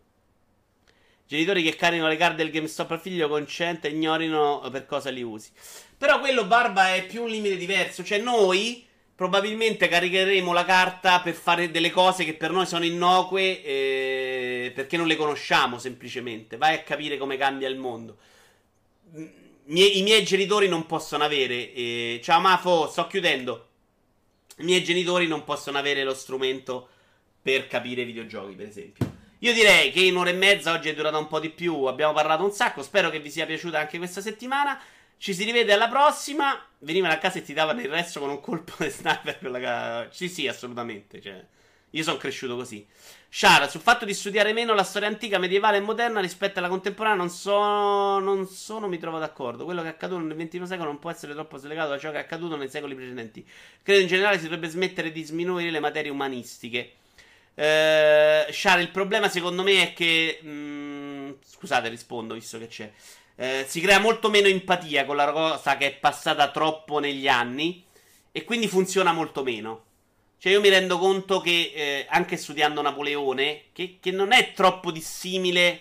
[1.27, 5.23] Genitori che caricano le carte del GameStop al figlio consciente e ignorino per cosa li
[5.23, 5.51] usi.
[5.99, 8.03] Però quello, Barba, è più un limite diverso.
[8.03, 13.65] Cioè, noi probabilmente caricheremo la carta per fare delle cose che per noi sono innocue
[13.65, 16.57] eh, perché non le conosciamo semplicemente.
[16.57, 18.17] Vai a capire come cambia il mondo.
[19.65, 21.75] Mie, I miei genitori non possono avere.
[21.75, 23.68] Eh, ciao Mafo, sto chiudendo.
[24.59, 26.89] I miei genitori non possono avere lo strumento
[27.41, 29.17] per capire i videogiochi, per esempio.
[29.39, 32.13] Io direi che in un'ora e mezza oggi è durata un po' di più, abbiamo
[32.13, 34.81] parlato un sacco, spero che vi sia piaciuta anche questa settimana.
[35.17, 36.61] Ci si rivede alla prossima.
[36.79, 40.09] Venivano a casa e ti davano il resto con un colpo di sniper.
[40.13, 41.21] Sì, sì, assolutamente.
[41.21, 41.45] Cioè,
[41.91, 42.87] io sono cresciuto così.
[43.31, 47.19] Shara, sul fatto di studiare meno la storia antica, medievale e moderna rispetto alla contemporanea,
[47.19, 49.65] non so, non sono, mi trovo d'accordo.
[49.65, 52.17] Quello che è accaduto nel XX secolo non può essere troppo slegato da ciò che
[52.17, 53.47] è accaduto nei secoli precedenti.
[53.83, 56.93] Credo in generale si dovrebbe smettere di sminuire le materie umanistiche.
[57.55, 60.39] Eh, Shara, il problema secondo me è che.
[60.43, 62.91] Mh, mm, scusate, rispondo visto che c'è.
[63.37, 67.85] Eh, si crea molto meno empatia con la cosa che è passata troppo negli anni
[68.33, 69.85] e quindi funziona molto meno.
[70.39, 74.93] Cioè, io mi rendo conto che eh, anche studiando Napoleone, che, che, non è troppo
[74.93, 75.81] dissimile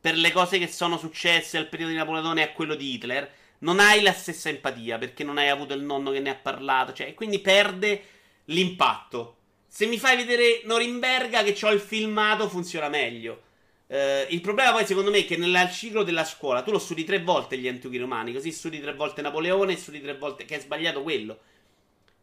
[0.00, 3.78] per le cose che sono successe al periodo di Napoleone a quello di Hitler, non
[3.78, 7.14] hai la stessa empatia perché non hai avuto il nonno che ne ha parlato, cioè,
[7.14, 8.02] quindi perde
[8.46, 9.36] l'impatto.
[9.68, 13.42] Se mi fai vedere Norimberga che ho il filmato, funziona meglio.
[13.86, 17.04] Uh, il problema poi secondo me è che nel ciclo della scuola tu lo studi
[17.04, 20.56] tre volte gli antichi romani, così studi tre volte Napoleone e studi tre volte che
[20.56, 21.38] è sbagliato quello.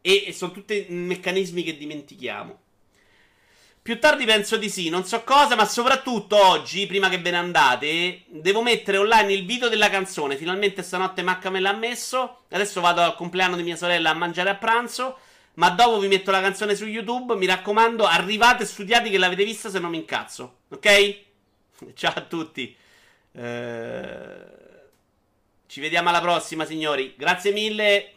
[0.06, 2.60] E, e sono tutti meccanismi che dimentichiamo.
[3.82, 7.38] Più tardi penso di sì, non so cosa, ma soprattutto oggi, prima che ve ne
[7.38, 10.36] andate, devo mettere online il video della canzone.
[10.36, 12.44] Finalmente stanotte Macca me l'ha messo.
[12.50, 15.18] Adesso vado al compleanno di mia sorella a mangiare a pranzo.
[15.56, 17.36] Ma dopo vi metto la canzone su YouTube.
[17.36, 20.60] Mi raccomando, arrivate, studiate che l'avete vista, se no mi incazzo.
[20.70, 21.20] Ok?
[21.96, 22.76] Ciao a tutti.
[23.34, 24.52] Eh...
[25.68, 27.16] Ci vediamo alla prossima, signori.
[27.18, 28.12] Grazie mille.